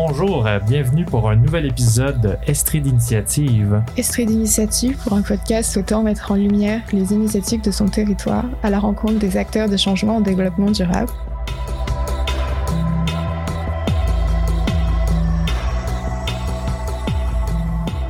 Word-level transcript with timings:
Bonjour, 0.00 0.46
euh, 0.46 0.60
bienvenue 0.60 1.04
pour 1.04 1.28
un 1.28 1.34
nouvel 1.34 1.66
épisode 1.66 2.20
de 2.20 2.36
Estrie 2.46 2.80
d'initiative. 2.80 3.82
Estrie 3.96 4.26
d'initiative 4.26 4.96
pour 5.02 5.14
un 5.14 5.22
podcast 5.22 5.72
souhaitant 5.72 6.04
mettre 6.04 6.30
en 6.30 6.36
lumière 6.36 6.82
les 6.92 7.12
initiatives 7.12 7.62
de 7.62 7.72
son 7.72 7.88
territoire 7.88 8.44
à 8.62 8.70
la 8.70 8.78
rencontre 8.78 9.18
des 9.18 9.36
acteurs 9.36 9.68
de 9.68 9.76
changement 9.76 10.18
en 10.18 10.20
développement 10.20 10.70
durable. 10.70 11.10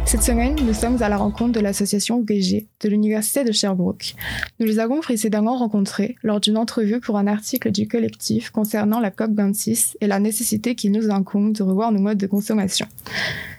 Cette 0.09 0.23
semaine, 0.23 0.57
nous 0.65 0.73
sommes 0.73 1.03
à 1.03 1.11
la 1.11 1.19
rencontre 1.19 1.53
de 1.53 1.61
l'association 1.61 2.25
VG 2.27 2.67
de 2.81 2.89
l'Université 2.89 3.45
de 3.45 3.53
Sherbrooke. 3.53 4.15
Nous 4.59 4.65
les 4.65 4.79
avons 4.79 5.01
précédemment 5.01 5.59
rencontrés 5.59 6.17
lors 6.23 6.41
d'une 6.41 6.57
entrevue 6.57 6.99
pour 6.99 7.19
un 7.19 7.27
article 7.27 7.71
du 7.71 7.87
collectif 7.87 8.49
concernant 8.49 9.01
la 9.01 9.11
COP26 9.11 9.97
et 10.01 10.07
la 10.07 10.19
nécessité 10.19 10.75
qu'il 10.75 10.93
nous 10.93 11.11
incombe 11.11 11.53
de 11.53 11.63
revoir 11.63 11.93
nos 11.93 12.01
modes 12.01 12.17
de 12.17 12.27
consommation. 12.27 12.87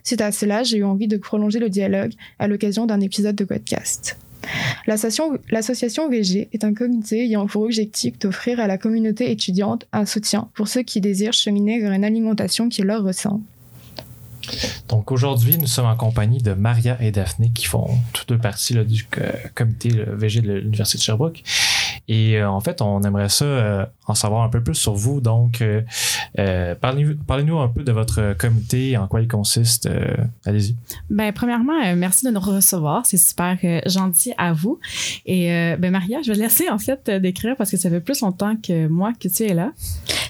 Suite 0.03 0.21
à 0.21 0.31
cela, 0.31 0.63
j'ai 0.63 0.77
eu 0.77 0.83
envie 0.83 1.07
de 1.07 1.17
prolonger 1.17 1.59
le 1.59 1.69
dialogue 1.69 2.13
à 2.39 2.47
l'occasion 2.47 2.87
d'un 2.87 2.99
épisode 2.99 3.35
de 3.35 3.45
podcast. 3.45 4.17
L'association 4.87 6.09
VG 6.09 6.49
est 6.51 6.63
un 6.63 6.73
comité 6.73 7.25
ayant 7.25 7.45
pour 7.45 7.61
objectif 7.61 8.17
d'offrir 8.17 8.59
à 8.59 8.65
la 8.65 8.79
communauté 8.79 9.29
étudiante 9.29 9.85
un 9.93 10.07
soutien 10.07 10.49
pour 10.55 10.67
ceux 10.67 10.81
qui 10.81 10.99
désirent 10.99 11.31
cheminer 11.31 11.79
vers 11.79 11.91
une 11.91 12.03
alimentation 12.03 12.69
qui 12.69 12.81
leur 12.81 13.03
ressemble. 13.03 13.43
Donc 14.87 15.11
aujourd'hui, 15.11 15.57
nous 15.57 15.67
sommes 15.67 15.85
en 15.85 15.95
compagnie 15.95 16.39
de 16.39 16.53
Maria 16.53 16.97
et 17.01 17.11
Daphné 17.11 17.51
qui 17.53 17.65
font 17.65 17.89
toutes 18.13 18.29
deux 18.29 18.37
partie 18.37 18.73
du 18.85 19.07
euh, 19.17 19.31
comité 19.55 19.89
VG 19.89 20.41
de 20.41 20.53
l'Université 20.53 20.97
de 20.97 21.03
Sherbrooke. 21.03 21.43
Et 22.09 22.37
euh, 22.37 22.49
en 22.49 22.59
fait, 22.59 22.81
on 22.81 23.03
aimerait 23.03 23.29
ça 23.29 23.45
euh, 23.45 23.85
en 24.09 24.15
savoir 24.15 24.43
un 24.43 24.49
peu 24.49 24.61
plus 24.61 24.75
sur 24.75 24.93
vous. 24.93 25.21
Donc, 25.21 25.61
euh, 25.61 25.81
euh, 26.37 26.75
parlez-nous 26.75 27.15
parlez 27.15 27.49
un 27.49 27.67
peu 27.67 27.83
de 27.83 27.91
votre 27.91 28.33
comité, 28.37 28.97
en 28.97 29.07
quoi 29.07 29.21
il 29.21 29.27
consiste. 29.27 29.85
Euh, 29.85 30.15
Allez-y. 30.45 30.75
Ben, 31.09 31.31
premièrement, 31.31 31.79
euh, 31.83 31.95
merci 31.95 32.25
de 32.25 32.31
nous 32.31 32.39
recevoir. 32.39 33.05
C'est 33.05 33.17
super 33.17 33.57
euh, 33.63 33.81
gentil 33.85 34.33
à 34.37 34.53
vous. 34.53 34.79
Et 35.25 35.51
euh, 35.51 35.77
ben, 35.77 35.91
Maria, 35.91 36.21
je 36.23 36.31
vais 36.31 36.37
te 36.37 36.41
laisser 36.41 36.69
en 36.69 36.79
fait 36.79 37.07
euh, 37.09 37.19
décrire 37.19 37.55
parce 37.55 37.71
que 37.71 37.77
ça 37.77 37.89
fait 37.89 38.01
plus 38.01 38.21
longtemps 38.21 38.55
que 38.55 38.87
moi 38.87 39.13
que 39.19 39.27
tu 39.27 39.43
es 39.43 39.53
là. 39.53 39.71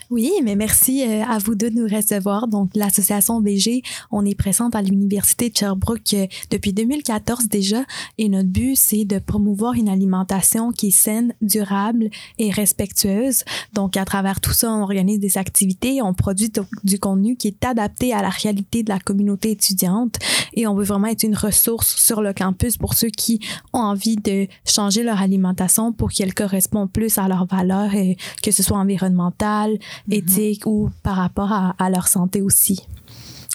Oui, 0.09 0.31
mais 0.43 0.55
merci 0.55 1.03
à 1.03 1.37
vous 1.37 1.53
deux 1.53 1.69
de 1.69 1.75
nous 1.75 1.87
recevoir. 1.87 2.47
Donc, 2.47 2.71
l'association 2.73 3.41
VG, 3.41 3.83
on 4.09 4.25
est 4.25 4.33
présente 4.33 4.75
à 4.75 4.81
l'Université 4.81 5.51
de 5.51 5.55
Sherbrooke 5.55 6.15
depuis 6.49 6.73
2014 6.73 7.47
déjà 7.47 7.83
et 8.17 8.27
notre 8.27 8.49
but, 8.49 8.75
c'est 8.75 9.05
de 9.05 9.19
promouvoir 9.19 9.75
une 9.75 9.87
alimentation 9.87 10.71
qui 10.71 10.87
est 10.87 10.91
saine, 10.91 11.35
durable 11.43 12.09
et 12.39 12.49
respectueuse. 12.49 13.43
Donc, 13.73 13.97
à 13.97 14.05
travers 14.05 14.39
tout 14.39 14.53
ça, 14.53 14.71
on 14.71 14.81
organise 14.81 15.19
des 15.19 15.37
activités, 15.37 16.01
on 16.01 16.13
produit 16.13 16.51
du 16.83 16.99
contenu 16.99 17.35
qui 17.35 17.47
est 17.47 17.65
adapté 17.65 18.13
à 18.13 18.21
la 18.21 18.29
réalité 18.29 18.83
de 18.83 18.89
la 18.89 18.99
communauté 18.99 19.51
étudiante 19.51 20.15
et 20.53 20.67
on 20.67 20.75
veut 20.75 20.83
vraiment 20.83 21.07
être 21.07 21.23
une 21.23 21.35
ressource 21.35 21.95
sur 21.95 22.21
le 22.21 22.33
campus 22.33 22.77
pour 22.77 22.93
ceux 22.93 23.09
qui 23.09 23.39
ont 23.73 23.79
envie 23.79 24.17
de 24.17 24.47
changer 24.65 25.03
leur 25.03 25.21
alimentation 25.21 25.93
pour 25.93 26.11
qu'elle 26.11 26.33
corresponde 26.33 26.91
plus 26.91 27.17
à 27.17 27.27
leurs 27.27 27.45
valeurs, 27.45 27.93
et 27.93 28.17
que 28.43 28.51
ce 28.51 28.63
soit 28.63 28.77
environnementale, 28.77 29.77
éthique 30.09 30.65
ou 30.65 30.89
par 31.03 31.15
rapport 31.15 31.51
à, 31.51 31.75
à 31.77 31.89
leur 31.89 32.07
santé 32.07 32.41
aussi. 32.41 32.87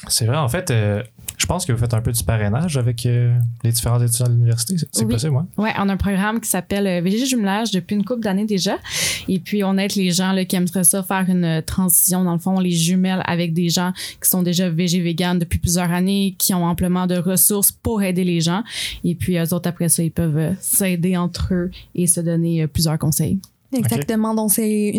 C'est 0.08 0.26
vrai, 0.26 0.36
en 0.36 0.48
fait, 0.48 0.70
euh, 0.70 1.02
je 1.36 1.46
pense 1.46 1.66
que 1.66 1.72
vous 1.72 1.78
faites 1.78 1.94
un 1.94 2.00
peu 2.00 2.12
du 2.12 2.22
parrainage 2.22 2.76
avec 2.76 3.04
euh, 3.06 3.36
les 3.64 3.72
différents 3.72 4.00
étudiants 4.00 4.26
de 4.26 4.32
l'université. 4.32 4.76
C'est 4.92 5.04
Oui. 5.04 5.12
possible, 5.12 5.32
moi. 5.32 5.46
Ouais, 5.58 5.72
on 5.78 5.88
a 5.88 5.92
un 5.92 5.96
programme 5.96 6.40
qui 6.40 6.48
s'appelle 6.48 6.86
euh, 6.86 7.00
VG 7.00 7.26
Jumelage 7.26 7.70
depuis 7.72 7.94
une 7.96 8.04
couple 8.04 8.20
d'années 8.22 8.46
déjà. 8.46 8.76
Et 9.28 9.38
puis, 9.40 9.64
on 9.64 9.76
aide 9.76 9.94
les 9.96 10.10
gens 10.10 10.32
là, 10.32 10.44
qui 10.44 10.56
aimeraient 10.56 10.84
ça 10.84 11.02
faire 11.02 11.24
une 11.28 11.44
euh, 11.44 11.60
transition. 11.60 12.24
Dans 12.24 12.32
le 12.34 12.38
fond, 12.38 12.56
on 12.56 12.60
les 12.60 12.70
jumelle 12.70 13.22
avec 13.26 13.52
des 13.52 13.68
gens 13.68 13.92
qui 14.22 14.28
sont 14.30 14.42
déjà 14.42 14.68
VG 14.70 15.00
vegan 15.00 15.38
depuis 15.38 15.58
plusieurs 15.58 15.90
années, 15.90 16.34
qui 16.38 16.54
ont 16.54 16.64
amplement 16.64 17.06
de 17.06 17.16
ressources 17.16 17.72
pour 17.72 18.02
aider 18.02 18.24
les 18.24 18.40
gens. 18.40 18.62
Et 19.02 19.14
puis, 19.14 19.36
eux 19.36 19.52
autres, 19.54 19.68
après 19.68 19.88
ça, 19.88 20.02
ils 20.02 20.12
peuvent 20.12 20.36
euh, 20.38 20.52
s'aider 20.60 21.16
entre 21.16 21.52
eux 21.54 21.70
et 21.94 22.06
se 22.06 22.20
donner 22.20 22.66
plusieurs 22.66 22.98
conseils. 22.98 23.38
Exactement. 23.76 24.34
Donc, 24.34 24.52
c'est 24.52 24.94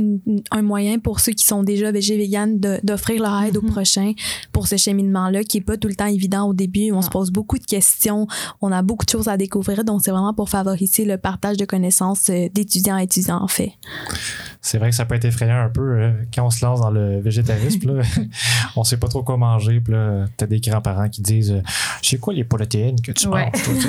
un 0.52 0.62
moyen 0.62 1.00
pour 1.00 1.20
ceux 1.20 1.32
qui 1.34 1.46
sont 1.46 1.64
déjà 1.64 1.92
végé 1.92 2.18
vegan 2.18 2.60
d'offrir 2.84 3.22
leur 3.22 3.42
aide 3.44 3.58
Mhm. 3.58 3.64
au 3.70 3.72
prochain 3.72 4.12
pour 4.52 4.68
ce 4.68 4.78
cheminement-là 4.78 5.44
qui 5.44 5.58
est 5.58 5.62
pas 5.62 5.78
tout 5.78 5.88
le 5.88 5.96
temps 5.96 6.06
évident 6.08 6.48
au 6.48 6.54
début. 6.54 6.92
On 6.92 7.02
se 7.02 7.10
pose 7.10 7.32
beaucoup 7.32 7.58
de 7.58 7.66
questions. 7.66 8.28
On 8.62 8.72
a 8.72 8.82
beaucoup 8.82 9.06
de 9.06 9.10
choses 9.10 9.28
à 9.28 9.38
découvrir. 9.38 9.84
Donc, 9.84 10.02
c'est 10.04 10.12
vraiment 10.12 10.34
pour 10.34 10.50
favoriser 10.50 11.06
le 11.06 11.18
partage 11.18 11.58
de 11.58 11.66
connaissances 11.66 12.30
euh, 12.30 12.48
d'étudiants 12.54 12.96
à 12.96 13.04
étudiants, 13.04 13.42
en 13.42 13.48
fait. 13.48 13.72
C'est 14.62 14.78
vrai 14.78 14.90
que 14.90 14.96
ça 14.96 15.06
peut 15.06 15.16
être 15.16 15.26
effrayant 15.26 15.58
un 15.60 15.70
peu 15.70 15.82
euh, 15.82 16.12
quand 16.34 16.46
on 16.46 16.50
se 16.50 16.66
lance 16.66 16.80
dans 16.82 16.90
le 16.92 17.20
végétarisme. 17.22 17.98
là. 17.98 18.04
on 18.76 18.84
sait 18.84 18.98
pas 18.98 19.08
trop 19.08 19.24
quoi 19.24 19.38
manger. 19.38 19.80
Puis 19.80 19.94
là, 19.94 20.26
t'as 20.38 20.46
des 20.48 20.60
grands-parents 20.60 21.10
qui 21.10 21.22
disent 21.22 21.52
euh, 21.52 21.62
C'est 22.02 22.18
quoi 22.20 22.34
les 22.34 22.44
protéines 22.44 23.00
que 23.02 23.12
tu 23.12 23.28
Ouais. 23.28 23.52
manges 23.52 23.88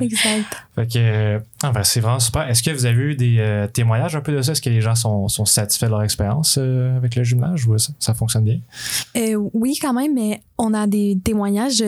exact. 0.00 0.46
Fait 0.74 0.86
que, 0.92 0.98
euh, 0.98 1.38
ah, 1.62 1.72
ben, 1.72 1.84
c'est 1.84 2.00
vraiment 2.00 2.20
super. 2.20 2.48
Est-ce 2.48 2.62
que 2.62 2.70
vous 2.70 2.86
avez 2.86 3.02
eu 3.02 3.14
des 3.14 3.36
euh, 3.38 3.66
témoignages 3.68 4.16
un 4.16 4.20
peu 4.20 4.32
de 4.32 4.42
ça? 4.42 4.52
Est-ce 4.52 4.62
que 4.62 4.70
les 4.70 4.80
gens 4.80 4.94
sont, 4.94 5.28
sont 5.28 5.44
satisfaits 5.44 5.86
de 5.86 5.90
leur 5.90 6.02
expérience 6.02 6.56
euh, 6.58 6.96
avec 6.96 7.14
le 7.16 7.24
jumelage 7.24 7.66
ou 7.66 7.78
ça, 7.78 7.92
ça 7.98 8.14
fonctionne 8.14 8.44
bien? 8.44 8.58
Euh, 9.16 9.36
oui, 9.54 9.76
quand 9.80 9.92
même, 9.92 10.14
mais 10.14 10.42
on 10.58 10.74
a 10.74 10.86
des 10.86 11.18
témoignages 11.24 11.82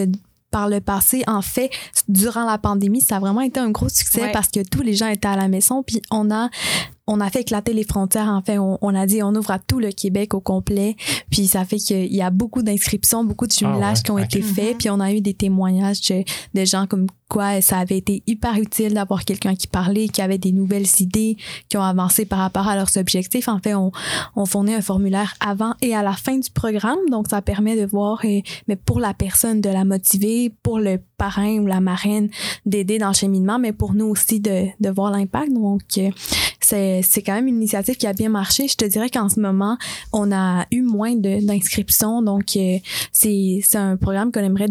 par 0.50 0.68
le 0.68 0.80
passé. 0.80 1.22
En 1.26 1.42
fait, 1.42 1.70
durant 2.08 2.46
la 2.46 2.56
pandémie, 2.58 3.00
ça 3.00 3.16
a 3.16 3.18
vraiment 3.20 3.40
été 3.40 3.60
un 3.60 3.70
gros 3.70 3.88
succès 3.88 4.22
Ouais. 4.22 4.32
parce 4.32 4.48
que 4.48 4.60
tous 4.66 4.82
les 4.82 4.94
gens 4.94 5.08
étaient 5.08 5.28
à 5.28 5.36
la 5.36 5.48
maison, 5.48 5.82
puis 5.82 6.00
on 6.10 6.30
a 6.30 6.48
on 7.06 7.20
a 7.20 7.30
fait 7.30 7.40
éclater 7.42 7.72
les 7.72 7.84
frontières. 7.84 8.28
En 8.28 8.42
fait, 8.42 8.58
on, 8.58 8.78
on 8.80 8.94
a 8.94 9.06
dit 9.06 9.22
on 9.22 9.34
ouvre 9.34 9.50
à 9.50 9.58
tout 9.58 9.78
le 9.78 9.92
Québec 9.92 10.34
au 10.34 10.40
complet. 10.40 10.96
Puis 11.30 11.46
ça 11.46 11.64
fait 11.64 11.78
qu'il 11.78 12.14
y 12.14 12.22
a 12.22 12.30
beaucoup 12.30 12.62
d'inscriptions, 12.62 13.24
beaucoup 13.24 13.46
de 13.46 13.52
jumelages 13.52 13.98
ouais, 13.98 14.02
qui 14.02 14.10
ont 14.10 14.18
été 14.18 14.42
faits. 14.42 14.72
Mhm. 14.72 14.78
Puis 14.78 14.90
on 14.90 15.00
a 15.00 15.12
eu 15.12 15.20
des 15.20 15.34
témoignages 15.34 16.00
de, 16.02 16.24
de 16.54 16.64
gens 16.64 16.86
comme 16.86 17.06
quoi 17.28 17.60
ça 17.60 17.78
avait 17.78 17.98
été 17.98 18.22
hyper 18.26 18.56
utile 18.56 18.94
d'avoir 18.94 19.24
quelqu'un 19.24 19.54
qui 19.54 19.66
parlait, 19.66 20.08
qui 20.08 20.22
avait 20.22 20.38
des 20.38 20.52
nouvelles 20.52 20.86
idées, 21.00 21.36
qui 21.68 21.76
ont 21.76 21.82
avancé 21.82 22.24
par 22.24 22.38
rapport 22.38 22.68
à 22.68 22.76
leurs 22.76 22.96
objectifs. 22.96 23.48
En 23.48 23.58
fait, 23.58 23.74
on, 23.74 23.90
on 24.36 24.46
fournit 24.46 24.74
un 24.74 24.80
formulaire 24.80 25.34
avant 25.40 25.74
et 25.82 25.94
à 25.94 26.02
la 26.02 26.12
fin 26.12 26.38
du 26.38 26.50
programme. 26.50 26.98
Donc, 27.10 27.28
ça 27.28 27.42
permet 27.42 27.76
de 27.76 27.86
voir, 27.86 28.20
euh, 28.24 28.40
mais 28.68 28.76
pour 28.76 29.00
la 29.00 29.14
personne, 29.14 29.60
de 29.60 29.70
la 29.70 29.84
motiver, 29.84 30.52
pour 30.62 30.78
le 30.78 31.00
parrain 31.16 31.58
ou 31.58 31.66
la 31.66 31.80
marraine, 31.80 32.28
d'aider 32.64 32.98
dans 32.98 33.08
le 33.08 33.14
cheminement, 33.14 33.58
mais 33.58 33.72
pour 33.72 33.94
nous 33.94 34.06
aussi 34.06 34.40
de, 34.40 34.66
de 34.78 34.90
voir 34.90 35.10
l'impact. 35.10 35.52
Donc, 35.52 35.82
euh, 35.98 36.10
c'est, 36.66 37.00
c'est 37.02 37.22
quand 37.22 37.34
même 37.34 37.46
une 37.46 37.56
initiative 37.56 37.96
qui 37.96 38.08
a 38.08 38.12
bien 38.12 38.28
marché. 38.28 38.66
Je 38.66 38.74
te 38.74 38.84
dirais 38.84 39.08
qu'en 39.08 39.28
ce 39.28 39.38
moment, 39.38 39.78
on 40.12 40.32
a 40.32 40.66
eu 40.72 40.82
moins 40.82 41.14
de, 41.14 41.46
d'inscriptions. 41.46 42.22
Donc, 42.22 42.56
euh, 42.56 42.78
c'est, 43.12 43.60
c'est 43.62 43.78
un 43.78 43.96
programme 43.96 44.32
qu'on 44.32 44.40
aimerait 44.40 44.70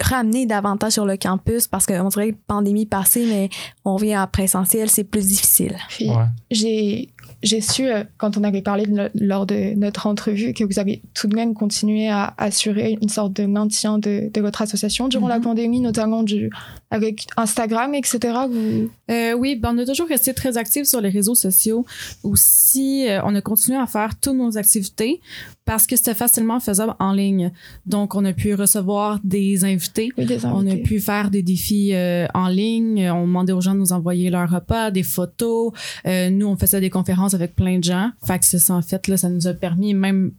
ramener 0.00 0.46
davantage 0.46 0.92
sur 0.92 1.04
le 1.04 1.18
campus 1.18 1.66
parce 1.66 1.84
qu'on 1.84 2.08
dirait 2.08 2.32
que 2.32 2.38
pandémie 2.46 2.86
passée, 2.86 3.26
mais 3.28 3.50
on 3.84 3.96
vient 3.96 4.22
en 4.22 4.26
présentiel, 4.26 4.88
c'est 4.88 5.04
plus 5.04 5.26
difficile. 5.26 5.76
Ouais. 6.00 6.26
j'ai 6.50 7.10
j'ai 7.44 7.60
su, 7.60 7.86
euh, 7.86 8.02
quand 8.18 8.36
on 8.36 8.42
avait 8.42 8.62
parlé 8.62 8.86
de 8.86 9.10
lors 9.14 9.46
de 9.46 9.74
notre 9.76 10.08
entrevue, 10.08 10.52
que 10.54 10.64
vous 10.64 10.78
avez 10.80 11.02
tout 11.14 11.28
de 11.28 11.36
même 11.36 11.54
continué 11.54 12.08
à 12.08 12.34
assurer 12.38 12.98
une 13.00 13.08
sorte 13.08 13.32
de 13.34 13.46
maintien 13.46 13.98
de, 13.98 14.30
de 14.32 14.40
votre 14.40 14.62
association 14.62 15.06
durant 15.08 15.28
la 15.28 15.38
Mhm. 15.38 15.44
pandémie, 15.44 15.80
notamment 15.80 16.22
du, 16.22 16.50
avec 16.90 17.26
Instagram, 17.36 17.94
etc. 17.94 18.18
Vous... 18.50 18.90
Euh, 19.10 19.34
oui, 19.34 19.54
ben, 19.56 19.74
on 19.74 19.78
a 19.78 19.86
toujours 19.86 20.08
resté 20.08 20.34
très 20.34 20.56
actifs 20.56 20.86
sur 20.86 21.00
les 21.00 21.10
réseaux 21.10 21.34
sociaux. 21.34 21.84
Aussi, 22.22 23.08
euh, 23.08 23.20
on 23.24 23.34
a 23.34 23.40
continué 23.40 23.78
à 23.78 23.86
faire 23.86 24.18
toutes 24.18 24.34
nos 24.36 24.56
activités 24.58 25.20
parce 25.64 25.86
que 25.86 25.96
c'était 25.96 26.14
facilement 26.14 26.60
faisable 26.60 26.94
en 26.98 27.12
ligne. 27.12 27.50
Donc, 27.86 28.14
on 28.14 28.24
a 28.24 28.32
pu 28.32 28.54
recevoir 28.54 29.18
des 29.24 29.64
invités. 29.64 30.10
Oui, 30.18 30.26
des 30.26 30.44
On 30.44 30.66
a 30.66 30.76
pu 30.76 31.00
faire 31.00 31.30
des 31.30 31.42
défis 31.42 31.94
euh, 31.94 32.26
en 32.34 32.48
ligne. 32.48 33.10
On 33.10 33.22
demandait 33.22 33.52
aux 33.52 33.60
gens 33.62 33.74
de 33.74 33.78
nous 33.78 33.92
envoyer 33.92 34.28
leurs 34.30 34.50
repas, 34.50 34.90
des 34.90 35.02
photos. 35.02 35.72
Euh, 36.06 36.28
nous, 36.30 36.46
on 36.46 36.56
faisait 36.56 36.80
des 36.80 36.90
conférences 36.90 37.34
avec 37.34 37.54
plein 37.54 37.78
de 37.78 37.84
gens. 37.84 38.10
Fait 38.26 38.38
que 38.38 38.44
ça, 38.44 38.74
en 38.74 38.82
fait, 38.82 39.08
là, 39.08 39.16
ça 39.16 39.30
nous 39.30 39.46
a 39.46 39.54
permis, 39.54 39.94
même 39.94 40.32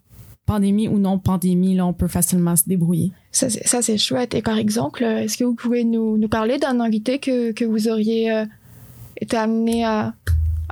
pandémie 0.46 0.88
ou 0.88 1.00
non 1.00 1.18
pandémie, 1.18 1.76
là, 1.76 1.88
on 1.88 1.94
peut 1.94 2.08
facilement 2.08 2.56
se 2.56 2.66
débrouiller. 2.68 3.12
Ça, 3.32 3.50
c'est- 3.50 3.98
chouette. 3.98 4.36
Et 4.36 4.42
par 4.44 4.58
exemple, 4.58 5.04
euh, 5.04 5.24
est-ce 5.24 5.38
que 5.38 5.44
vous 5.44 5.56
pouvez 5.56 5.84
nous, 5.84 6.18
nous 6.18 6.30
parler 6.30 6.60
d'un 6.60 6.80
invité 6.80 7.18
que, 7.18 7.52
que 7.52 7.66
vous 7.66 7.88
auriez 7.88 8.32
euh, 8.32 8.46
été 9.20 9.38
amené 9.38 9.84
à, 9.86 10.14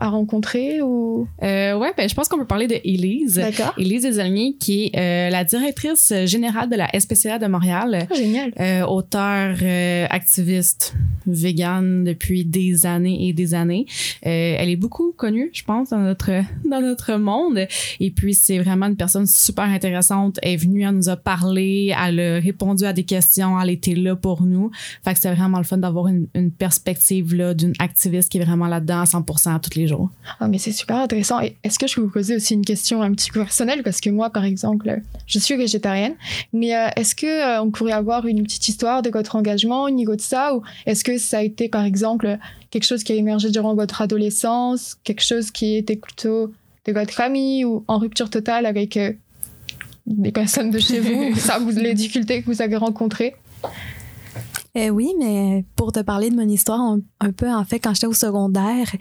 à 0.04 0.10
rencontrer 0.10 0.82
ou? 0.82 1.28
Euh, 1.42 1.78
ouais, 1.78 1.94
ben, 1.96 2.10
je 2.10 2.14
pense 2.14 2.28
qu'on 2.28 2.38
peut 2.38 2.46
parler 2.46 2.68
de 2.68 2.76
Élise. 2.84 3.36
D'accord. 3.36 3.74
Élise 3.78 4.04
Desaulniers, 4.04 4.58
qui 4.60 4.86
est 4.86 4.98
euh, 4.98 5.30
la 5.30 5.46
directrice 5.46 6.14
générale 6.26 6.70
de 6.70 6.76
la 6.76 6.90
SPCA 7.00 7.40
de 7.40 7.48
Montréal. 7.48 8.08
Ah, 8.12 8.14
génial. 8.14 8.52
Euh, 8.60 8.86
auteur, 8.86 9.56
euh, 9.62 10.06
activiste, 10.10 10.94
vegan 11.26 12.04
depuis 12.04 12.44
des 12.44 12.86
années 12.86 13.30
et 13.30 13.34
des 13.34 13.54
années. 13.54 13.86
Euh, 14.26 14.56
elle 14.60 14.70
est 14.70 14.76
beaucoup 14.76 15.14
connue, 15.14 15.50
je 15.54 15.64
pense, 15.64 15.92
dans 15.92 16.00
notre 16.00 16.32
dans 16.70 16.82
notre 16.82 17.14
monde. 17.16 17.66
Et 18.02 18.12
puis 18.12 18.34
c'est 18.34 18.60
vraiment 18.60 18.88
une 18.88 18.98
personne 18.98 19.26
super 19.26 19.64
intéressante. 19.64 20.38
Elle 20.42 20.54
est 20.54 20.58
venue, 20.58 20.84
elle 20.84 20.96
nous 20.96 21.08
a 21.08 21.16
parlé, 21.16 21.94
elle 21.98 22.20
a 22.20 22.40
répondu 22.40 22.84
à 22.84 22.92
des 22.92 23.06
questions, 23.06 23.58
elle 23.58 23.70
était 23.70 23.96
là 23.96 24.18
pour 24.18 24.44
nous. 24.44 24.70
Fait 25.06 25.14
que 25.14 25.20
c'était 25.20 25.34
vraiment 25.34 25.60
le 25.60 25.64
fun 25.64 25.78
d'avoir 25.78 26.10
une, 26.10 26.28
une 26.36 26.52
perspective 26.52 27.34
là 27.34 27.54
d'une 27.54 27.74
activiste 27.80 28.28
qui 28.30 28.40
est 28.40 28.44
vraiment 28.44 28.68
là-dedans 28.68 29.00
à 29.00 29.06
100% 29.06 29.62
tous 29.62 29.80
les 29.80 29.88
jours. 29.88 29.93
Ah, 30.40 30.48
mais 30.48 30.57
c'est 30.57 30.72
super 30.72 30.98
intéressant. 30.98 31.42
Et 31.42 31.56
est-ce 31.63 31.80
que 31.80 31.88
je 31.88 31.95
peux 31.95 32.01
vous 32.01 32.10
poser 32.10 32.36
aussi 32.36 32.54
une 32.54 32.66
question 32.66 33.01
un 33.01 33.12
petit 33.12 33.31
peu 33.31 33.42
personnelle? 33.42 33.84
Parce 33.84 34.01
que 34.01 34.10
moi, 34.10 34.30
par 34.30 34.45
exemple, 34.45 35.01
je 35.25 35.40
suis 35.40 35.56
végétarienne. 35.56 36.16
Mais 36.51 36.75
euh, 36.75 36.88
est-ce 36.95 37.16
que 37.16 37.25
euh, 37.25 37.62
on 37.62 37.72
pourrait 37.72 37.94
avoir 37.94 38.25
une 38.25 38.44
petite 38.44 38.68
histoire 38.68 39.01
de 39.01 39.10
votre 39.10 39.36
engagement 39.36 39.84
au 39.84 39.90
niveau 39.90 40.16
de 40.16 40.22
ça? 40.22 40.56
Ou 40.56 40.63
est-ce 40.86 41.04
que 41.04 41.18
ça 41.18 41.40
a 41.40 41.42
été, 41.44 41.69
par 41.69 41.86
exemple, 41.86 42.38
quelque 42.69 42.86
chose 42.86 43.04
qui 43.04 43.13
a 43.13 43.16
émergé 43.16 43.50
durant 43.50 43.75
votre 43.75 44.01
adolescence 44.01 44.98
Quelque 45.04 45.24
chose 45.24 45.51
qui 45.51 45.75
était 45.75 45.96
plutôt 45.96 46.51
de 46.86 46.92
votre 46.94 47.13
famille 47.13 47.66
Ou 47.66 47.84
en 47.88 47.98
rupture 47.98 48.30
totale 48.30 48.66
avec 48.66 48.98
euh, 48.98 49.13
des 50.06 50.31
personnes 50.31 50.72
de 50.72 50.80
chez 50.80 51.00
vous? 51.00 51.36
Ça, 51.39 51.60
vous, 51.60 51.72
les 51.72 51.94
difficultés 51.94 52.42
que 52.42 52.48
vous 52.48 52.62
avez 52.62 52.75
rencontrées? 52.78 53.36
Euh, 54.75 54.90
oui, 54.90 55.14
mais 55.20 55.66
pour 55.75 55.92
te 55.92 56.00
parler 56.00 56.31
de 56.31 56.36
mon 56.36 56.50
histoire 56.50 56.80
un, 57.20 57.31
peu, 57.31 57.48
en 57.52 57.64
fait, 57.64 57.80
quand 57.80 57.94
j'étais 57.94 58.08
au 58.08 58.14
secondaire, 58.14 58.92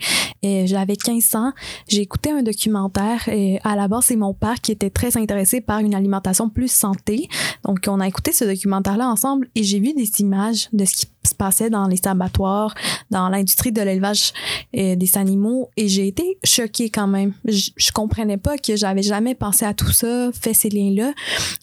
euh, 0.45 0.67
j'avais 0.67 0.95
15 0.95 1.35
ans, 1.35 1.51
j'ai 1.87 2.01
écouté 2.01 2.29
un 2.29 2.43
documentaire. 2.43 3.27
Et 3.27 3.59
à 3.63 3.75
la 3.75 3.87
base, 3.87 4.05
c'est 4.05 4.15
mon 4.15 4.35
père 4.35 4.61
qui 4.61 4.71
était 4.71 4.91
très 4.91 5.17
intéressé 5.17 5.61
par 5.61 5.79
une 5.79 5.95
alimentation 5.95 6.47
plus 6.47 6.71
santé. 6.71 7.27
Donc, 7.65 7.79
on 7.87 7.99
a 7.99 8.07
écouté 8.07 8.31
ce 8.31 8.45
documentaire-là 8.45 9.09
ensemble 9.09 9.49
et 9.55 9.63
j'ai 9.63 9.79
vu 9.79 9.93
des 9.93 10.09
images 10.19 10.69
de 10.73 10.85
ce 10.85 10.93
qui 10.93 11.07
se 11.29 11.35
passait 11.35 11.69
dans 11.69 11.87
les 11.87 11.99
abattoirs, 12.05 12.73
dans 13.11 13.29
l'industrie 13.29 13.71
de 13.71 13.81
l'élevage 13.81 14.33
euh, 14.77 14.95
des 14.95 15.17
animaux 15.17 15.69
et 15.77 15.87
j'ai 15.87 16.07
été 16.07 16.37
choquée 16.43 16.89
quand 16.89 17.07
même. 17.07 17.33
Je, 17.45 17.91
comprenais 17.93 18.37
pas 18.37 18.57
que 18.57 18.75
j'avais 18.75 19.03
jamais 19.03 19.35
pensé 19.35 19.65
à 19.65 19.73
tout 19.73 19.91
ça, 19.91 20.31
fait 20.33 20.53
ces 20.53 20.69
liens-là. 20.69 21.13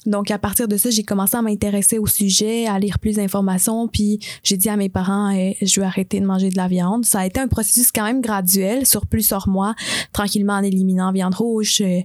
Donc, 0.07 0.31
à 0.31 0.39
partir 0.39 0.69
de 0.69 0.77
ça, 0.77 0.91
j'ai 0.91 1.03
commencé 1.03 1.37
à 1.37 1.43
m'intéresser 1.43 1.99
au 1.99 2.07
sujet, 2.07 2.67
à 2.67 2.79
lire 2.79 2.99
plus 2.99 3.17
d'informations, 3.17 3.89
puis 3.89 4.21
j'ai 4.45 4.57
dit 4.57 4.69
à 4.69 4.77
mes 4.77 4.89
parents, 4.89 5.31
eh, 5.31 5.57
je 5.61 5.81
vais 5.81 5.87
arrêter 5.87 6.21
de 6.21 6.27
manger 6.27 6.51
de 6.51 6.57
la 6.57 6.69
viande. 6.69 7.05
Ça 7.05 7.21
a 7.21 7.27
été 7.27 7.41
un 7.41 7.49
processus 7.49 7.91
quand 7.91 8.05
même 8.05 8.21
graduel, 8.21 8.87
sur 8.87 9.07
plusieurs 9.07 9.49
mois, 9.49 9.75
tranquillement 10.13 10.55
en 10.55 10.63
éliminant 10.63 11.13
viande 11.13 11.35
rouge, 11.35 11.81
euh, 11.81 12.01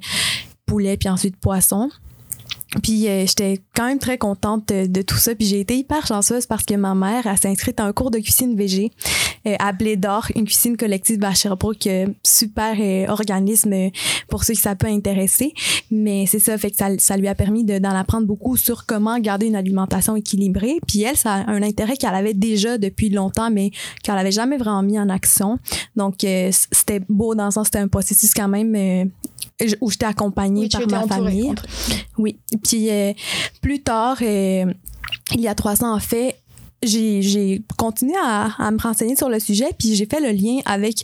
poulet, 0.66 0.98
puis 0.98 1.10
ensuite 1.10 1.38
poisson. 1.38 1.90
Puis 2.84 3.08
euh, 3.08 3.26
j'étais 3.26 3.62
quand 3.74 3.86
même 3.88 4.00
très 4.00 4.18
contente 4.18 4.68
de, 4.68 4.86
de 4.88 5.02
tout 5.02 5.16
ça. 5.16 5.34
Puis 5.34 5.48
j'ai 5.48 5.62
été 5.62 5.78
hyper 5.78 6.06
chanceuse 6.06 6.46
parce 6.46 6.66
que 6.66 6.74
ma 6.74 6.94
mère, 6.94 7.26
elle 7.26 7.38
s'est 7.38 7.48
inscrite 7.48 7.80
à 7.80 7.86
un 7.86 7.94
cours 7.94 8.12
de 8.12 8.20
cuisine 8.20 8.56
végé 8.56 8.92
euh, 9.48 9.56
à 9.60 9.72
Blé 9.72 9.96
d'Or, 9.96 10.28
une 10.36 10.44
cuisine 10.46 10.76
collective 10.76 11.24
à 11.24 11.34
Sherbrooke, 11.34 11.88
euh, 11.88 12.08
super 12.24 12.76
euh, 12.78 13.08
organisme 13.08 13.72
euh, 13.72 13.90
pour 14.28 14.44
ceux 14.44 14.56
que 14.56 14.60
ça 14.60 14.76
peut 14.76 14.88
intéresser. 14.88 15.54
Mais 15.90 16.26
c'est 16.28 16.40
ça, 16.40 16.58
fait 16.58 16.72
que 16.72 16.78
ça, 16.78 16.90
ça 16.98 17.16
lui 17.16 17.30
a 17.30 17.36
permis 17.36 17.64
de- 17.64 17.80
d'en 17.80 17.92
apprendre 17.96 18.28
beaucoup 18.28 18.58
sur 18.58 18.86
comment 18.86 19.18
garder 19.20 19.46
une 19.46 19.56
alimentation 19.56 20.16
équilibrée. 20.18 20.80
Puis 20.86 21.04
elle, 21.04 21.16
ça 21.16 21.36
a 21.36 21.50
un 21.50 21.64
intérêt 21.64 21.96
qu'elle 21.96 22.16
avait 22.16 22.34
déjà 22.34 22.78
depuis 22.78 23.10
longtemps, 23.10 23.52
mais 23.52 23.72
qu'elle 24.04 24.18
avait 24.18 24.34
jamais 24.34 24.58
vraiment 24.58 24.84
mis 24.84 25.00
en 25.00 25.08
action. 25.10 25.60
Donc 25.96 26.24
euh, 26.26 26.50
c'était 26.72 27.00
beau 27.08 27.36
dans 27.36 27.46
le 27.46 27.52
sens, 27.52 27.68
c'était 27.68 27.80
un 27.80 27.88
processus 27.88 28.34
quand 28.34 28.50
même 28.50 28.76
euh, 28.76 29.06
où 29.82 29.90
j'étais 29.92 30.06
accompagnée 30.06 30.62
Oui, 30.62 30.70
par 30.70 30.88
ma 30.88 31.00
entourée, 31.04 31.32
famille. 31.32 31.50
entourée. 31.50 31.70
Oui. 32.18 32.38
Puis 32.64 32.90
euh, 32.90 33.14
plus 33.62 33.82
tard, 33.82 34.18
euh, 34.22 34.66
il 35.34 35.42
y 35.42 35.48
a 35.48 35.56
trois 35.56 35.84
ans 35.84 35.96
en 35.96 36.00
fait, 36.00 36.36
j'ai, 36.84 37.22
j'ai 37.22 37.62
continué 37.78 38.14
à, 38.22 38.52
à 38.58 38.72
me 38.72 38.80
renseigner 38.80 39.16
sur 39.16 39.30
le 39.30 39.40
sujet, 39.40 39.70
puis 39.78 39.96
j'ai 39.96 40.06
fait 40.06 40.20
le 40.20 40.32
lien 40.32 40.60
avec 40.66 41.04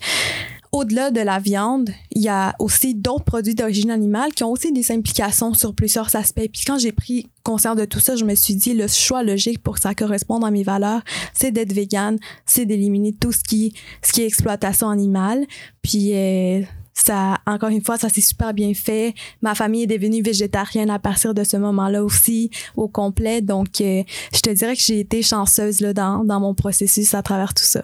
au-delà 0.74 1.12
de 1.12 1.20
la 1.20 1.40
viande, 1.40 1.90
il 2.12 2.22
y 2.22 2.30
a 2.30 2.56
aussi 2.58 2.96
d'autres 2.96 3.26
produits 3.26 3.56
d'origine 3.56 3.92
animale 3.92 4.32
qui 4.32 4.46
ont 4.46 4.52
aussi 4.52 4.72
des 4.72 4.90
implications 4.94 5.54
sur 5.54 5.76
plusieurs 5.76 6.16
aspects. 6.16 6.48
Puis 6.50 6.62
quand 6.66 6.78
j'ai 6.80 6.94
pris 6.94 7.28
conscience 7.44 7.76
de 7.76 7.84
tout 7.84 8.00
ça, 8.00 8.16
je 8.16 8.24
me 8.24 8.36
suis 8.36 8.56
dit 8.56 8.74
le 8.74 8.88
choix 8.88 9.22
logique 9.22 9.62
pour 9.62 9.76
que 9.76 9.82
ça 9.82 9.94
corresponde 9.94 10.46
à 10.46 10.52
mes 10.52 10.64
valeurs, 10.64 11.02
c'est 11.34 11.52
d'être 11.52 11.74
végane, 11.74 12.18
c'est 12.46 12.66
d'éliminer 12.66 13.12
tout 13.12 13.34
ce 13.34 13.44
qui 13.44 13.74
ce 14.02 14.14
qui 14.14 14.22
est 14.22 14.28
exploitation 14.28 14.90
animale. 14.90 15.46
Puis 15.82 16.12
euh, 16.14 16.62
ça, 16.94 17.40
encore 17.48 17.70
une 17.70 17.84
fois, 17.84 17.98
ça 17.98 18.10
s'est 18.10 18.22
super 18.22 18.54
bien 18.54 18.74
fait. 18.74 19.14
Ma 19.42 19.56
famille 19.56 19.84
est 19.84 19.88
devenue 19.88 20.22
végétarienne 20.22 20.90
à 20.90 21.00
partir 21.00 21.34
de 21.34 21.44
ce 21.44 21.58
moment-là 21.58 22.04
aussi, 22.04 22.52
au 22.76 22.88
complet. 22.88 23.42
Donc, 23.42 23.82
euh, 23.82 24.04
je 24.34 24.42
te 24.42 24.50
dirais 24.50 24.76
que 24.76 24.82
j'ai 24.82 25.00
été 25.00 25.22
chanceuse 25.22 25.80
là, 25.82 25.94
dans, 25.94 26.24
dans 26.24 26.40
mon 26.40 26.54
processus 26.54 27.14
à 27.14 27.22
travers 27.22 27.54
tout 27.54 27.64
ça. 27.64 27.84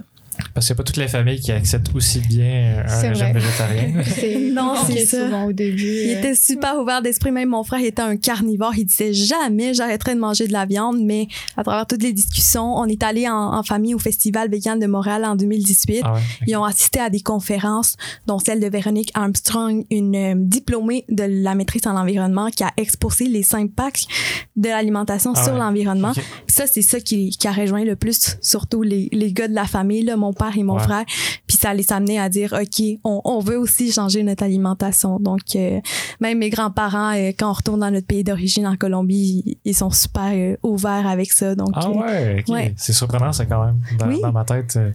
Parce 0.54 0.66
qu'il 0.68 0.74
n'y 0.74 0.78
a 0.78 0.84
pas 0.84 0.84
toutes 0.84 0.98
les 0.98 1.08
familles 1.08 1.40
qui 1.40 1.52
acceptent 1.52 1.94
aussi 1.96 2.20
bien 2.20 2.84
un 2.86 2.88
C'est 2.88 3.10
régime 3.10 3.26
vrai. 3.32 3.34
végétarien. 3.34 4.04
C'est 4.16 4.38
Non, 4.58 4.74
c'est 4.88 5.06
ça. 5.06 5.26
souvent 5.26 5.46
au 5.46 5.52
début. 5.54 5.84
Il 6.06 6.16
euh, 6.16 6.18
était 6.20 6.34
super 6.36 6.80
ouvert 6.80 7.02
d'esprit. 7.04 7.32
Même 7.32 7.50
mon 7.50 7.64
frère 7.64 7.82
était 7.84 8.02
un 8.02 8.18
carnivore. 8.18 8.74
Il 8.76 8.86
disait 8.86 9.14
jamais 9.14 9.74
j'arrêterai 9.76 10.16
de 10.16 10.20
manger 10.20 10.48
de 10.48 10.54
la 10.54 10.66
viande. 10.66 10.98
Mais 11.00 11.28
à 11.58 11.64
travers 11.64 11.86
toutes 11.86 12.02
les 12.02 12.14
discussions, 12.14 12.76
on 12.76 12.86
est 12.86 13.04
allé 13.04 13.28
en, 13.30 13.54
en 13.54 13.62
famille 13.64 13.94
au 13.94 14.00
Festival 14.00 14.50
Vegan 14.50 14.80
de 14.80 14.88
Montréal 14.88 15.26
en 15.26 15.36
2018. 15.36 16.02
Ah 16.04 16.14
ouais. 16.16 16.22
Ils 16.48 16.56
ont 16.58 16.64
assisté 16.64 17.00
à 17.00 17.10
des 17.12 17.20
conférences, 17.22 17.96
dont 18.26 18.40
celle 18.40 18.60
de 18.60 18.68
Véronique 18.68 19.12
Armstrong, 19.14 19.86
une 19.92 20.16
euh, 20.16 20.34
diplômée 20.38 21.06
de 21.10 21.24
la 21.24 21.54
maîtrise 21.54 21.86
en 21.86 21.96
environnement 21.96 22.50
qui 22.50 22.64
a 22.64 22.72
exposé 22.78 23.26
les 23.26 23.54
impacts 23.54 24.08
de 24.56 24.70
l'alimentation 24.70 25.34
Ah 25.36 25.44
sur 25.44 25.54
ouais. 25.54 25.60
l'environnement. 25.60 26.14
Ça, 26.48 26.66
c'est 26.68 26.82
ça 26.82 27.00
qui, 27.00 27.30
qui 27.30 27.48
a 27.48 27.52
rejoint 27.52 27.84
le 27.84 27.96
plus, 27.96 28.38
surtout 28.42 28.82
les, 28.82 29.10
les 29.12 29.32
gars 29.34 29.48
de 29.48 29.54
la 29.54 29.66
famille, 29.66 30.02
là, 30.04 30.18
mon 30.18 30.27
père 30.34 30.52
et 30.58 30.64
mon 30.64 30.76
Ouais. 30.78 30.84
frère. 30.84 31.06
Puis 31.48 31.58
ça 31.58 31.74
les 31.74 31.92
amenait 31.92 32.20
à 32.20 32.30
dire, 32.30 32.54
OK, 32.54 32.84
on, 33.04 33.22
on 33.24 33.40
veut 33.40 33.58
aussi 33.58 33.92
changer 33.92 34.22
notre 34.24 34.44
alimentation. 34.44 35.20
Donc, 35.20 35.42
euh, 35.56 35.80
même 36.20 36.38
mes 36.40 36.50
grands-parents, 36.50 37.14
euh, 37.16 37.32
quand 37.38 37.50
on 37.50 37.54
retourne 37.54 37.80
dans 37.80 37.92
notre 37.92 38.06
pays 38.08 38.24
d'origine, 38.24 38.68
en 38.68 38.76
Colombie, 38.76 39.44
ils, 39.46 39.58
ils 39.66 39.76
sont 39.76 39.90
super 39.90 40.32
euh, 40.34 40.56
ouverts 40.64 41.08
avec 41.08 41.32
ça. 41.32 41.56
Donc, 41.56 41.70
Ah 41.74 41.88
euh, 41.88 41.94
ouais, 41.94 42.40
ok. 42.48 42.54
Ouais. 42.54 42.74
C'est 42.78 42.94
surprenant, 42.94 43.32
ça, 43.34 43.46
quand 43.46 43.66
même. 43.66 43.80
Dans, 43.98 44.08
Oui. 44.08 44.22
dans 44.22 44.32
ma 44.32 44.44
tête, 44.46 44.78
euh, 44.78 44.92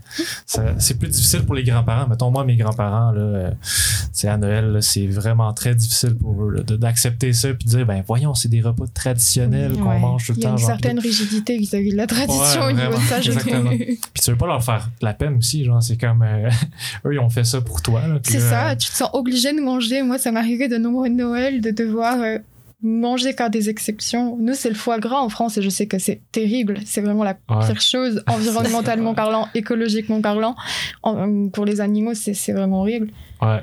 c'est 0.79 0.99
plus 0.99 1.09
difficile 1.09 1.45
pour 1.45 1.55
les 1.55 1.65
grands-parents. 1.65 2.07
Mettons, 2.09 2.31
moi, 2.31 2.45
mes 2.45 2.57
grands-parents, 2.57 3.13
là, 3.13 3.21
euh, 3.21 3.51
c'est 4.13 4.29
à 4.29 4.37
Noël, 4.37 4.79
c'est 4.83 5.07
vraiment 5.07 5.53
très 5.53 5.75
difficile 5.75 6.15
pour 6.17 6.43
eux 6.45 6.63
d'accepter 6.63 7.33
ça 7.33 7.49
puis 7.55 7.65
de 7.65 7.71
dire, 7.71 7.87
ben 7.87 8.03
voyons, 8.07 8.35
c'est 8.35 8.49
des 8.49 8.61
repas 8.61 8.85
traditionnels 8.93 9.73
qu'on 9.77 9.89
Ouais. 9.91 9.99
mange 9.99 10.27
tout 10.27 10.33
le 10.33 10.39
Il 10.39 10.43
y 10.43 10.47
a 10.47 10.51
temps. 10.51 10.57
une 10.57 10.65
certaine 10.65 10.99
rigidité 10.99 11.57
vis-à-vis 11.59 11.93
de 11.93 11.97
la 11.97 12.07
tradition 12.07 12.61
Ouais, 12.63 12.69
au 12.69 12.73
niveau 12.73 12.95
de 12.95 13.01
ça, 13.09 13.21
je 13.21 13.33
trouve. 13.33 13.69
Puis 13.71 13.99
tu 14.23 14.31
veux 14.31 14.37
pas 14.37 14.47
leur 14.47 14.63
faire 14.63 14.91
la 15.01 15.15
peine 15.25 15.37
aussi, 15.39 15.65
genre, 15.65 15.83
c'est 15.83 15.97
comme, 15.99 16.23
euh, 16.23 16.49
eux, 17.07 17.15
ils 17.15 17.19
ont 17.19 17.31
fait 17.31 17.45
ça 17.45 17.61
pour 17.61 17.83
toi. 17.83 18.03
C'est 18.23 18.41
ça, 18.41 18.75
tu 18.77 18.89
te 18.91 18.95
sens 18.95 19.11
obligé 19.13 19.53
de 19.53 19.61
manger. 19.61 20.03
Moi, 20.03 20.19
ça 20.19 20.33
m'arrivait 20.33 20.69
de 20.69 20.77
nombreux 20.79 21.09
Noël 21.09 21.61
de 21.61 21.71
devoir 21.71 22.21
euh, 22.21 22.39
manger 22.83 23.35
qu'à 23.35 23.49
des 23.49 23.69
exceptions. 23.71 24.37
Nous, 24.41 24.55
c'est 24.55 24.69
le 24.69 24.75
foie 24.75 24.99
gras 24.99 25.21
en 25.21 25.29
France 25.29 25.57
et 25.59 25.63
je 25.63 25.69
sais 25.71 25.87
que 25.87 25.99
c'est 25.99 26.21
terrible. 26.33 26.79
C'est 26.85 27.01
vraiment 27.01 27.25
la 27.25 27.37
Ouais. 27.49 27.67
pire 27.67 27.81
chose, 27.81 28.23
environnementalement 28.29 29.15
parlant, 29.15 29.49
écologiquement 29.55 30.21
parlant. 30.21 30.57
En- 31.03 31.49
pour 31.49 31.65
les 31.65 31.81
animaux, 31.81 32.15
c'est 32.15 32.35
c'est 32.35 32.53
vraiment 32.53 32.81
horrible. 32.81 33.11
Ouais, 33.41 33.61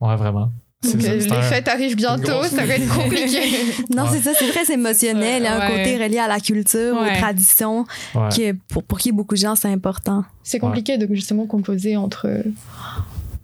ouais, 0.00 0.16
vraiment. 0.16 0.50
Donc, 0.84 1.04
euh, 1.04 1.14
les 1.16 1.42
fêtes 1.42 1.68
arrivent 1.68 1.94
bientôt, 1.96 2.42
ça 2.44 2.64
va 2.64 2.74
être 2.74 2.88
compliqué. 2.92 3.40
Non, 3.94 4.02
Ouais. 4.04 4.08
c'est 4.12 4.22
ça, 4.22 4.30
c'est 4.38 4.48
très 4.50 4.72
émotionnel. 4.74 5.42
Il 5.42 5.44
y 5.44 5.46
a 5.46 5.56
un 5.56 5.70
Ouais. 5.70 5.76
côté 5.78 6.02
relié 6.02 6.18
à 6.18 6.26
la 6.28 6.40
culture, 6.40 6.96
Ouais. 7.00 7.12
aux 7.12 7.18
traditions, 7.20 7.84
ouais. 8.14 8.28
qui 8.30 8.42
est- 8.42 8.54
pour, 8.68 8.82
pour 8.82 8.98
qui 8.98 9.12
beaucoup 9.12 9.34
de 9.34 9.40
gens, 9.40 9.54
c'est 9.54 9.68
important. 9.68 10.24
c'est 10.42 10.58
compliqué 10.58 10.98
de 10.98 11.06
justement 11.14 11.46
composer 11.46 11.96
entre, 11.96 12.28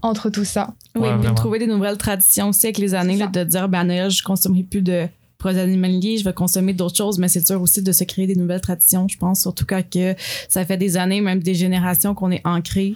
entre 0.03 0.31
tout 0.31 0.45
ça. 0.45 0.75
Oui, 0.97 1.09
puis 1.21 1.29
de 1.31 1.35
trouver 1.35 1.59
des 1.61 1.67
nouvelles 1.67 1.97
traditions 1.97 2.49
aussi 2.49 2.67
avec 2.67 2.79
les 2.79 2.95
années, 2.95 3.17
là, 3.17 3.27
de 3.29 3.45
dire, 3.45 3.69
ben, 3.69 3.81
à 3.81 3.85
Noël, 3.85 4.11
je 4.11 4.23
consommerai 4.23 4.63
plus 4.65 4.83
de 4.83 5.07
produits 5.39 5.61
animaliers, 5.61 6.19
je 6.19 6.25
vais 6.25 6.33
consommer 6.33 6.73
d'autres 6.75 6.97
choses, 6.97 7.19
mais 7.19 7.29
c'est 7.29 7.47
sûr 7.47 7.63
aussi 7.63 7.81
de 7.81 7.93
se 7.93 8.03
créer 8.05 8.27
des 8.27 8.35
nouvelles 8.35 8.61
traditions, 8.61 9.07
je 9.09 9.17
pense, 9.17 9.41
surtout 9.43 9.65
quand 9.65 9.89
que 9.89 10.15
ça 10.49 10.65
fait 10.65 10.77
des 10.77 10.97
années, 10.97 11.21
même 11.21 11.41
des 11.43 11.55
générations 11.55 12.13
qu'on 12.15 12.33
est 12.33 12.43
ancré 12.45 12.95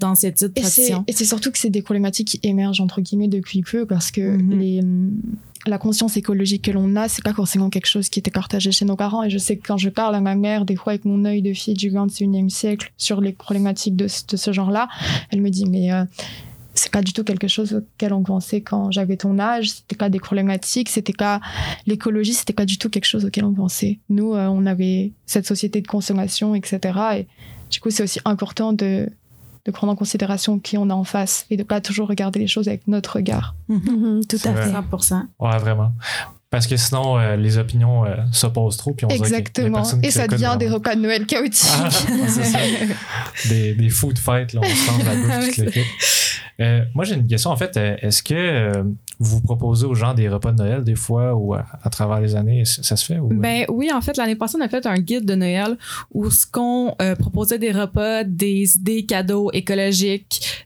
dans 0.00 0.14
types 0.14 0.38
de 0.38 0.46
Et 0.54 0.62
c'est 0.62 0.62
traditions. 0.62 1.04
et 1.08 1.12
c'est 1.12 1.24
surtout 1.24 1.50
que 1.50 1.58
c'est 1.58 1.70
des 1.70 1.82
problématiques 1.82 2.28
qui 2.28 2.40
émergent 2.44 2.80
entre 2.80 3.00
guillemets 3.00 3.26
depuis 3.28 3.62
peu 3.62 3.86
parce 3.86 4.10
que 4.12 4.20
Mhm. 4.36 4.58
les, 4.60 4.78
hum, 4.80 5.12
la 5.66 5.78
conscience 5.78 6.16
écologique 6.16 6.62
que 6.62 6.70
l'on 6.70 6.94
a, 6.94 7.08
c'est 7.08 7.24
pas 7.24 7.32
forcément 7.32 7.70
quelque 7.70 7.86
chose 7.88 8.08
qui 8.10 8.18
était 8.20 8.30
partagé 8.30 8.70
chez 8.70 8.84
nos 8.84 8.96
parents. 8.96 9.22
Et 9.24 9.30
je 9.30 9.38
sais 9.38 9.56
que 9.56 9.66
quand 9.66 9.78
je 9.78 9.88
parle 9.88 10.14
à 10.14 10.20
ma 10.20 10.34
mère, 10.36 10.64
des 10.66 10.76
fois 10.76 10.92
avec 10.92 11.04
mon 11.06 11.24
œil 11.24 11.40
de 11.42 11.54
fille 11.54 11.74
du 11.74 11.90
21e 11.90 12.50
siècle 12.50 12.92
sur 12.98 13.20
les 13.20 13.32
problématiques 13.32 13.96
de, 13.96 14.06
ce- 14.06 14.22
de 14.28 14.36
ce 14.36 14.52
genre-là, 14.52 14.88
elle 15.30 15.40
me 15.40 15.48
dit 15.50 15.64
mais 15.64 15.90
euh, 15.92 16.04
c'est 16.74 16.90
pas 16.92 17.02
du 17.02 17.12
tout 17.12 17.24
quelque 17.24 17.48
chose 17.48 17.74
auquel 17.74 18.12
on 18.12 18.22
pensait 18.22 18.60
quand 18.60 18.90
j'avais 18.90 19.16
ton 19.16 19.38
âge. 19.38 19.70
C'était 19.70 19.96
pas 19.96 20.08
des 20.08 20.20
problématiques, 20.20 20.88
c'était 20.88 21.12
pas 21.12 21.40
l'écologie, 21.86 22.34
c'était 22.34 22.52
pas 22.52 22.64
du 22.64 22.78
tout 22.78 22.90
quelque 22.90 23.06
chose 23.06 23.24
auquel 23.24 23.44
on 23.44 23.54
pensait. 23.54 24.00
Nous, 24.08 24.34
euh, 24.34 24.48
on 24.48 24.66
avait 24.66 25.12
cette 25.26 25.46
société 25.46 25.80
de 25.80 25.86
consommation, 25.86 26.54
etc. 26.54 26.80
Et 27.18 27.26
du 27.70 27.80
coup, 27.80 27.90
c'est 27.90 28.02
aussi 28.02 28.20
important 28.24 28.72
de 28.72 29.08
de 29.66 29.70
prendre 29.70 29.94
en 29.94 29.96
considération 29.96 30.58
qui 30.58 30.76
on 30.76 30.90
a 30.90 30.94
en 30.94 31.04
face 31.04 31.46
et 31.48 31.56
de 31.56 31.62
pas 31.62 31.80
toujours 31.80 32.06
regarder 32.06 32.38
les 32.38 32.46
choses 32.46 32.68
avec 32.68 32.86
notre 32.86 33.14
regard. 33.16 33.54
Mhm, 33.68 34.20
tout 34.28 34.36
C'est 34.36 34.48
à 34.48 34.52
vrai. 34.52 34.64
fait. 34.64 34.70
100%. 34.72 35.22
Ouais, 35.40 35.56
vraiment. 35.58 35.92
Parce 36.50 36.66
que 36.66 36.76
sinon, 36.76 37.18
euh, 37.18 37.34
les 37.36 37.56
opinions 37.58 38.04
euh, 38.04 38.14
s'opposent 38.30 38.76
trop. 38.76 38.92
Puis 38.92 39.06
on 39.06 39.08
Exactement. 39.08 39.82
Et 40.02 40.10
ça 40.10 40.28
devient 40.28 40.54
des 40.58 40.68
repas 40.68 40.94
de 40.94 41.00
Noël 41.00 41.24
chaotiques. 41.26 41.66
Ah, 41.82 41.88
c'est 41.90 42.44
ça. 42.44 42.58
Des, 43.48 43.74
des 43.74 43.88
food 43.88 44.18
fights, 44.18 44.52
là, 44.52 44.60
on 44.62 44.68
se 44.68 44.86
lance 44.86 45.04
la 45.04 45.14
bouche 45.40 45.46
toute 45.54 45.64
l'équipe. 45.64 45.82
Euh, 46.60 46.84
moi, 46.94 47.04
j'ai 47.04 47.14
une 47.14 47.26
question. 47.26 47.50
En 47.50 47.56
fait, 47.56 47.76
euh, 47.76 47.96
est-ce 48.00 48.22
que 48.22 48.34
euh, 48.34 48.84
vous 49.18 49.40
proposez 49.40 49.86
aux 49.86 49.94
gens 49.94 50.14
des 50.14 50.28
repas 50.28 50.52
de 50.52 50.58
Noël 50.58 50.84
des 50.84 50.94
fois 50.94 51.34
ou 51.34 51.54
à, 51.54 51.64
travers 51.90 52.20
les 52.20 52.36
années? 52.36 52.64
Ça, 52.64 52.96
se 52.96 53.04
fait? 53.04 53.18
Ou... 53.18 53.28
Ben 53.28 53.64
oui, 53.68 53.90
en 53.92 54.00
fait, 54.00 54.16
l'année 54.16 54.36
passée, 54.36 54.56
on 54.58 54.64
a 54.64 54.68
fait 54.68 54.86
un 54.86 54.98
guide 54.98 55.24
de 55.24 55.34
Noël 55.34 55.76
où 56.12 56.30
ce 56.30 56.46
qu'on 56.46 56.94
proposait 57.18 57.58
des 57.58 57.72
repas, 57.72 58.24
des 58.24 58.76
idées 58.76 59.04
cadeaux 59.04 59.50
écologiques 59.52 60.64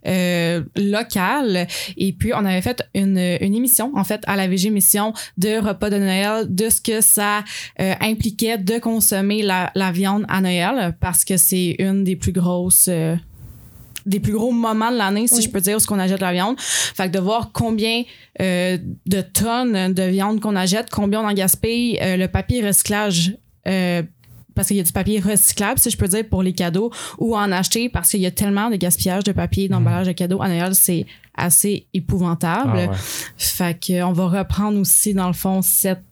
locales. 0.77 1.67
Et 1.97 2.13
puis, 2.13 2.33
on 2.35 2.45
avait 2.45 2.63
fait 2.63 2.83
une, 2.95 3.19
une 3.19 3.55
émission, 3.55 3.93
en 3.95 4.05
fait, 4.05 4.23
à 4.27 4.37
la 4.37 4.47
VG 4.47 4.71
Mission 4.71 5.13
de 5.39 5.59
repas 5.59 5.91
de 5.91 5.99
Noël, 5.99 6.55
de 6.55 6.69
ce 6.69 6.81
que 6.81 7.01
ça 7.01 7.45
impliquait 7.79 8.59
de 8.59 8.79
consommer 8.79 9.43
la, 9.43 9.71
la 9.75 9.93
viande 9.93 10.25
à 10.29 10.41
Noël 10.41 10.97
parce 11.01 11.25
que 11.25 11.37
c'est 11.37 11.77
une 11.79 12.05
des 12.05 12.17
plus 12.17 12.33
grosses... 12.33 12.91
des 14.09 14.21
plus 14.21 14.33
gros 14.33 14.51
moments 14.53 14.91
de 14.91 14.97
l'année, 14.97 15.27
si 15.29 15.37
Oui. 15.37 15.43
je 15.43 15.51
peux 15.51 15.61
dire, 15.61 15.77
où 15.77 15.85
qu'on 15.87 15.99
achète 15.99 16.21
la 16.21 16.33
viande. 16.33 16.57
Fait 16.59 17.05
que 17.09 17.13
de 17.17 17.21
voir 17.21 17.51
combien 17.53 18.03
euh, 18.41 18.79
de 19.07 19.21
tonnes 19.21 19.93
de 19.93 20.03
viande 20.03 20.41
qu'on 20.41 20.57
achète, 20.57 20.91
combien 20.91 21.21
on 21.23 21.27
en 21.29 21.33
gaspille, 21.33 21.99
euh, 22.03 22.17
le 22.17 22.29
papier 22.29 22.67
recyclage. 22.67 23.37
euh, 23.67 24.03
parce 24.55 24.69
qu'il 24.69 24.77
y 24.77 24.81
a 24.81 24.83
du 24.83 24.91
papier 24.91 25.21
recyclable, 25.21 25.79
si 25.79 25.89
je 25.89 25.97
peux 25.97 26.09
dire, 26.09 26.25
pour 26.29 26.43
les 26.43 26.53
cadeaux, 26.53 26.91
ou 27.19 27.37
en 27.37 27.53
acheter 27.53 27.89
parce 27.89 28.11
qu'il 28.11 28.19
y 28.21 28.27
a 28.27 28.33
tellement 28.33 28.71
de 28.71 28.75
gaspillage 28.77 29.23
de 29.23 29.31
papier 29.31 29.69
d'emballage 29.69 30.09
de 30.09 30.13
cadeaux 30.13 30.43
à 30.43 30.49
Noël, 30.49 30.75
c'est 30.75 31.07
assez 31.37 31.87
épouvantable. 31.95 32.73
Ah, 32.75 32.91
ouais. 32.91 32.97
Fait 33.37 33.79
que 33.79 34.03
on 34.03 34.13
va 34.13 34.27
reprendre 34.41 34.81
aussi, 34.81 35.15
dans 35.15 35.29
le 35.29 35.33
fond, 35.33 35.63
cette 35.63 36.03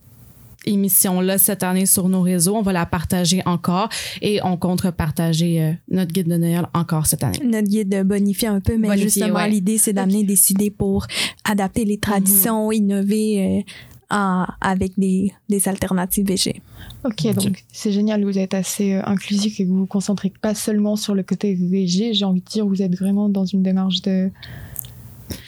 émission-là 0.66 1.38
cette 1.38 1.62
année 1.62 1.87
sur 1.87 2.08
nos 2.08 2.20
réseaux. 2.23 2.56
On 2.56 2.62
va 2.62 2.73
la 2.73 2.87
partager 2.87 3.42
encore 3.46 3.88
et 4.20 4.40
on 4.44 4.56
compte 4.56 4.82
repartager 4.82 5.62
euh, 5.62 5.73
notre 5.90 6.12
guide 6.12 6.28
de 6.28 6.37
Noël 6.37 6.66
encore 6.75 7.06
cette 7.06 7.25
année. 7.25 7.38
Notre 7.44 7.68
guide 7.68 7.88
de 7.88 8.02
bonifier 8.02 8.49
un 8.49 8.61
peu, 8.61 8.76
mais 8.76 8.96
justement, 8.99 9.37
ouais. 9.37 9.49
l'idée, 9.50 9.78
c'est 9.78 9.92
d'amener 9.92 10.25
des 10.25 10.50
idées 10.52 10.70
pour 10.70 11.06
adapter 11.44 11.85
les 11.85 11.99
traditions, 11.99 12.70
innover 12.73 13.64
euh, 14.11 14.14
en- 14.14 14.46
avec 14.61 14.92
des, 14.99 15.32
des 15.49 15.68
alternatives 15.68 16.26
végé. 16.26 16.61
Ok, 17.04 17.32
donc 17.35 17.64
c'est 17.73 17.92
génial, 17.92 18.25
vous 18.25 18.38
êtes 18.38 18.54
assez 18.54 18.94
euh, 18.94 19.02
inclusif 19.04 19.61
et 19.61 19.64
vous 19.64 19.78
vous 19.78 19.87
concentrez 19.87 20.32
pas 20.42 20.54
seulement 20.54 20.96
sur 20.96 21.14
le 21.14 21.23
côté 21.23 21.54
VG, 21.54 22.14
j'ai 22.14 22.25
envie 22.25 22.40
de 22.40 22.46
dire, 22.46 22.66
vous 22.66 22.82
êtes 22.82 22.96
vraiment 22.96 23.28
dans 23.28 23.44
une 23.44 23.62
démarche 23.62 24.02
de, 24.02 24.30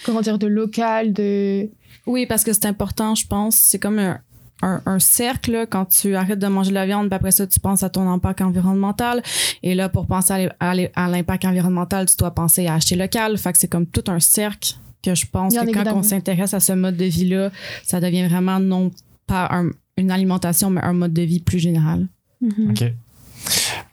comment 0.05 0.21
dire, 0.21 0.39
de 0.39 0.47
local, 0.47 1.13
de... 1.13 1.69
Oui, 2.07 2.27
parce 2.27 2.43
que 2.43 2.53
c'est 2.53 2.67
important, 2.67 3.15
je 3.15 3.27
pense. 3.27 3.57
C'est 3.57 3.79
comme 3.79 3.99
un, 3.99 4.19
un, 4.63 4.83
un 4.87 4.99
cercle 4.99 5.53
là, 5.53 5.67
quand 5.67 5.85
tu 5.87 6.15
arrêtes 6.17 6.39
de 6.39 6.47
manger 6.47 6.71
de 6.71 6.75
la 6.75 6.87
viande, 6.87 7.09
puis 7.09 7.15
après 7.17 7.31
ça, 7.31 7.47
tu 7.47 7.61
penses 7.61 7.83
à 7.83 7.89
ton 7.91 8.09
impact 8.09 8.41
environnemental. 8.41 9.23
Et 9.63 9.75
là, 9.75 9.89
pour 9.89 10.07
penser 10.07 10.33
à 10.33 10.39
l'im- 10.39 10.53
à 10.61 10.75
l'im- 10.75 10.89
à 10.95 11.09
l'impact 11.09 11.45
environnemental, 11.45 12.07
tu 12.07 12.17
dois 12.17 12.33
penser 12.33 12.67
à 12.67 12.75
acheter 12.75 12.97
local. 12.97 13.37
Fait 13.39 13.53
que 13.53 13.59
c'est 13.59 13.69
comme 13.69 13.87
tout 13.87 14.05
un 14.09 14.21
cercle 14.21 14.75
que 15.03 15.15
je 15.15 15.27
pense 15.27 15.53
Bien 15.53 15.65
que 15.67 15.73
quand 15.73 15.93
on 15.95 16.03
s'intéresse 16.03 16.55
à 16.55 16.61
ce 16.61 16.73
mode 16.73 16.97
de 16.97 17.05
vie-là, 17.05 17.51
ça 17.85 18.01
devient 18.01 18.27
vraiment 18.27 18.59
non 18.59 18.91
pas 19.27 19.49
un- 19.53 19.71
une 19.97 20.11
alimentation, 20.11 20.71
mais 20.71 20.81
un 20.83 20.93
mode 20.93 21.13
de 21.13 21.23
vie 21.23 21.41
plus 21.41 21.59
général. 21.59 22.07
Mhm. 22.41 22.71
OK. 22.71 22.85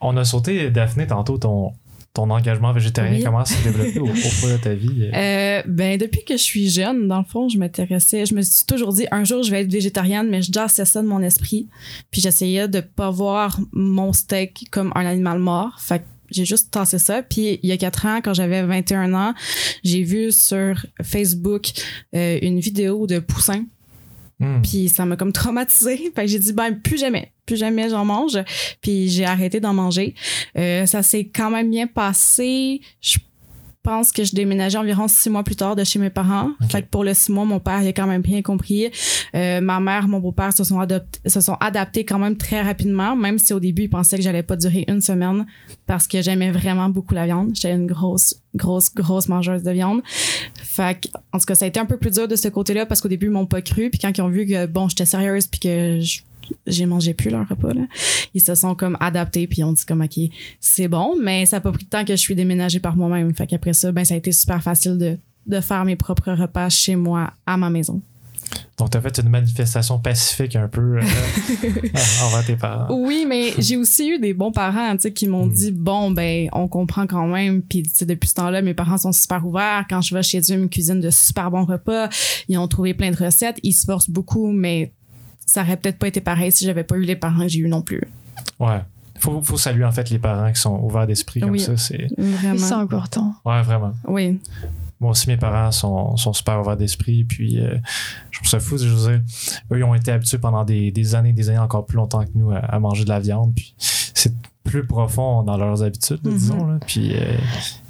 On 0.01 0.17
a 0.17 0.25
sauté, 0.25 0.69
Daphné, 0.71 1.07
tantôt, 1.07 1.37
ton, 1.37 1.73
ton 2.15 2.29
engagement 2.31 2.71
végétarien. 2.71 3.17
Oui. 3.17 3.23
Comment 3.23 3.45
s'est 3.45 3.61
développé 3.63 3.99
au, 3.99 4.05
au 4.05 4.07
cours 4.07 4.49
de 4.49 4.57
ta 4.57 4.73
vie? 4.73 5.11
Euh, 5.13 5.61
ben 5.67 5.99
depuis 5.99 6.23
que 6.23 6.35
je 6.37 6.41
suis 6.41 6.69
jeune, 6.69 7.07
dans 7.07 7.19
le 7.19 7.25
fond, 7.25 7.49
je 7.49 7.59
m'intéressais, 7.59 8.25
je 8.25 8.33
me 8.33 8.41
suis 8.41 8.65
toujours 8.65 8.93
dit 8.93 9.05
un 9.11 9.23
jour 9.23 9.43
je 9.43 9.51
vais 9.51 9.61
être 9.61 9.71
végétarienne, 9.71 10.29
mais 10.29 10.41
je 10.41 10.51
jassais 10.51 10.85
ça 10.85 11.03
de 11.03 11.07
mon 11.07 11.21
esprit. 11.21 11.67
Puis 12.09 12.21
j'essayais 12.21 12.67
de 12.67 12.79
pas 12.79 13.11
voir 13.11 13.59
mon 13.73 14.13
steak 14.13 14.67
comme 14.71 14.91
un 14.95 15.05
animal 15.05 15.39
mort. 15.39 15.75
Fait 15.79 15.99
que 15.99 16.05
j'ai 16.31 16.45
juste 16.45 16.71
tassé 16.71 16.97
ça. 16.97 17.21
Puis 17.21 17.59
il 17.61 17.69
y 17.69 17.73
a 17.73 17.77
quatre 17.77 18.05
ans, 18.05 18.19
quand 18.23 18.33
j'avais 18.33 18.63
21 18.63 19.13
ans, 19.13 19.33
j'ai 19.83 20.01
vu 20.01 20.31
sur 20.31 20.85
Facebook 21.03 21.67
euh, 22.15 22.39
une 22.41 22.59
vidéo 22.59 23.07
de 23.07 23.19
poussins 23.19 23.65
Hmm. 24.39 24.61
puis 24.61 24.89
ça 24.89 25.05
m'a 25.05 25.15
comme 25.15 25.31
traumatisée. 25.31 26.11
Fait 26.15 26.23
que 26.23 26.27
j'ai 26.27 26.39
dit, 26.39 26.53
ben, 26.53 26.73
plus 26.73 26.97
jamais, 26.97 27.31
plus 27.45 27.57
jamais 27.57 27.89
j'en 27.89 28.05
mange. 28.05 28.37
Puis 28.81 29.09
j'ai 29.09 29.25
arrêté 29.25 29.59
d'en 29.59 29.73
manger. 29.73 30.15
Euh, 30.57 30.85
ça 30.85 31.03
s'est 31.03 31.25
quand 31.33 31.49
même 31.49 31.69
bien 31.69 31.87
passé. 31.87 32.81
Je 33.01 33.17
pense 33.85 34.11
que 34.11 34.23
je 34.23 34.33
déménageais 34.35 34.77
environ 34.77 35.07
six 35.07 35.29
mois 35.29 35.43
plus 35.43 35.55
tard 35.55 35.75
de 35.75 35.83
chez 35.83 35.99
mes 35.99 36.09
parents. 36.09 36.49
Fait 36.69 36.81
que 36.81 36.87
pour 36.87 37.03
le 37.03 37.13
six 37.13 37.31
mois, 37.31 37.45
mon 37.45 37.59
père 37.59 37.81
il 37.83 37.87
a 37.87 37.93
quand 37.93 38.07
même 38.07 38.21
bien 38.21 38.41
compris. 38.41 38.89
Euh, 39.35 39.61
ma 39.61 39.79
mère, 39.79 40.07
mon 40.07 40.19
beau-père 40.19 40.51
se 40.53 40.63
sont, 40.63 40.79
adoptés- 40.79 41.19
se 41.29 41.39
sont 41.39 41.55
adaptés 41.59 42.03
quand 42.03 42.19
même 42.19 42.35
très 42.35 42.61
rapidement, 42.61 43.15
même 43.15 43.37
si 43.37 43.53
au 43.53 43.59
début, 43.59 43.83
ils 43.83 43.89
pensaient 43.89 44.17
que 44.17 44.23
j'allais 44.23 44.43
pas 44.43 44.55
durer 44.55 44.83
une 44.87 45.01
semaine 45.01 45.45
parce 45.85 46.07
que 46.07 46.21
j'aimais 46.21 46.51
vraiment 46.51 46.89
beaucoup 46.89 47.13
la 47.13 47.25
viande. 47.25 47.51
J'étais 47.53 47.73
une 47.73 47.85
grosse, 47.87 48.35
grosse, 48.55 48.93
grosse 48.93 49.27
mangeuse 49.29 49.63
de 49.63 49.71
viande. 49.71 50.01
Fait 50.63 50.99
que, 50.99 51.07
en 51.31 51.37
tout 51.39 51.45
cas, 51.45 51.55
ça 51.55 51.65
a 51.65 51.67
été 51.67 51.79
un 51.79 51.85
peu 51.85 51.97
plus 51.97 52.11
dur 52.11 52.27
de 52.27 52.35
ce 52.35 52.47
côté-là 52.47 52.85
parce 52.85 53.01
qu'au 53.01 53.07
début, 53.07 53.27
ils 53.27 53.31
m'ont 53.31 53.45
pas 53.45 53.61
cru. 53.61 53.89
Puis 53.89 53.99
quand 53.99 54.11
ils 54.17 54.21
ont 54.21 54.29
vu 54.29 54.45
que, 54.45 54.65
bon, 54.65 54.89
j'étais 54.89 55.05
sérieuse 55.05 55.47
puis 55.47 55.59
que 55.59 55.99
je- 56.01 56.19
j'ai 56.67 56.85
mangé 56.85 57.13
plus 57.13 57.29
leur 57.29 57.47
repas, 57.47 57.73
là, 57.73 57.81
ils 58.33 58.41
se 58.41 58.55
sont 58.55 58.75
comme 58.75 58.97
adaptés 58.99 59.47
puis 59.47 59.63
ont 59.63 59.73
dit 59.73 59.85
comme, 59.85 60.01
OK, 60.01 60.19
c'est 60.59 60.87
bon, 60.87 61.15
mais 61.21 61.45
ça 61.45 61.57
a 61.57 61.59
pas 61.59 61.71
pris 61.71 61.85
de 61.85 61.89
temps 61.89 62.03
que 62.05 62.13
je 62.15 62.21
suis 62.21 62.35
déménagée 62.35 62.79
par 62.79 62.95
moi-même. 62.95 63.33
Fait 63.35 63.47
qu'après 63.47 63.73
ça, 63.73 63.91
ben, 63.91 64.05
ça 64.05 64.13
a 64.13 64.17
été 64.17 64.31
super 64.31 64.61
facile 64.61 64.97
de, 64.97 65.17
de 65.47 65.59
faire 65.61 65.85
mes 65.85 65.95
propres 65.95 66.31
repas 66.33 66.69
chez 66.69 66.95
moi, 66.95 67.31
à 67.45 67.57
ma 67.57 67.69
maison. 67.69 68.01
Donc, 68.77 68.91
tu 68.91 68.97
as 68.97 69.01
fait 69.01 69.17
une 69.19 69.29
manifestation 69.29 69.97
pacifique 69.99 70.55
un 70.55 70.67
peu 70.67 70.97
euh, 70.99 71.01
envers 72.25 72.45
tes 72.45 72.55
parents. 72.55 72.87
Oui, 72.95 73.25
mais 73.27 73.53
j'ai 73.57 73.75
aussi 73.77 74.07
eu 74.09 74.19
des 74.19 74.33
bons 74.33 74.51
parents, 74.51 74.93
tu 74.95 75.01
sais, 75.03 75.13
qui 75.13 75.27
m'ont 75.27 75.45
Mm. 75.47 75.51
dit 75.53 75.71
bon 75.71 76.11
ben 76.11 76.47
on 76.53 76.67
comprend 76.67 77.07
quand 77.07 77.25
même. 77.27 77.61
Puis 77.63 77.83
depuis 78.01 78.29
ce 78.29 78.35
temps-là, 78.35 78.61
mes 78.61 78.73
parents 78.73 78.97
sont 78.97 79.11
super 79.13 79.45
ouverts. 79.47 79.85
Quand 79.89 80.01
je 80.01 80.13
vais 80.13 80.21
chez 80.23 80.39
eux, 80.39 80.43
ils 80.55 80.59
me 80.59 80.67
cuisinent 80.67 80.99
de 81.01 81.09
super 81.09 81.49
bons 81.49 81.65
repas. 81.65 82.09
Ils 82.47 82.57
ont 82.57 82.67
trouvé 82.67 82.93
plein 82.93 83.11
de 83.11 83.17
recettes. 83.17 83.57
Ils 83.63 83.73
se 83.73 83.85
forcent 83.85 84.09
beaucoup, 84.09 84.51
mais 84.51 84.93
ça 85.45 85.61
aurait 85.61 85.77
peut-être 85.77 85.97
pas 85.99 86.07
été 86.07 86.21
pareil 86.21 86.51
si 86.51 86.65
j'avais 86.65 86.83
pas 86.83 86.95
eu 86.95 87.01
les 87.03 87.15
parents 87.15 87.41
que 87.43 87.47
j'ai 87.49 87.59
eu 87.59 87.67
non 87.67 87.81
plus. 87.81 88.01
Ouais. 88.59 88.81
Faut, 89.19 89.41
faut 89.41 89.57
saluer 89.57 89.85
en 89.85 89.91
fait 89.91 90.09
les 90.09 90.19
parents 90.19 90.51
qui 90.51 90.59
sont 90.59 90.77
ouverts 90.79 91.07
d'esprit 91.07 91.39
comme 91.39 91.51
Oui. 91.51 91.59
ça. 91.59 91.77
C'est... 91.77 92.07
Vraiment. 92.17 92.57
C'est 92.57 92.73
important. 92.73 93.33
Ouais, 93.45 93.61
vraiment. 93.61 93.93
Oui. 94.07 94.39
Moi 94.99 95.11
aussi, 95.11 95.27
mes 95.27 95.37
parents 95.37 95.71
sont, 95.71 96.15
sont 96.17 96.33
super 96.33 96.59
ouverts 96.61 96.77
d'esprit. 96.77 97.23
Puis, 97.25 97.59
euh, 97.59 97.77
je 98.31 98.39
trouve 98.39 98.49
ça 98.49 98.59
fou. 98.59 98.77
Je 98.77 98.87
veux 98.87 99.09
dire, 99.11 99.21
eux, 99.71 99.77
ils 99.79 99.83
ont 99.83 99.93
été 99.95 100.11
habitués 100.11 100.37
pendant 100.37 100.63
des, 100.65 100.91
des 100.91 101.15
années, 101.15 101.33
des 101.33 101.49
années, 101.49 101.59
encore 101.59 101.85
plus 101.85 101.97
longtemps 101.97 102.23
que 102.25 102.31
nous, 102.35 102.51
à, 102.51 102.57
à 102.59 102.79
manger 102.79 103.03
de 103.03 103.09
la 103.09 103.19
viande. 103.19 103.53
Puis, 103.55 103.73
c'est 103.77 104.33
plus 104.63 104.85
profond 104.85 105.43
dans 105.43 105.57
leurs 105.57 105.83
habitudes, 105.83 106.21
Mhm. 106.23 106.33
disons. 106.33 106.65
Là. 106.67 106.79
Puis, 106.85 107.13
euh, 107.13 107.37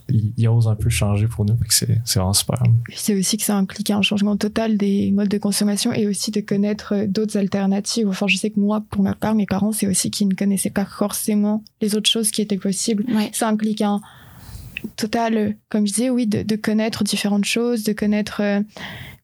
ils, 0.10 0.34
ils 0.38 0.48
osent 0.48 0.68
un 0.68 0.76
peu 0.76 0.90
changer 0.90 1.28
pour 1.28 1.46
nous. 1.46 1.56
C'est, 1.70 2.00
vraiment 2.16 2.34
super. 2.34 2.62
C'est 2.96 3.16
aussi 3.18 3.38
que 3.38 3.44
ça 3.44 3.58
implique 3.58 3.90
un 3.92 4.02
changement 4.02 4.38
total 4.38 4.78
des 4.78 5.12
modes 5.12 5.30
de 5.30 5.38
consommation 5.38 5.92
et 5.94 6.08
aussi 6.08 6.32
de 6.32 6.42
connaître 6.42 6.94
euh, 6.94 7.08
d'autres 7.08 7.38
alternatives. 7.38 8.08
Enfin, 8.08 8.28
je 8.28 8.38
sais 8.38 8.50
que 8.52 8.60
moi, 8.60 8.84
pour 8.90 9.02
ma 9.04 9.14
part, 9.16 9.36
mes 9.36 9.46
parents, 9.46 9.72
c'est 9.72 9.88
aussi 9.88 10.12
qu'ils 10.12 10.28
ne 10.28 10.36
connaissaient 10.36 10.70
pas 10.70 10.86
forcément 10.86 11.64
les 11.82 11.96
autres 11.96 12.10
choses 12.10 12.32
qui 12.32 12.42
étaient 12.42 12.58
possibles. 12.58 13.06
Ouais. 13.14 13.30
Ça 13.34 13.48
implique 13.50 13.82
un 13.82 14.02
total, 14.98 15.38
euh, 15.38 15.52
comme 15.70 15.88
je 15.88 15.94
disais, 15.94 16.10
oui, 16.10 16.28
de, 16.28 16.44
de 16.44 16.56
connaître 16.56 17.04
différentes 17.04 17.46
choses, 17.46 17.84
de 17.84 17.94
connaître, 17.94 18.42
euh, 18.42 18.62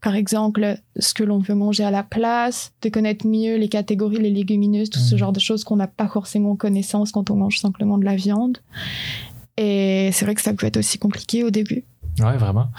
par 0.02 0.16
exemple, 0.16 0.78
ce 0.98 1.14
que 1.14 1.24
l'on 1.24 1.42
peut 1.42 1.54
manger 1.54 1.84
à 1.84 1.92
la 1.92 2.02
place, 2.02 2.72
de 2.82 2.90
connaître 2.90 3.28
mieux 3.28 3.58
les 3.58 3.70
catégories, 3.70 4.18
les 4.18 4.32
légumineuses, 4.32 4.90
tout 4.90 4.98
ce 5.00 5.14
Mhm. 5.14 5.20
genre 5.20 5.32
de 5.32 5.40
choses 5.40 5.64
qu'on 5.64 5.76
n'a 5.76 5.86
pas 5.86 6.08
forcément 6.08 6.56
connaissance 6.56 7.12
quand 7.12 7.30
on 7.30 7.36
mange 7.36 7.60
simplement 7.60 8.00
de 8.00 8.06
la 8.06 8.16
viande. 8.16 8.58
Et 9.64 10.10
c'est 10.14 10.26
vrai 10.26 10.34
que 10.36 10.42
ça 10.42 10.54
peut 10.54 10.66
être 10.66 10.78
aussi 10.78 10.98
compliqué 10.98 11.44
au 11.44 11.52
début. 11.52 11.84
Ouais, 12.20 12.36
vraiment. 12.38 12.70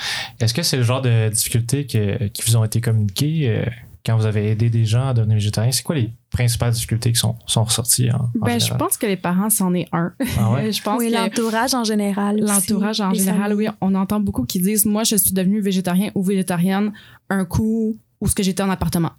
Est-ce 0.40 0.52
que 0.52 0.62
c'est 0.62 0.76
le 0.76 0.82
genre 0.82 1.00
de 1.00 1.28
difficultés 1.28 1.86
que- 1.86 2.26
qui 2.28 2.42
vous 2.42 2.56
ont 2.56 2.64
été 2.64 2.80
communiquées 2.80 3.48
euh, 3.48 3.64
quand 4.04 4.16
vous 4.16 4.26
avez 4.26 4.50
aidé 4.50 4.68
des 4.68 4.84
gens 4.84 5.08
à 5.08 5.14
devenir 5.14 5.36
végétariens? 5.36 5.70
C'est 5.72 5.84
quoi 5.84 5.94
les 5.94 6.10
principales 6.30 6.72
difficultés 6.72 7.12
qui 7.12 7.18
sont, 7.18 7.36
sont 7.46 7.62
ressorties 7.64 8.10
en, 8.10 8.16
en 8.40 8.46
Ben, 8.46 8.60
je 8.60 8.74
pense 8.74 8.96
que 8.96 9.06
les 9.06 9.16
parents, 9.16 9.48
c'en 9.48 9.72
est 9.74 9.86
un. 9.92 10.12
Ah 10.38 10.52
ouais? 10.52 10.72
je 10.76 10.82
pense 10.82 10.98
oui, 10.98 11.10
l'entourage 11.10 11.72
en 11.74 11.84
général. 11.84 12.40
L'entourage 12.40 13.00
en 13.00 13.14
général, 13.14 13.54
oui. 13.54 13.68
On 13.80 13.94
entend 13.94 14.18
beaucoup 14.20 14.44
qui 14.44 14.60
disent 14.60 14.84
Moi, 14.86 15.04
je 15.04 15.16
suis 15.16 15.32
devenue 15.32 15.60
végétarien 15.60 16.10
ou 16.14 16.22
végétarienne 16.22 16.92
un 17.30 17.44
coup 17.44 17.96
où 18.20 18.28
ce 18.28 18.34
que 18.34 18.42
j'étais 18.42 18.62
en 18.62 18.70
appartement. 18.70 19.12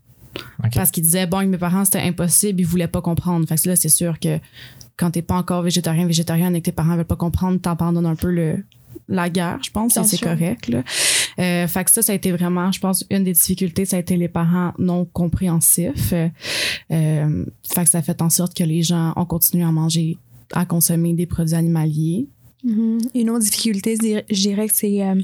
Parce 0.73 0.91
qu'ils 0.91 1.03
disaient 1.03 1.27
Bon, 1.27 1.47
mes 1.47 1.57
parents, 1.57 1.85
c'était 1.85 2.01
impossible, 2.01 2.59
ils 2.61 2.65
voulaient 2.67 2.87
pas 2.87 3.01
comprendre. 3.01 3.47
Fait 3.47 3.55
que 3.55 3.69
là, 3.69 3.75
c'est 3.75 3.89
sûr 3.89 4.19
que 4.19 4.37
quand 4.97 5.11
t'es 5.11 5.21
pas 5.21 5.35
encore 5.35 5.61
végétarien, 5.63 6.05
végétarienne 6.07 6.55
et 6.55 6.61
que 6.61 6.65
tes 6.65 6.71
parents 6.71 6.95
veulent 6.95 7.05
pas 7.05 7.15
comprendre, 7.15 7.59
t'abandonnes 7.59 8.05
un 8.05 8.15
peu 8.15 8.29
le, 8.31 8.63
la 9.09 9.29
guerre, 9.29 9.59
je 9.63 9.71
pense, 9.71 9.99
c'est 10.03 10.19
correct. 10.21 10.67
Là. 10.67 10.83
Euh, 11.39 11.67
fait 11.67 11.83
que 11.83 11.91
ça, 11.91 12.01
ça 12.01 12.11
a 12.11 12.15
été 12.15 12.31
vraiment, 12.31 12.71
je 12.71 12.79
pense, 12.79 13.03
une 13.09 13.23
des 13.23 13.33
difficultés, 13.33 13.85
ça 13.85 13.97
a 13.97 13.99
été 13.99 14.15
les 14.17 14.27
parents 14.27 14.71
non 14.77 15.05
compréhensifs. 15.05 16.13
Euh, 16.13 16.29
fait 16.89 17.83
que 17.83 17.89
ça 17.89 17.97
a 17.97 18.01
fait 18.01 18.21
en 18.21 18.29
sorte 18.29 18.55
que 18.55 18.63
les 18.63 18.83
gens 18.83 19.13
ont 19.15 19.25
continué 19.25 19.63
à 19.63 19.71
manger, 19.71 20.17
à 20.53 20.65
consommer 20.65 21.13
des 21.13 21.25
produits 21.25 21.55
animaliers. 21.55 22.27
Mhm. 22.63 22.99
Une 23.15 23.29
autre 23.31 23.43
difficulté, 23.43 23.95
je 23.95 23.99
dirais- 24.07 24.25
je 24.29 24.41
dirais 24.41 24.67
que 24.67 24.75
c'est 24.75 25.03
euh, 25.03 25.15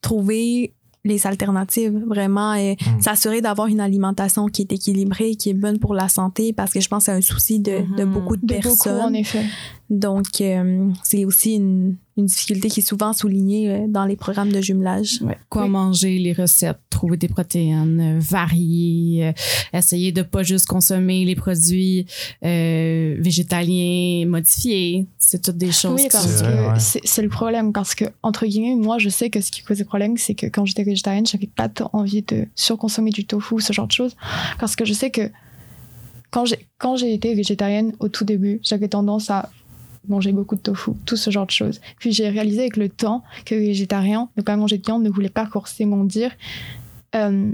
trouver 0.00 0.72
les 1.04 1.26
alternatives, 1.26 2.02
vraiment, 2.06 2.54
et 2.54 2.76
Mm. 2.80 3.00
s'assurer 3.02 3.40
d'avoir 3.42 3.66
une 3.68 3.80
alimentation 3.80 4.46
qui 4.46 4.62
est 4.62 4.72
équilibrée, 4.72 5.36
qui 5.36 5.50
est 5.50 5.54
bonne 5.54 5.78
pour 5.78 5.94
la 5.94 6.08
santé, 6.08 6.52
parce 6.54 6.72
que 6.72 6.80
je 6.80 6.88
pense 6.88 7.02
que 7.06 7.12
c'est 7.12 7.18
un 7.18 7.20
souci 7.20 7.60
de, 7.60 7.80
de 7.96 8.04
Mhm. 8.04 8.12
beaucoup 8.12 8.36
de, 8.36 8.42
De 8.46 8.54
beaucoup, 8.54 8.62
personnes. 8.62 9.00
en 9.02 9.12
effet. 9.12 9.44
Donc, 9.90 10.40
euh, 10.40 10.90
c'est 11.02 11.24
aussi 11.26 11.56
une, 11.56 11.96
une 12.16 12.24
difficulté 12.24 12.68
qui 12.70 12.80
est 12.80 12.88
souvent 12.88 13.12
soulignée 13.12 13.70
euh, 13.70 13.86
dans 13.86 14.06
les 14.06 14.16
programmes 14.16 14.50
de 14.50 14.60
jumelage. 14.62 15.20
Ouais. 15.20 15.36
Quoi 15.50 15.64
Oui. 15.64 15.68
manger, 15.68 16.18
les 16.18 16.32
recettes, 16.32 16.78
trouver 16.88 17.18
des 17.18 17.28
protéines 17.28 18.00
euh, 18.00 18.18
variées, 18.18 19.26
euh, 19.26 19.32
essayer 19.78 20.10
de 20.10 20.22
pas 20.22 20.42
juste 20.42 20.66
consommer 20.66 21.24
les 21.26 21.34
produits 21.36 22.06
euh, 22.44 23.16
végétaliens 23.20 24.26
modifiés. 24.26 25.06
C'est 25.18 25.42
toutes 25.42 25.58
des 25.58 25.70
choses 25.72 25.94
Oui, 25.96 26.02
qui 26.04 26.08
parce 26.08 26.42
que 26.42 26.46
ouais. 26.46 27.00
c'est 27.04 27.22
le 27.22 27.28
problème. 27.28 27.72
Parce 27.72 27.94
que, 27.94 28.06
entre 28.22 28.46
guillemets, 28.46 28.76
moi, 28.76 28.96
je 28.98 29.10
sais 29.10 29.28
que 29.28 29.40
ce 29.42 29.50
qui 29.50 29.62
causait 29.62 29.84
problème, 29.84 30.16
c'est 30.16 30.34
que 30.34 30.46
quand 30.46 30.64
j'étais 30.64 30.84
végétarienne, 30.84 31.26
j'avais 31.26 31.46
pas 31.54 31.68
tant 31.68 31.90
envie 31.92 32.22
de 32.22 32.46
surconsommer 32.54 33.10
du 33.10 33.26
tofu, 33.26 33.60
ce 33.60 33.72
genre 33.74 33.86
de 33.86 33.92
choses. 33.92 34.16
Parce 34.58 34.76
que 34.76 34.84
je 34.86 34.94
sais 34.94 35.10
que 35.10 35.30
quand 36.30 36.46
j'ai 36.46 36.66
quand 36.78 36.96
j'ai 36.96 37.14
été 37.14 37.34
végétarienne 37.34 37.92
au 38.00 38.08
tout 38.08 38.24
début, 38.24 38.58
j'avais 38.62 38.88
tendance 38.88 39.30
à 39.30 39.50
manger 40.08 40.32
beaucoup 40.32 40.56
de 40.56 40.60
tofu, 40.60 40.92
tout 41.06 41.16
ce 41.16 41.30
genre 41.30 41.46
de 41.46 41.50
choses. 41.50 41.80
Puis 41.98 42.12
j'ai 42.12 42.28
réalisé 42.28 42.60
avec 42.60 42.76
le 42.76 42.88
temps 42.88 43.22
que 43.44 43.54
végétarien, 43.54 44.28
ne 44.36 44.42
pas 44.42 44.56
manger 44.56 44.78
de 44.78 44.84
viande, 44.84 45.02
ne 45.02 45.10
voulait 45.10 45.28
pas 45.28 45.46
forcément 45.46 46.04
dire 46.04 46.30
euh, 47.14 47.50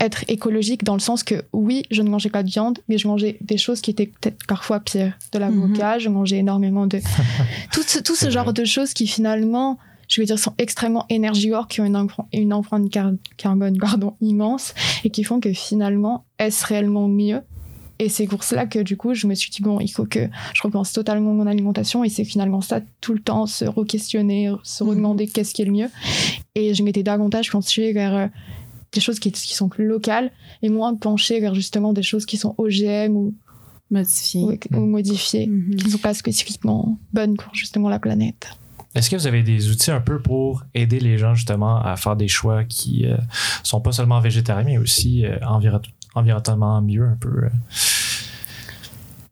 être 0.00 0.24
écologique 0.28 0.84
dans 0.84 0.94
le 0.94 1.00
sens 1.00 1.22
que 1.22 1.42
oui, 1.52 1.82
je 1.90 2.02
ne 2.02 2.08
mangeais 2.08 2.30
pas 2.30 2.42
de 2.42 2.50
viande, 2.50 2.78
mais 2.88 2.98
je 2.98 3.08
mangeais 3.08 3.36
des 3.40 3.58
choses 3.58 3.80
qui 3.80 3.90
étaient 3.90 4.06
peut-être 4.06 4.46
parfois 4.46 4.80
pires. 4.80 5.12
De 5.32 5.38
l'avocat, 5.38 5.98
je 5.98 6.08
mangeais 6.08 6.38
énormément 6.38 6.86
de... 6.86 7.00
tout 7.72 7.82
ce, 7.82 7.98
tout 7.98 8.14
ce 8.14 8.30
genre 8.30 8.52
de 8.52 8.64
choses 8.64 8.94
qui 8.94 9.06
finalement, 9.06 9.78
je 10.08 10.20
veux 10.20 10.26
dire, 10.26 10.38
sont 10.38 10.54
extrêmement 10.58 11.04
énergivores, 11.08 11.66
qui 11.66 11.80
ont 11.80 11.84
une, 11.84 12.06
une 12.32 12.52
empreinte 12.52 12.90
car- 12.90 13.12
carbone 13.36 13.76
pardon, 13.78 14.14
immense, 14.20 14.72
et 15.04 15.10
qui 15.10 15.24
font 15.24 15.40
que 15.40 15.52
finalement, 15.52 16.24
est-ce 16.38 16.64
réellement 16.64 17.08
mieux? 17.08 17.40
Et 17.98 18.08
c'est 18.08 18.26
pour 18.26 18.44
cela 18.44 18.66
que 18.66 18.78
du 18.78 18.96
coup, 18.96 19.14
je 19.14 19.26
me 19.26 19.34
suis 19.34 19.50
dit, 19.50 19.62
bon, 19.62 19.80
il 19.80 19.88
faut 19.88 20.04
que 20.06 20.28
je 20.54 20.62
repense 20.62 20.92
totalement 20.92 21.32
mon 21.32 21.46
alimentation. 21.46 22.04
Et 22.04 22.08
c'est 22.08 22.24
finalement 22.24 22.60
ça, 22.60 22.80
tout 23.00 23.12
le 23.12 23.20
temps, 23.20 23.46
se 23.46 23.64
re-questionner, 23.64 24.52
se 24.62 24.84
Mhm. 24.84 24.90
redemander 24.90 25.26
qu'est-ce 25.26 25.52
qui 25.54 25.62
est 25.62 25.64
le 25.64 25.72
mieux. 25.72 25.90
Et 26.54 26.74
je 26.74 26.82
m'étais 26.82 27.02
davantage 27.02 27.50
penchée 27.50 27.92
vers 27.92 28.14
euh, 28.16 28.26
des 28.92 29.00
choses 29.00 29.18
qui, 29.18 29.32
qui 29.32 29.54
sont 29.54 29.68
locales 29.78 30.30
et 30.62 30.68
moins 30.68 30.94
penchée 30.94 31.40
vers 31.40 31.54
justement 31.54 31.92
des 31.92 32.02
choses 32.02 32.24
qui 32.26 32.36
sont 32.36 32.54
OGM 32.58 33.16
ou, 33.16 33.34
modifiés. 33.90 34.42
ou, 34.72 34.76
ou 34.76 34.86
modifiées, 34.86 35.46
Mhm. 35.46 35.76
qui 35.76 35.86
ne 35.86 35.90
sont 35.90 35.98
pas 35.98 36.14
spécifiquement 36.14 36.98
bonnes 37.12 37.36
pour 37.36 37.54
justement 37.54 37.88
la 37.88 37.98
planète. 37.98 38.48
Est-ce 38.94 39.10
que 39.10 39.16
vous 39.16 39.26
avez 39.26 39.42
des 39.42 39.70
outils 39.70 39.90
un 39.90 40.00
peu 40.00 40.18
pour 40.20 40.64
aider 40.74 40.98
les 40.98 41.18
gens 41.18 41.34
justement 41.34 41.80
à 41.82 41.96
faire 41.96 42.16
des 42.16 42.26
choix 42.28 42.64
qui 42.64 43.04
euh, 43.06 43.16
sont 43.62 43.80
pas 43.82 43.92
seulement 43.92 44.18
végétariens, 44.20 44.64
mais 44.64 44.78
aussi 44.78 45.26
euh, 45.26 45.36
environnementalement 46.18 46.80
mieux 46.82 47.04
un 47.04 47.16
peu? 47.20 47.28
euh? 47.44 47.48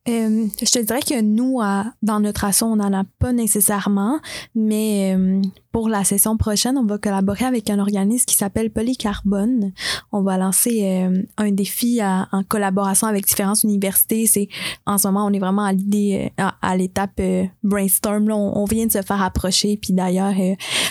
Euh, 0.09 0.47
je 0.63 0.71
te 0.71 0.79
dirais 0.79 1.01
que 1.01 1.21
nous, 1.21 1.61
à- 1.61 1.87
dans 2.01 2.21
notre 2.21 2.45
asso, 2.45 2.63
on 2.63 2.77
n'en 2.77 2.93
a 2.93 3.03
pas 3.19 3.33
nécessairement, 3.33 4.21
mais 4.55 5.17
euh, 5.19 5.43
pour 5.73 5.89
la 5.89 6.05
session 6.05 6.37
prochaine, 6.37 6.79
on 6.79 6.85
va 6.85 6.97
collaborer 6.97 7.45
avec 7.45 7.69
un 7.71 7.81
organisme 7.81 8.25
qui 8.25 8.37
s'appelle 8.37 8.71
Polycarbone. 8.71 9.73
On 10.13 10.23
va 10.23 10.39
lancer 10.39 11.11
un 11.39 11.51
défi 11.51 12.01
à- 12.01 12.29
en 12.31 12.45
collaboration 12.45 13.09
avec 13.09 13.27
différentes 13.27 13.65
universités. 13.65 14.27
C'est 14.27 14.47
en 14.87 14.97
ce 14.97 15.09
moment, 15.09 15.27
on 15.27 15.33
est 15.33 15.41
vraiment 15.41 15.65
à 15.65 15.73
l'idée, 15.73 16.31
à, 16.39 16.77
l'étape 16.77 17.21
brainstorm. 17.65 18.31
On, 18.31 18.59
on 18.61 18.65
vient 18.65 18.87
de 18.87 18.93
se 18.93 19.03
faire 19.03 19.21
approcher, 19.21 19.77
puis 19.77 19.93
d'ailleurs, 19.93 20.35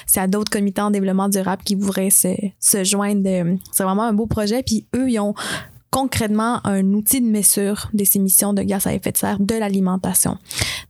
c'est 0.06 0.20
à 0.20 0.28
d'autres 0.28 0.52
comités 0.52 0.82
en 0.82 0.92
développement 0.92 1.30
durable 1.30 1.64
qui 1.64 1.76
voudraient 1.76 2.10
se, 2.10 2.36
se 2.60 2.84
joindre. 2.84 3.58
C'est 3.72 3.84
vraiment 3.84 4.04
un 4.04 4.14
beau 4.14 4.28
projet. 4.28 4.62
Puis 4.62 4.88
eux, 4.94 5.10
ils 5.10 5.20
ont 5.20 5.34
concrètement 6.00 6.60
un 6.68 6.84
outil 6.94 7.22
de 7.22 7.26
mesure 7.28 7.90
des 7.94 8.18
émissions 8.18 8.52
de 8.54 8.62
gaz 8.64 8.86
à 8.86 8.94
effet 8.94 9.14
de 9.14 9.18
serre 9.18 9.40
de 9.40 9.56
l'alimentation. 9.56 10.38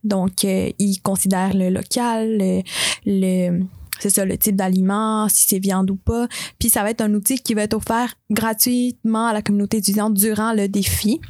Donc, 0.04 0.44
euh, 0.44 0.72
ils 0.80 1.00
considèrent 1.00 1.54
le 1.56 1.70
local, 1.70 2.38
le, 2.40 2.64
le- 3.06 3.60
c'est 4.00 4.10
ça, 4.10 4.26
le 4.26 4.36
type 4.36 4.56
d'aliment, 4.56 5.30
si 5.30 5.44
c'est 5.48 5.60
viande 5.60 5.92
ou 5.92 5.96
pas. 5.96 6.28
Puis 6.58 6.70
ça 6.72 6.82
va 6.82 6.90
être 6.90 7.02
un 7.02 7.14
outil 7.14 7.38
qui 7.38 7.54
va 7.54 7.62
être 7.62 7.76
offert 7.76 8.16
gratuitement 8.32 9.28
à 9.28 9.34
la 9.34 9.44
communauté 9.44 9.78
étudiante 9.78 10.16
durant 10.16 10.54
le 10.54 10.68
défi. 10.68 11.22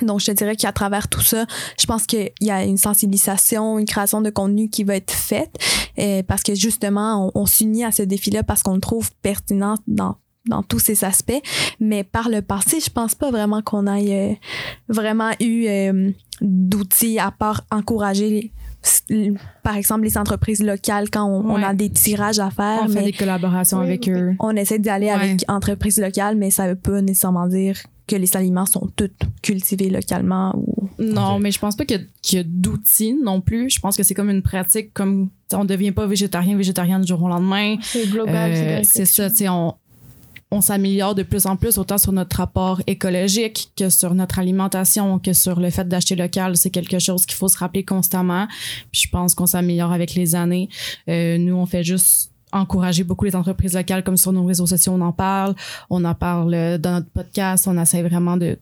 Donc, 0.00 0.20
je 0.20 0.26
te 0.26 0.30
dirais 0.32 0.56
qu'à 0.56 0.72
travers 0.72 1.06
tout 1.08 1.20
ça, 1.20 1.44
je 1.78 1.84
pense 1.84 2.06
qu'il 2.06 2.30
y 2.40 2.50
a 2.50 2.64
une 2.64 2.78
sensibilisation, 2.78 3.78
une 3.78 3.84
création 3.84 4.22
de 4.22 4.30
contenu 4.30 4.70
qui 4.70 4.82
va 4.82 4.96
être 4.96 5.12
faite 5.12 5.54
euh, 5.98 6.22
parce 6.22 6.42
que 6.42 6.54
justement, 6.54 7.30
on, 7.34 7.42
on 7.42 7.46
s'unit 7.46 7.84
à 7.84 7.92
ce 7.92 8.02
défi-là 8.02 8.44
parce 8.44 8.62
qu'on 8.62 8.74
le 8.76 8.80
trouve 8.80 9.10
pertinent 9.20 9.74
dans 9.86 10.16
dans 10.46 10.62
tous 10.62 10.78
ces 10.78 11.04
aspects. 11.04 11.40
Mais 11.80 12.04
par 12.04 12.28
le 12.28 12.42
passé, 12.42 12.78
je 12.80 12.90
pense 12.90 13.14
pas 13.14 13.30
vraiment 13.30 13.62
qu'on 13.62 13.86
ait 13.86 14.30
euh, 14.32 14.34
vraiment 14.88 15.30
eu 15.40 15.66
euh, 15.66 16.10
d'outils 16.40 17.18
à 17.18 17.30
part 17.30 17.62
encourager, 17.70 18.52
les- 19.10 19.32
par 19.62 19.76
exemple, 19.76 20.04
les 20.04 20.16
entreprises 20.16 20.62
locales 20.62 21.10
quand 21.10 21.26
on, 21.26 21.62
a 21.62 21.74
des 21.74 21.90
tirages 21.90 22.38
à 22.38 22.50
faire. 22.50 22.80
On 22.84 22.88
fait 22.88 23.02
des 23.04 23.12
collaborations 23.12 23.78
Oui, 23.80 23.84
avec 23.84 24.08
eux. 24.08 24.34
on 24.40 24.56
essaie 24.56 24.78
d'y 24.78 24.88
aller 24.88 25.06
Ouais. 25.06 25.12
avec 25.12 25.44
entreprises 25.48 25.98
locales, 26.00 26.36
mais 26.36 26.50
ça 26.50 26.66
veut 26.66 26.76
pas 26.76 27.02
nécessairement 27.02 27.46
dire 27.46 27.76
que 28.06 28.16
les 28.16 28.34
aliments 28.36 28.64
sont 28.66 28.88
tous 28.96 29.10
cultivés 29.42 29.90
localement 29.90 30.54
ou 30.56 30.88
Non, 30.98 31.38
mais 31.38 31.50
je 31.50 31.58
pense 31.58 31.76
pas 31.76 31.84
qu'il 31.84 32.08
y 32.32 32.36
a, 32.38 32.42
d'outils 32.44 33.14
non 33.22 33.40
plus. 33.42 33.68
Je 33.70 33.78
pense 33.80 33.96
que 33.98 34.02
c'est 34.02 34.14
comme 34.14 34.30
une 34.30 34.42
pratique, 34.42 34.92
comme 34.94 35.28
on 35.52 35.64
devient 35.66 35.92
pas 35.92 36.06
végétarien, 36.06 36.56
végétarienne 36.56 37.02
du 37.02 37.08
jour 37.08 37.22
au 37.22 37.28
lendemain. 37.28 37.76
C'est 37.82 38.08
global. 38.10 38.50
Euh, 38.52 38.80
c'est 38.82 39.04
c'est 39.04 39.04
ça, 39.04 39.24
réflexions. 39.24 39.28
tu 39.28 39.44
sais, 39.44 39.48
on, 39.50 39.74
on 40.50 40.60
s'améliore 40.60 41.14
de 41.14 41.22
plus 41.22 41.46
en 41.46 41.56
plus, 41.56 41.78
autant 41.78 41.98
sur 41.98 42.12
notre 42.12 42.36
rapport 42.36 42.82
écologique 42.86 43.70
que 43.76 43.88
sur 43.88 44.14
notre 44.14 44.38
alimentation, 44.38 45.18
que 45.18 45.32
sur 45.32 45.60
le 45.60 45.70
fait 45.70 45.86
d'acheter 45.86 46.16
local. 46.16 46.56
C'est 46.56 46.70
quelque 46.70 46.98
chose 46.98 47.24
qu'il 47.24 47.36
faut 47.36 47.48
se 47.48 47.58
rappeler 47.58 47.84
constamment. 47.84 48.48
Je 48.90 49.06
pense 49.08 49.34
qu'on 49.34 49.46
s'améliore 49.46 49.92
avec 49.92 50.14
les 50.14 50.34
années. 50.34 50.68
Euh, 51.08 51.38
nous, 51.38 51.54
on 51.54 51.66
fait 51.66 51.84
juste 51.84 52.32
encourager 52.52 53.04
beaucoup 53.04 53.24
les 53.24 53.36
entreprises 53.36 53.74
locales, 53.74 54.02
comme 54.02 54.16
sur 54.16 54.32
nos 54.32 54.44
réseaux 54.44 54.66
sociaux, 54.66 54.92
on 54.92 55.00
en 55.00 55.12
parle. 55.12 55.54
On 55.88 56.04
en 56.04 56.14
parle 56.14 56.52
euh, 56.54 56.78
dans 56.78 56.94
notre 56.94 57.10
podcast. 57.10 57.68
On 57.68 57.80
essaie 57.80 58.02
vraiment 58.02 58.36
de 58.36 58.58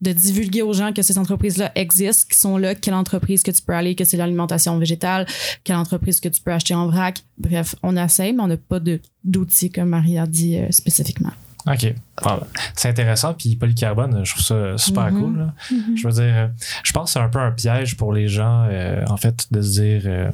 de 0.00 0.12
divulguer 0.12 0.62
aux 0.62 0.72
gens 0.72 0.92
que 0.92 1.02
ces 1.02 1.18
entreprises-là 1.18 1.72
existent, 1.74 2.26
qui 2.32 2.38
sont 2.38 2.56
là, 2.56 2.74
quelle 2.74 2.94
entreprise 2.94 3.42
que 3.42 3.50
tu 3.50 3.60
peux 3.62 3.74
aller, 3.74 3.94
que 3.94 4.04
c'est 4.04 4.16
l'alimentation 4.16 4.78
végétale, 4.78 5.26
quelle 5.64 5.76
entreprise 5.76 6.20
que 6.20 6.28
tu 6.28 6.40
peux 6.40 6.52
acheter 6.52 6.74
en 6.74 6.86
vrac. 6.88 7.18
Bref, 7.38 7.74
on 7.82 7.96
essaie, 7.96 8.32
mais 8.32 8.42
on 8.42 8.46
n'a 8.48 8.56
pas 8.56 8.80
d'outils, 9.24 9.70
comme 9.70 9.90
Marie 9.90 10.18
a 10.18 10.26
dit 10.26 10.56
euh, 10.56 10.66
spécifiquement. 10.70 11.32
OK. 11.66 11.94
Ben, 12.24 12.40
c'est 12.74 12.88
intéressant. 12.88 13.34
Puis 13.34 13.54
polycarbone, 13.56 14.24
je 14.24 14.32
trouve 14.32 14.42
ça 14.44 14.78
super 14.78 15.12
Mhm. 15.12 15.20
cool. 15.20 15.38
là. 15.38 15.54
Je 15.94 16.06
veux 16.08 16.14
dire, 16.14 16.34
euh, 16.34 16.46
je 16.82 16.92
pense 16.92 17.10
que 17.10 17.12
c'est 17.12 17.24
un 17.24 17.28
peu 17.28 17.38
un 17.38 17.50
piège 17.52 17.98
pour 17.98 18.14
les 18.14 18.28
gens, 18.28 18.66
euh, 18.70 19.04
en 19.08 19.18
fait, 19.18 19.46
de 19.50 19.60
se 19.60 19.80
dire, 19.80 20.02
euh, 20.06 20.30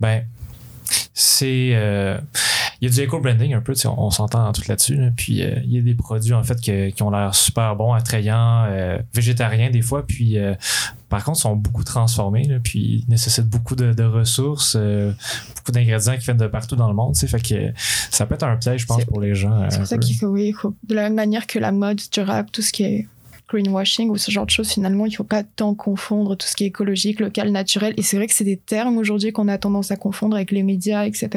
ben, 0.00 0.24
c'est. 1.14 1.70
Il 2.80 2.88
y 2.88 2.92
a 2.92 2.94
du 2.94 3.00
eco-branding 3.06 3.54
un 3.54 3.60
peu, 3.60 3.74
on, 3.86 3.94
on 4.06 4.10
s'entend 4.10 4.52
tout 4.52 4.62
là-dessus. 4.68 4.96
là. 4.96 5.10
Puis 5.16 5.42
euh, 5.42 5.56
il 5.64 5.72
y 5.72 5.78
a 5.78 5.82
des 5.82 5.94
produits, 5.94 6.32
en 6.34 6.42
fait, 6.42 6.60
que- 6.60 6.90
qui 6.90 7.02
ont 7.02 7.10
l'air 7.10 7.34
super 7.34 7.76
bons, 7.76 7.92
attrayants, 7.92 8.64
euh, 8.68 8.98
végétariens 9.14 9.70
des 9.70 9.82
fois. 9.82 10.04
Puis 10.06 10.38
euh, 10.38 10.54
par 11.08 11.22
contre, 11.24 11.38
sont 11.38 11.54
beaucoup 11.56 11.84
transformés, 11.84 12.44
là, 12.44 12.56
puis 12.62 13.04
nécessitent 13.08 13.48
beaucoup 13.48 13.76
de, 13.76 13.92
de 13.92 14.02
ressources, 14.04 14.76
beaucoup 14.76 15.72
d'ingrédients 15.72 16.14
qui 16.16 16.24
viennent 16.24 16.36
de 16.36 16.46
partout 16.48 16.76
dans 16.76 16.88
le 16.88 16.94
monde. 16.94 17.16
Fait 17.16 17.40
que 17.40 17.72
ça 18.10 18.26
peut 18.26 18.34
être 18.34 18.42
un 18.44 18.56
piège, 18.56 18.80
je 18.82 18.86
pense, 18.86 19.04
pour 19.04 19.20
les 19.20 19.34
gens. 19.34 19.66
C'est 19.70 19.78
pour 19.78 19.86
ça 19.86 19.98
qu'il 19.98 20.16
faut, 20.16 20.26
oui, 20.28 20.52
faut- 20.52 20.74
de 20.88 20.94
la 20.94 21.02
même 21.04 21.14
manière 21.14 21.46
que 21.46 21.58
la 21.58 21.70
mode 21.72 22.00
durable, 22.12 22.48
tout 22.52 22.62
ce 22.62 22.72
qui 22.72 22.82
est 22.84 23.06
greenwashing 23.48 24.08
ou 24.08 24.16
ce 24.16 24.30
genre 24.30 24.46
de 24.46 24.50
choses, 24.50 24.70
finalement, 24.70 25.06
il 25.06 25.10
ne 25.10 25.14
faut 25.16 25.22
pas 25.24 25.42
tant 25.44 25.74
confondre 25.74 26.34
tout 26.36 26.46
ce 26.46 26.56
qui 26.56 26.64
est 26.64 26.68
écologique, 26.68 27.20
local, 27.20 27.50
naturel. 27.52 27.94
Et 27.96 28.02
c'est 28.02 28.16
vrai 28.16 28.26
que 28.26 28.32
c'est 28.34 28.42
des 28.42 28.56
termes 28.56 28.96
aujourd'hui 28.96 29.32
qu'on 29.32 29.48
a 29.48 29.58
tendance 29.58 29.90
à 29.90 29.96
confondre 29.96 30.34
avec 30.34 30.50
les 30.50 30.62
médias, 30.62 31.04
etc. 31.04 31.28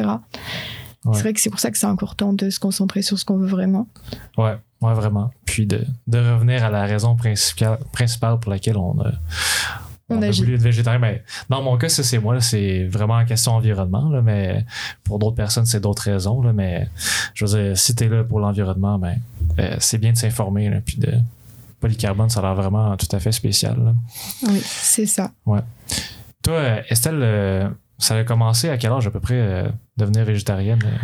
Ouais. 1.05 1.13
C'est 1.15 1.21
vrai 1.21 1.33
que 1.33 1.39
c'est 1.39 1.49
pour 1.49 1.59
ça 1.59 1.71
que 1.71 1.77
c'est 1.77 1.85
important 1.85 2.33
de 2.33 2.49
se 2.49 2.59
concentrer 2.59 3.01
sur 3.01 3.17
ce 3.17 3.25
qu'on 3.25 3.37
veut 3.37 3.47
vraiment. 3.47 3.87
Ouais, 4.37 4.55
ouais, 4.81 4.93
vraiment. 4.93 5.31
Puis 5.45 5.65
de, 5.65 5.85
de 6.07 6.17
revenir 6.17 6.63
à 6.65 6.69
la 6.69 6.83
raison 6.85 7.15
principale, 7.15 7.79
principale 7.91 8.39
pour 8.39 8.51
laquelle 8.51 8.77
on 8.77 8.99
a, 9.01 9.11
On 10.09 10.17
on 10.17 10.21
a 10.21 10.27
agit. 10.27 10.41
voulu 10.41 10.55
être 10.55 10.61
végétarien. 10.61 10.99
Mais 10.99 11.23
dans 11.49 11.61
mon 11.61 11.77
cas, 11.77 11.89
ça, 11.89 12.03
c'est 12.03 12.19
moi. 12.19 12.39
C'est 12.41 12.85
vraiment 12.87 13.15
en 13.15 13.25
question 13.25 13.53
environnement. 13.53 14.09
Là, 14.09 14.21
mais 14.21 14.65
pour 15.03 15.19
d'autres 15.19 15.35
personnes, 15.35 15.65
c'est 15.65 15.79
d'autres 15.79 16.03
raisons. 16.03 16.41
Là, 16.41 16.51
mais 16.53 16.89
je 17.33 17.45
veux 17.45 17.57
dire, 17.63 17.77
si 17.77 17.95
tu 17.95 18.03
es 18.03 18.07
là 18.09 18.23
pour 18.23 18.39
l'environnement, 18.39 18.97
ben, 18.99 19.17
euh, 19.59 19.75
c'est 19.79 19.97
bien 19.97 20.11
de 20.13 20.17
s'informer. 20.17 20.81
Puis 20.85 20.97
de 20.97 21.13
polycarbone, 21.79 22.29
ça 22.29 22.39
a 22.39 22.43
l'air 22.43 22.55
vraiment 22.55 22.97
tout 22.97 23.13
à 23.15 23.19
fait 23.19 23.31
spécial. 23.31 23.77
là. 23.83 23.93
Oui, 24.49 24.59
c'est 24.63 25.05
ça. 25.05 25.31
Toi, 25.45 26.53
euh, 26.53 26.81
Estelle, 26.89 27.19
euh, 27.21 27.69
ça 27.97 28.15
a 28.15 28.23
commencé 28.23 28.69
à 28.69 28.77
quel 28.77 28.91
âge 28.91 29.07
à 29.07 29.11
peu 29.11 29.19
près 29.19 29.35
euh, 29.35 29.69
devenir 29.97 30.25
végétarienne? 30.25 30.79
euh? 30.85 30.97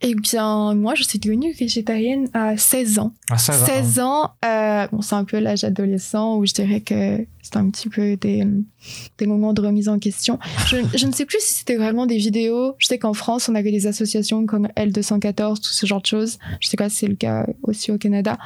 Eh 0.00 0.14
bien, 0.14 0.74
moi, 0.74 0.94
je 0.94 1.02
suis 1.02 1.18
devenue 1.18 1.52
végétarienne 1.52 2.28
à 2.32 2.56
16 2.56 3.00
ans. 3.00 3.12
À 3.30 3.36
16 3.36 3.62
ans. 3.62 3.66
16 3.66 3.98
ans, 3.98 4.30
euh, 4.44 4.86
bon, 4.92 5.02
c'est 5.02 5.16
un 5.16 5.24
peu 5.24 5.40
l'âge 5.40 5.64
adolescent 5.64 6.36
où 6.36 6.46
je 6.46 6.54
dirais 6.54 6.80
que 6.80 7.26
c'était 7.48 7.58
un 7.58 7.70
petit 7.70 7.88
peu 7.88 8.16
des, 8.16 8.46
des 9.16 9.26
moments 9.26 9.54
de 9.54 9.62
remise 9.62 9.88
en 9.88 9.98
question. 9.98 10.38
Je, 10.66 10.76
je 10.94 11.06
ne 11.06 11.12
sais 11.12 11.24
plus 11.24 11.38
si 11.40 11.54
c'était 11.54 11.76
vraiment 11.76 12.04
des 12.04 12.18
vidéos. 12.18 12.74
Je 12.76 12.86
sais 12.86 12.98
qu'en 12.98 13.14
France, 13.14 13.48
on 13.48 13.54
avait 13.54 13.70
des 13.72 13.86
associations 13.86 14.44
comme 14.44 14.68
L214, 14.76 15.56
tout 15.56 15.62
ce 15.62 15.86
genre 15.86 16.02
de 16.02 16.06
choses. 16.06 16.38
Je 16.60 16.68
sais 16.68 16.76
pas 16.76 16.90
si 16.90 16.96
c'est 16.96 17.06
le 17.06 17.14
cas 17.14 17.46
aussi 17.62 17.90
au 17.90 17.96
Canada, 17.96 18.36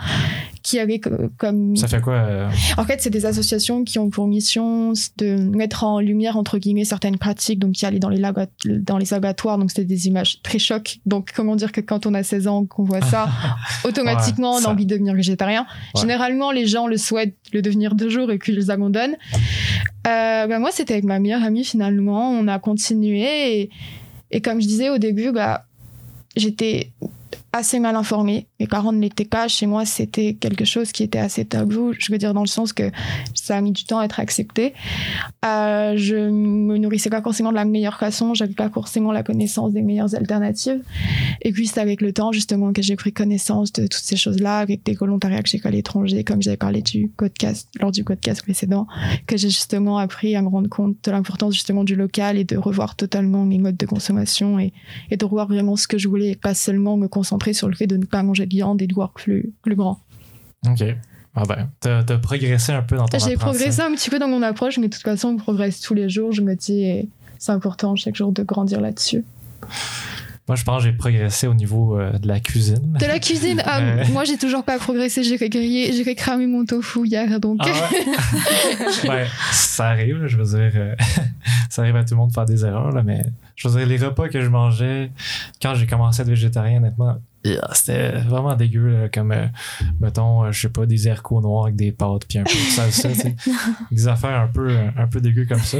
qui 0.63 0.79
avaient 0.79 1.01
co- 1.01 1.11
comme... 1.37 1.75
Ça 1.75 1.89
fait 1.89 2.01
quoi 2.01 2.15
euh, 2.15 2.49
En 2.77 2.85
fait, 2.85 3.01
c'est 3.03 3.11
des 3.11 3.27
associations 3.27 3.83
qui 3.83 3.99
ont 3.99 4.09
pour 4.09 4.29
mission 4.29 4.93
de 5.19 5.35
mettre 5.57 5.83
en 5.83 5.99
lumière, 5.99 6.37
entre 6.37 6.59
guillemets, 6.59 6.85
certaines 6.85 7.19
pratiques, 7.19 7.59
donc 7.59 7.73
qui 7.73 7.85
allaient 7.87 7.99
dans 7.99 8.09
les, 8.09 8.21
laborat- 8.21 8.47
dans 8.65 8.99
les 8.99 9.13
abattoirs, 9.15 9.59
donc 9.59 9.71
c'était 9.71 9.85
des 9.85 10.07
images 10.07 10.41
très 10.43 10.61
chocs. 10.61 11.01
Donc, 11.07 11.33
comment 11.35 11.57
dire 11.57 11.73
que 11.73 11.81
quand 11.81 12.07
on 12.07 12.15
a 12.15 12.23
16 12.23 12.47
ans, 12.47 12.65
qu'on 12.67 12.85
voit 12.85 13.03
ça, 13.03 13.29
automatiquement, 13.85 14.53
Ouais, 14.57 14.61
on 14.63 14.69
a 14.69 14.73
envie 14.73 14.87
de 14.87 14.91
devenir 14.95 15.15
végétarien. 15.15 15.67
Ouais. 15.95 16.01
Généralement, 16.01 16.53
les 16.53 16.67
gens 16.67 16.87
le 16.87 16.97
souhaitent 16.97 17.37
le 17.53 17.63
devenir 17.63 17.95
deux 17.95 18.09
jours 18.09 18.31
et 18.31 18.39
les 18.47 18.71
abandonnent. 18.71 18.92
Euh, 18.97 20.47
bah, 20.47 20.59
moi, 20.59 20.71
c'était 20.73 20.95
avec 20.95 21.05
ma 21.05 21.19
meilleure 21.19 21.43
amie, 21.43 21.65
finalement. 21.65 22.31
On 22.31 22.49
a 22.49 22.59
continué 22.59 23.71
et, 24.31 24.41
comme 24.41 24.61
je 24.61 24.67
disais 24.67 24.91
au 24.91 24.99
début, 24.99 25.33
bah, 25.33 25.67
j'étais 26.37 26.91
assez 27.53 27.79
mal 27.79 27.97
informée. 27.97 28.47
Mes 28.63 28.69
parents 28.69 28.93
ne 28.93 29.01
l'étaient 29.01 29.25
pas. 29.25 29.49
Chez 29.49 29.67
moi, 29.67 29.85
c'était 29.85 30.35
quelque 30.35 30.65
chose 30.65 30.93
qui 30.93 31.03
était 31.03 31.19
assez 31.19 31.45
tabou. 31.45 31.95
Je 31.99 32.13
veux 32.13 32.19
dire 32.19 32.33
dans 32.33 32.43
le 32.43 32.47
sens 32.47 32.73
que 32.73 32.93
ça 33.35 33.57
a 33.57 33.61
mis 33.61 33.73
du 33.73 33.83
temps 33.83 33.99
à 33.99 34.05
être 34.05 34.21
accepté. 34.21 34.73
Euh, 35.45 35.95
je 35.97 36.15
me 36.15 36.79
nourrissais 36.79 37.11
pas 37.11 37.21
forcément 37.21 37.51
de 37.51 37.57
la 37.57 37.65
meilleure 37.65 37.99
façon. 37.99 38.35
J'avais 38.35 38.55
pas 38.55 38.71
forcément 38.71 39.11
la 39.11 39.25
connaissance 39.25 39.73
des 39.73 39.83
meilleures 39.83 40.15
alternatives. 40.15 40.81
Et 41.41 41.51
puis 41.51 41.67
c'est 41.67 41.81
avec 41.81 42.01
le 42.01 42.13
temps 42.13 42.31
justement 42.31 42.73
que 42.73 42.83
j'ai 42.83 42.95
pris 42.95 43.13
connaissance 43.13 43.73
de 43.73 43.83
toutes 43.83 44.05
ces 44.05 44.17
choses-là, 44.17 44.59
avec 44.59 44.85
des 44.85 44.95
volontariats 44.95 45.43
que 45.43 45.49
j'ai 45.49 45.59
fait 45.59 45.67
à 45.67 45.73
l'étranger, 45.73 46.23
comme 46.23 46.41
j'avais 46.41 46.57
parlé 46.57 46.83
du 46.83 47.09
podcast 47.09 47.69
lors 47.81 47.91
du 47.91 48.05
podcast 48.05 48.43
précédent, 48.43 48.87
que 49.27 49.37
j'ai 49.37 49.51
justement 49.51 49.99
appris 49.99 50.37
à 50.37 50.43
me 50.43 50.47
rendre 50.47 50.69
compte 50.69 50.95
de 51.03 51.11
l'importance 51.11 51.55
justement 51.55 51.83
du 51.83 51.97
local 51.97 52.39
et 52.39 52.45
de 52.45 52.57
revoir 52.57 52.95
totalement 52.95 53.45
mes 53.45 53.59
modes 53.59 53.77
de 53.77 53.87
consommation 53.87 54.61
et, 54.61 54.73
de 55.11 55.25
revoir 55.25 55.49
vraiment 55.49 55.75
ce 55.75 55.89
que 55.89 55.99
je 55.99 56.07
voulais 56.07 56.31
et 56.31 56.37
pas 56.37 56.55
seulement 56.55 56.97
me 56.97 57.09
concentrer 57.09 57.55
sur 57.55 57.67
le 57.67 57.75
fait 57.75 57.89
de 57.89 57.97
ne 57.97 58.05
pas 58.05 58.23
manger 58.23 58.47
viande 58.53 58.83
et 58.83 58.87
de 58.87 58.95
voir 58.95 59.11
plus, 59.11 59.53
plus 59.63 59.75
grand. 59.75 59.99
Ok. 60.69 60.85
Ah 61.35 61.45
ben, 61.49 61.71
t'as 61.81 62.03
t'as 62.05 62.19
progressé 62.19 62.73
un 62.73 62.83
peu 62.83 62.97
dans 62.97 63.07
ton 63.07 63.19
J'ai 63.19 63.37
progressé 63.37 63.81
un 63.81 63.93
petit 63.93 64.11
peu 64.11 64.19
dans 64.19 64.29
mon 64.29 64.43
approche, 64.43 64.79
mais 64.79 64.89
de 64.89 64.93
toute 64.93 65.03
façon, 65.03 65.29
on 65.29 65.37
progresse 65.37 65.81
tous 65.81 65.95
les 65.95 66.09
jours. 66.11 66.33
Je 66.33 66.43
me 66.43 66.55
dis, 66.55 66.83
et 66.85 67.09
c'est 67.39 67.53
important 67.53 67.97
chaque 67.97 68.15
jour 68.17 68.33
de 68.33 68.43
grandir 68.43 68.81
là-dessus. 68.83 69.25
Moi, 70.49 70.57
je 70.57 70.65
pense 70.65 70.83
que 70.83 70.91
j'ai 70.91 70.97
progressé 70.97 71.47
au 71.47 71.55
niveau 71.55 71.99
euh, 71.99 72.19
de 72.19 72.27
la 72.29 72.41
cuisine. 72.41 72.99
De 73.01 73.07
la 73.07 73.19
cuisine, 73.19 73.63
ah, 73.65 73.81
Euh. 73.81 74.05
moi 74.13 74.25
j'ai 74.25 74.37
toujours 74.37 74.65
pas 74.65 74.77
progressé. 74.79 75.23
J'ai 75.23 75.37
grillé, 75.39 75.93
j'ai 75.93 76.15
cramé 76.15 76.47
mon 76.47 76.65
tofu 76.67 77.07
hier, 77.07 77.39
donc. 77.41 77.61
Ah 77.61 77.89
ouais? 79.09 79.27
ça 79.53 79.87
arrive, 79.89 80.27
je 80.27 80.37
veux 80.37 80.45
dire. 80.59 80.73
euh, 80.75 80.95
ça 81.71 81.83
arrive 81.83 81.97
à 81.97 82.05
tout 82.05 82.15
le 82.15 82.19
monde 82.19 82.31
de 82.31 82.35
faire 82.35 82.45
des 82.45 82.65
erreurs, 82.65 82.91
là, 82.91 83.03
mais 83.03 83.25
je 83.63 83.69
veux 83.69 83.79
dire, 83.79 83.89
les 83.89 84.05
repas 84.05 84.29
que 84.29 84.41
je 84.41 84.49
mangeais 84.49 85.13
quand 85.61 85.75
j'ai 85.75 85.87
commencé 85.87 86.21
à 86.21 86.23
être 86.25 86.29
végétarien, 86.29 86.79
honnêtement, 86.79 87.19
yeah, 87.45 87.69
c'était 87.75 88.19
vraiment 88.19 88.57
dégueu, 88.57 88.89
là, 88.89 89.09
comme, 89.09 89.31
euh, 89.31 89.47
mettons, 90.01 90.45
euh, 90.45 90.53
je 90.53 90.63
sais 90.63 90.69
pas, 90.69 90.85
des 90.85 91.07
haricots 91.07 91.41
noirs 91.41 91.65
avec 91.65 91.77
des 91.77 91.93
pâtes, 91.93 92.27
puis 92.29 92.39
un 92.39 92.45
peu 92.45 92.51
de 92.51 92.71
salsa, 92.71 93.11
tu 93.11 93.15
sais. 93.15 93.37
Des 93.93 94.09
affaires 94.09 94.41
un 94.41 94.49
peu, 94.49 94.77
un 94.97 95.07
peu 95.07 95.21
dégueu 95.21 95.47
comme 95.47 95.61
ça. 95.61 95.79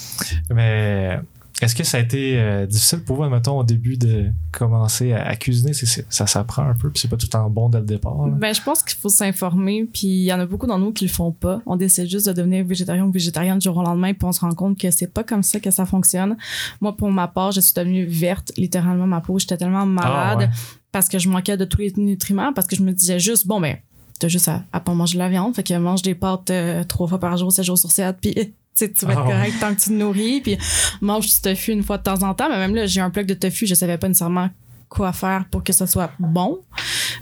Mais 0.50 1.20
est-ce 1.62 1.74
que 1.74 1.84
ça 1.84 1.98
a 1.98 2.00
été 2.00 2.38
euh, 2.38 2.66
difficile 2.66 3.00
pour 3.00 3.16
vous, 3.16 3.28
mettons, 3.28 3.58
au 3.58 3.64
début 3.64 3.96
de 3.96 4.26
commencer 4.50 5.12
à, 5.12 5.26
à 5.26 5.36
cuisiner? 5.36 5.72
C'est- 5.72 5.86
c'est- 5.86 6.06
ça 6.10 6.26
s'apprend 6.26 6.62
un 6.62 6.74
peu, 6.74 6.90
puis 6.90 7.00
c'est 7.00 7.08
pas 7.08 7.16
tout 7.16 7.26
le 7.26 7.30
temps 7.30 7.48
bon 7.50 7.68
dès 7.68 7.78
le 7.80 7.84
départ. 7.86 8.26
là. 8.26 8.32
Ben, 8.36 8.54
je 8.54 8.62
pense 8.62 8.82
qu'il 8.82 8.98
faut 8.98 9.08
s'informer, 9.08 9.84
puis 9.92 10.06
il 10.08 10.24
y 10.24 10.32
en 10.32 10.40
a 10.40 10.46
beaucoup 10.46 10.66
dans 10.66 10.78
nous 10.78 10.92
qui 10.92 11.04
le 11.06 11.10
font 11.10 11.32
pas. 11.32 11.60
On 11.66 11.76
décide 11.76 12.08
juste 12.08 12.26
de 12.28 12.32
devenir 12.32 12.64
végétarien 12.64 13.04
ou 13.04 13.10
végétarienne 13.12 13.58
du 13.58 13.64
jour 13.64 13.76
au 13.76 13.82
lendemain, 13.82 14.12
puis 14.12 14.24
on 14.24 14.32
se 14.32 14.40
rend 14.40 14.50
compte 14.52 14.78
que 14.78 14.90
c'est 14.90 15.12
pas 15.12 15.24
comme 15.24 15.42
ça 15.42 15.60
que 15.60 15.70
ça 15.70 15.86
fonctionne. 15.86 16.36
Moi, 16.80 16.96
pour 16.96 17.10
ma 17.10 17.28
part, 17.28 17.52
je 17.52 17.60
suis 17.60 17.74
devenue 17.74 18.04
verte, 18.06 18.52
littéralement, 18.56 19.06
ma 19.06 19.20
peau, 19.20 19.38
j'étais 19.38 19.56
tellement 19.56 19.86
malade 19.86 20.12
Ah, 20.14 20.36
ouais. 20.38 20.48
parce 20.90 21.08
que 21.08 21.18
je 21.18 21.28
manquais 21.28 21.56
de 21.56 21.64
tous 21.64 21.78
les 21.78 21.92
nutriments, 21.96 22.52
parce 22.52 22.66
que 22.66 22.76
je 22.76 22.82
me 22.82 22.92
disais 22.92 23.18
juste, 23.18 23.46
bon, 23.46 23.60
ben, 23.60 23.76
t'as 24.18 24.28
juste 24.28 24.48
à, 24.48 24.62
à 24.72 24.80
pas 24.80 24.94
manger 24.94 25.14
de 25.14 25.18
la 25.18 25.28
viande, 25.28 25.54
fait 25.54 25.62
que 25.64 25.74
mange 25.74 26.02
des 26.02 26.14
pâtes 26.14 26.50
euh, 26.50 26.84
trois 26.84 27.08
fois 27.08 27.18
par 27.18 27.36
jour, 27.36 27.50
sept 27.52 27.64
jours 27.64 27.78
sur 27.78 27.90
sept, 27.90 28.16
puis 28.20 28.54
tu 28.74 28.86
sais, 28.86 28.92
tu 28.92 29.04
vas 29.06 29.12
être 29.12 29.22
Ah, 29.26 29.30
correct 29.30 29.54
tant 29.60 29.74
que 29.74 29.80
tu 29.80 29.88
te 29.90 29.94
nourris, 29.94 30.40
puis 30.40 30.58
mange 31.00 31.26
du 31.26 31.40
tofu 31.40 31.72
une 31.72 31.82
fois 31.82 31.98
de 31.98 32.02
temps 32.02 32.22
en 32.22 32.34
temps, 32.34 32.48
mais 32.48 32.58
même 32.58 32.74
là, 32.74 32.86
j'ai 32.86 33.00
un 33.00 33.08
bloc 33.10 33.26
de 33.26 33.34
tofu, 33.34 33.66
je 33.66 33.74
savais 33.74 33.98
pas 33.98 34.08
nécessairement 34.08 34.48
quoi 34.88 35.12
faire 35.12 35.44
pour 35.50 35.62
que 35.64 35.72
ça 35.72 35.86
soit 35.86 36.10
bon. 36.18 36.60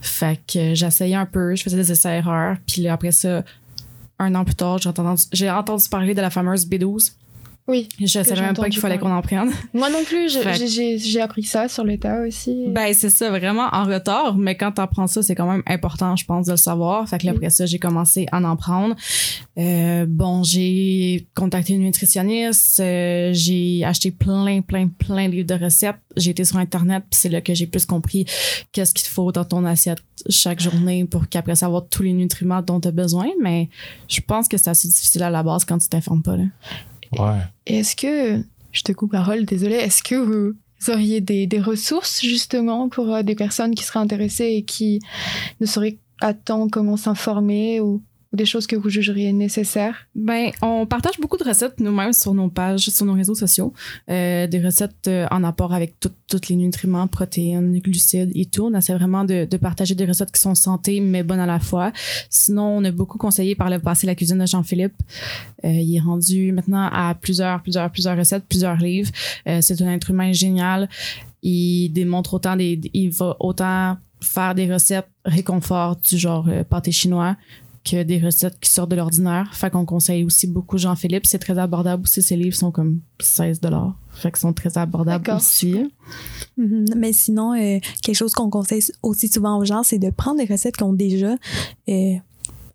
Fait 0.01 0.41
que 0.47 0.75
j'essayais 0.75 1.15
un 1.15 1.27
peu, 1.27 1.55
je 1.55 1.63
faisais 1.63 1.77
des 1.77 1.93
essais-erreurs, 1.93 2.57
puis 2.67 2.83
là, 2.83 2.95
après 2.95 3.13
ça, 3.13 3.45
un 4.19 4.35
an 4.35 4.45
plus 4.45 4.55
tard, 4.55 4.79
j'ai 4.79 4.89
entendu, 4.89 5.23
j'ai 5.33 5.51
entendu 5.51 5.89
parler 5.89 6.15
de 6.15 6.21
la 6.21 6.31
fameuse 6.31 6.67
B12. 6.67 7.13
Oui. 7.71 7.89
Je 8.01 8.07
savais 8.07 8.41
même 8.41 8.55
pas 8.55 8.69
qu'il 8.69 8.81
fallait 8.81 8.99
qu'on 8.99 9.13
en 9.13 9.23
prenne. 9.23 9.51
Moi 9.73 9.89
non 9.91 10.03
plus, 10.05 10.29
j'ai- 10.67 11.21
appris 11.21 11.45
ça 11.45 11.69
sur 11.69 11.85
l'état 11.85 12.23
aussi. 12.27 12.65
Ben, 12.69 12.93
c'est 12.95 13.11
ça, 13.11 13.29
vraiment 13.31 13.69
en 13.73 13.85
retard, 13.85 14.37
mais 14.37 14.57
quand 14.57 14.73
t'apprends 14.73 15.07
ça, 15.07 15.23
c'est 15.23 15.35
quand 15.35 15.51
même 15.51 15.63
important, 15.67 16.17
je 16.17 16.25
pense, 16.25 16.47
de 16.47 16.53
le 16.53 16.57
savoir. 16.57 17.07
Fait 17.09 17.19
que 17.19 17.27
là, 17.27 17.33
après 17.33 17.51
ça, 17.51 17.67
j'ai 17.67 17.79
commencé 17.79 18.27
à 18.33 18.41
en 18.41 18.57
prendre. 18.57 18.97
Euh, 19.59 20.07
bon, 20.09 20.43
j'ai 20.43 21.29
contacté 21.35 21.75
une 21.75 21.83
nutritionniste, 21.83 22.81
euh, 22.81 23.31
j'ai 23.35 23.85
acheté 23.85 24.11
plein, 24.11 24.63
plein, 24.63 24.89
plein 24.89 25.29
de 25.29 25.35
livres 25.35 25.47
de 25.47 25.63
recettes. 25.63 25.97
J'ai 26.17 26.31
été 26.31 26.45
sur 26.45 26.57
Internet, 26.57 27.05
puis 27.11 27.19
c'est 27.21 27.29
là 27.29 27.41
que 27.41 27.55
j'ai 27.55 27.67
plus 27.67 27.85
compris 27.87 28.25
qu'est-ce 28.73 28.95
qu'il 28.95 29.09
faut 29.09 29.31
dans 29.31 29.45
ton 29.45 29.65
assiette 29.65 29.99
chaque 30.29 30.61
journée 30.61 31.05
pour 31.05 31.29
qu'après 31.29 31.55
ça, 31.55 31.67
avoir 31.67 31.87
tous 31.89 32.03
les 32.03 32.13
nutriments 32.13 32.63
dont 32.63 32.81
tu 32.81 32.89
as 32.89 32.93
besoin. 32.93 33.29
Mais 33.43 33.69
je 34.09 34.21
pense 34.21 34.49
que 34.49 34.57
c'est 34.57 34.71
assez 34.71 34.89
difficile 34.89 35.23
à 35.23 35.31
la 35.31 35.43
base 35.43 35.65
quand 35.65 35.79
tu 35.79 35.89
t'informes 35.89 36.23
pas. 36.23 36.37
Là. 36.37 36.45
Ouais. 37.19 37.41
Est-ce 37.67 37.97
que, 37.97 38.43
je 38.73 38.83
te 38.83 38.93
coupe 38.93 39.13
parole, 39.13 39.45
désolé, 39.45 39.75
est-ce 39.75 40.03
que 40.03 40.15
vous 40.15 40.55
auriez 40.89 41.21
des, 41.21 41.47
des 41.47 41.61
ressources 41.61 42.21
justement 42.23 42.89
pour 42.89 43.13
euh, 43.13 43.23
des 43.23 43.35
personnes 43.35 43.75
qui 43.75 43.85
seraient 43.85 43.99
intéressées 43.99 44.53
et 44.57 44.63
qui 44.63 45.01
ne 45.61 45.67
sauraient 45.67 45.99
à 46.21 46.35
temps 46.35 46.69
comment 46.69 46.97
s'informer 46.97 47.81
ou, 47.81 48.03
ou 48.33 48.37
des 48.37 48.47
choses 48.47 48.67
que 48.67 48.77
vous 48.77 48.89
jugeriez 48.89 49.33
nécessaires? 49.33 50.07
Ben, 50.15 50.51
on 50.63 50.87
partage 50.87 51.19
beaucoup 51.21 51.37
de 51.37 51.45
recettes 51.45 51.81
nous-mêmes 51.81 52.13
sur 52.13 52.33
nos 52.33 52.49
pages, 52.49 52.89
sur 52.89 53.05
nos 53.05 53.15
réseaux 53.15 53.35
sociaux. 53.35 53.73
Euh, 54.09 54.47
des 54.47 54.61
recettes 54.61 55.09
euh, 55.09 55.27
en 55.31 55.43
apport 55.43 55.75
avec 55.75 55.95
tous 56.01 56.49
les 56.49 56.57
nutriments, 56.57 57.07
protéines, 57.09 57.79
glucides 57.81 58.31
et 58.35 58.47
tout. 58.47 58.67
On 58.67 58.75
essaie 58.75 58.95
vraiment 58.95 59.25
de, 59.25 59.45
partager 59.57 59.95
des 59.95 60.07
recettes 60.07 60.31
qui 60.31 60.41
sont 60.41 60.55
santé, 60.55 61.01
mais 61.01 61.23
bonnes 61.23 61.41
à 61.41 61.47
la 61.47 61.59
fois. 61.59 61.93
Sinon, 62.29 62.79
on 62.79 62.85
a 62.85 62.91
beaucoup 62.93 63.19
conseillé 63.19 63.55
par 63.55 63.69
le 63.69 63.79
passé 63.79 64.07
la 64.07 64.15
cuisine 64.15 64.39
de 64.39 64.47
Jean-Philippe. 64.47 64.95
Euh, 65.65 65.69
il 65.69 65.97
est 65.97 66.01
rendu 66.01 66.53
maintenant 66.53 66.89
à 66.93 67.15
plusieurs, 67.15 67.63
plusieurs, 67.63 67.91
plusieurs 67.91 68.17
recettes, 68.17 68.45
plusieurs 68.49 68.77
livres. 68.77 69.11
C'est 69.61 69.81
un 69.83 69.93
être 69.93 70.11
humain 70.11 70.33
génial. 70.33 70.89
Il 71.43 71.91
démontre 71.91 72.35
autant 72.35 72.57
des, 72.57 72.81
il 72.95 73.11
va 73.11 73.37
autant 73.41 73.97
faire 74.21 74.55
des 74.55 74.73
recettes 74.73 75.09
réconfort 75.25 75.97
du 75.97 76.19
genre 76.19 76.49
pâté 76.69 76.93
chinois 76.93 77.37
que 77.85 78.03
des 78.03 78.19
recettes 78.19 78.59
qui 78.61 78.71
sortent 78.71 78.91
de 78.91 78.97
l'ordinaire. 78.97 79.51
Fait 79.55 79.71
qu'on 79.71 79.87
conseille 79.87 80.25
aussi 80.25 80.47
beaucoup 80.47 80.79
Jean-Philippe. 80.79 81.27
C'est 81.27 81.39
très 81.39 81.59
abordable 81.59 82.03
aussi. 82.03 82.23
Ses 82.23 82.37
livres 82.37 82.57
sont 82.57 82.71
comme 82.71 83.01
16 83.21 83.61
Fait 84.13 84.31
qu'ils 84.31 84.41
sont 84.41 84.53
très 84.53 84.77
abordables 84.77 85.31
aussi. 85.31 85.91
Mhm. 86.57 86.85
Mais 86.97 87.13
sinon, 87.13 87.55
euh, 87.55 87.79
quelque 88.03 88.17
chose 88.17 88.35
qu'on 88.35 88.51
conseille 88.51 88.85
aussi 89.03 89.29
souvent 89.29 89.59
aux 89.59 89.65
gens, 89.65 89.83
c'est 89.83 89.99
de 89.99 90.11
prendre 90.11 90.39
des 90.39 90.53
recettes 90.53 90.77
qu'on 90.77 90.93
déjà 90.93 91.37
euh, 91.89 92.15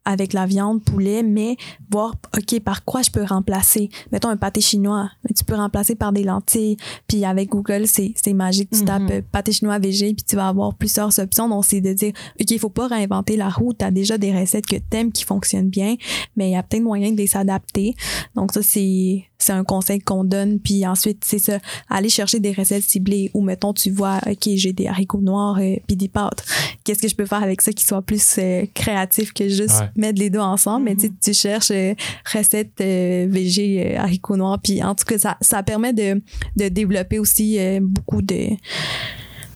avec 0.05 0.33
la 0.33 0.45
viande, 0.45 0.83
poulet, 0.83 1.23
mais 1.23 1.57
voir, 1.91 2.15
OK, 2.35 2.59
par 2.61 2.85
quoi 2.85 3.01
je 3.01 3.11
peux 3.11 3.23
remplacer? 3.23 3.89
Mettons 4.11 4.29
un 4.29 4.37
pâté 4.37 4.61
chinois, 4.61 5.09
mais 5.23 5.33
tu 5.35 5.43
peux 5.43 5.55
remplacer 5.55 5.95
par 5.95 6.13
des 6.13 6.23
lentilles. 6.23 6.77
Puis 7.07 7.25
avec 7.25 7.49
Google, 7.49 7.87
c'est 7.87 8.13
c'est 8.15 8.33
magique. 8.33 8.69
Tu 8.71 8.85
tapes 8.85 9.09
euh, 9.11 9.21
pâté 9.31 9.51
chinois 9.51 9.79
végé, 9.79 10.13
puis 10.13 10.23
tu 10.27 10.35
vas 10.35 10.47
avoir 10.47 10.73
plusieurs 10.75 11.17
options. 11.19 11.49
Donc, 11.49 11.65
c'est 11.65 11.81
de 11.81 11.93
dire, 11.93 12.13
OK, 12.39 12.51
il 12.51 12.59
faut 12.59 12.69
pas 12.69 12.87
réinventer 12.87 13.35
la 13.37 13.49
roue. 13.49 13.73
Tu 13.73 13.83
as 13.83 13.91
déjà 13.91 14.17
des 14.17 14.37
recettes 14.37 14.65
que 14.65 14.77
t'aimes 14.77 15.11
qui 15.11 15.23
fonctionnent 15.23 15.69
bien, 15.69 15.95
mais 16.35 16.49
il 16.49 16.53
y 16.53 16.55
a 16.55 16.63
peut-être 16.63 16.83
moyen 16.83 17.11
de 17.11 17.17
les 17.17 17.27
s'adapter. 17.27 17.95
Donc, 18.35 18.51
ça, 18.53 18.61
c'est 18.61 19.25
c'est 19.45 19.53
un 19.53 19.63
conseil 19.63 19.99
qu'on 19.99 20.23
donne. 20.23 20.59
Puis 20.59 20.85
ensuite, 20.85 21.23
c'est 21.23 21.39
ça, 21.39 21.59
aller 21.89 22.09
chercher 22.09 22.39
des 22.39 22.51
recettes 22.51 22.83
ciblées 22.83 23.29
où, 23.33 23.41
mettons, 23.41 23.73
tu 23.73 23.91
vois, 23.91 24.19
OK, 24.27 24.49
j'ai 24.55 24.73
des 24.73 24.87
haricots 24.87 25.21
noirs 25.21 25.57
euh, 25.59 25.75
puis 25.87 25.95
des 25.95 26.07
pâtes. 26.07 26.43
Qu'est-ce 26.83 27.01
que 27.01 27.07
je 27.07 27.15
peux 27.15 27.25
faire 27.25 27.43
avec 27.43 27.61
ça 27.61 27.71
qui 27.71 27.85
soit 27.85 28.01
plus 28.01 28.35
euh, 28.39 28.65
créatif 28.73 29.33
que 29.33 29.47
juste 29.47 29.79
Ouais. 29.79 29.89
mettre 29.95 30.19
les 30.19 30.29
deux 30.29 30.39
ensemble? 30.39 30.85
Mais 30.85 30.95
tu 30.95 31.01
sais, 31.01 31.09
Mhm. 31.09 31.15
tu 31.23 31.33
cherches 31.33 31.71
euh, 31.71 31.93
recettes 32.33 32.81
euh, 32.81 33.27
végé, 33.29 33.95
euh, 33.95 33.99
haricots 33.99 34.37
noirs. 34.37 34.59
Puis 34.63 34.81
en 34.83 34.95
tout 34.95 35.05
cas, 35.05 35.17
ça, 35.17 35.37
ça 35.41 35.63
permet 35.63 35.93
de, 35.93 36.21
de 36.55 36.67
développer 36.69 37.19
aussi 37.19 37.57
euh, 37.59 37.79
beaucoup 37.81 38.21
de 38.21 38.47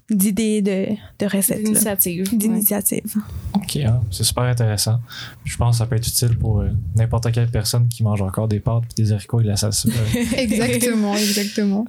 d'idées 0.10 0.62
de, 0.62 0.88
de 1.20 1.26
recettes. 1.26 1.58
là. 1.58 1.64
D'initiative. 1.64 2.28
Ouais. 2.32 2.38
D'initiatives. 2.38 3.16
Ok, 3.54 3.76
hein, 3.78 4.02
c'est 4.12 4.24
super 4.24 4.44
intéressant. 4.44 5.00
Je 5.46 5.56
pense 5.58 5.76
que 5.76 5.78
ça 5.80 5.86
peut 5.86 5.96
être 5.96 6.08
utile 6.08 6.38
pour 6.38 6.62
euh, 6.62 6.70
n'importe 6.96 7.32
quelle 7.32 7.50
personne 7.50 7.88
qui 7.88 8.04
mange 8.04 8.22
encore 8.22 8.48
des 8.48 8.60
pâtes 8.60 8.84
et 8.98 9.04
des 9.04 9.12
haricots 9.14 9.40
et 9.42 9.44
de 9.44 9.50
la 9.50 9.58
salsa. 9.58 9.90
Euh, 10.00 10.24
Exactement, 10.38 11.16
exactement. 11.16 11.86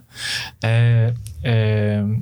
euh, 0.65 1.11
euh, 1.47 2.15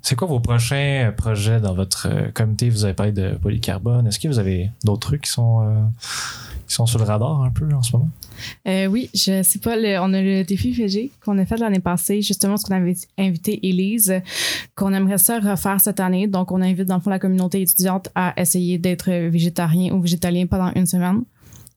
c'est 0.00 0.16
quoi 0.16 0.26
vos 0.26 0.40
prochains 0.40 1.12
projets 1.16 1.60
dans 1.60 1.74
votre 1.74 2.08
comité? 2.34 2.68
Vous 2.70 2.84
avez 2.84 2.94
parlé 2.94 3.12
de 3.12 3.30
polycarbone. 3.40 4.06
Est-ce 4.06 4.18
que 4.18 4.26
vous 4.28 4.38
avez 4.40 4.70
d'autres 4.84 5.06
trucs 5.08 5.22
qui 5.22 5.30
sont, 5.30 5.60
euh, 5.64 5.80
qui 6.66 6.74
sont 6.74 6.86
sur 6.86 6.98
le 6.98 7.04
radar 7.04 7.42
un 7.42 7.50
peu 7.50 7.72
en 7.72 7.82
ce 7.82 7.92
moment? 7.92 8.08
Euh, 8.66 8.86
oui, 8.86 9.10
je 9.14 9.42
sais 9.42 9.58
pas, 9.58 9.76
on 9.76 10.12
a 10.12 10.22
le 10.22 10.44
défi 10.44 10.72
VG 10.72 11.10
qu'on 11.24 11.38
a 11.38 11.46
fait 11.46 11.56
l'année 11.56 11.80
passée, 11.80 12.22
justement, 12.22 12.56
ce 12.56 12.64
qu'on 12.64 12.74
avait 12.74 12.96
invité 13.18 13.66
Élise, 13.66 14.20
qu'on 14.74 14.92
aimerait 14.92 15.18
ça 15.18 15.40
refaire 15.40 15.80
cette 15.80 16.00
année. 16.00 16.26
Donc, 16.26 16.52
on 16.52 16.60
invite 16.60 16.86
dans 16.86 16.96
le 16.96 17.00
fond 17.00 17.10
la 17.10 17.18
communauté 17.18 17.62
étudiante 17.62 18.08
à 18.14 18.34
essayer 18.40 18.78
d'être 18.78 19.10
végétarien 19.10 19.92
ou 19.92 20.00
végétalien 20.00 20.46
pendant 20.46 20.72
une 20.74 20.86
semaine. 20.86 21.22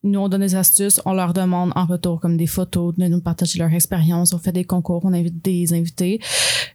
Nous, 0.06 0.20
on 0.20 0.28
donne 0.28 0.42
des 0.42 0.54
astuces, 0.54 1.00
on 1.04 1.14
leur 1.14 1.32
demande 1.32 1.72
en 1.74 1.84
retour 1.84 2.20
comme 2.20 2.36
des 2.36 2.46
photos, 2.46 2.94
de 2.94 3.06
nous 3.06 3.20
partager 3.20 3.58
leur 3.58 3.72
expérience, 3.72 4.32
on 4.32 4.38
fait 4.38 4.52
des 4.52 4.64
concours, 4.64 5.04
on 5.04 5.12
invite 5.12 5.44
des 5.44 5.72
invités. 5.74 6.20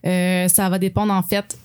Euh, 0.04 0.48
ça 0.48 0.68
va 0.68 0.78
dépendre 0.78 1.12
en 1.12 1.22
fait 1.22 1.56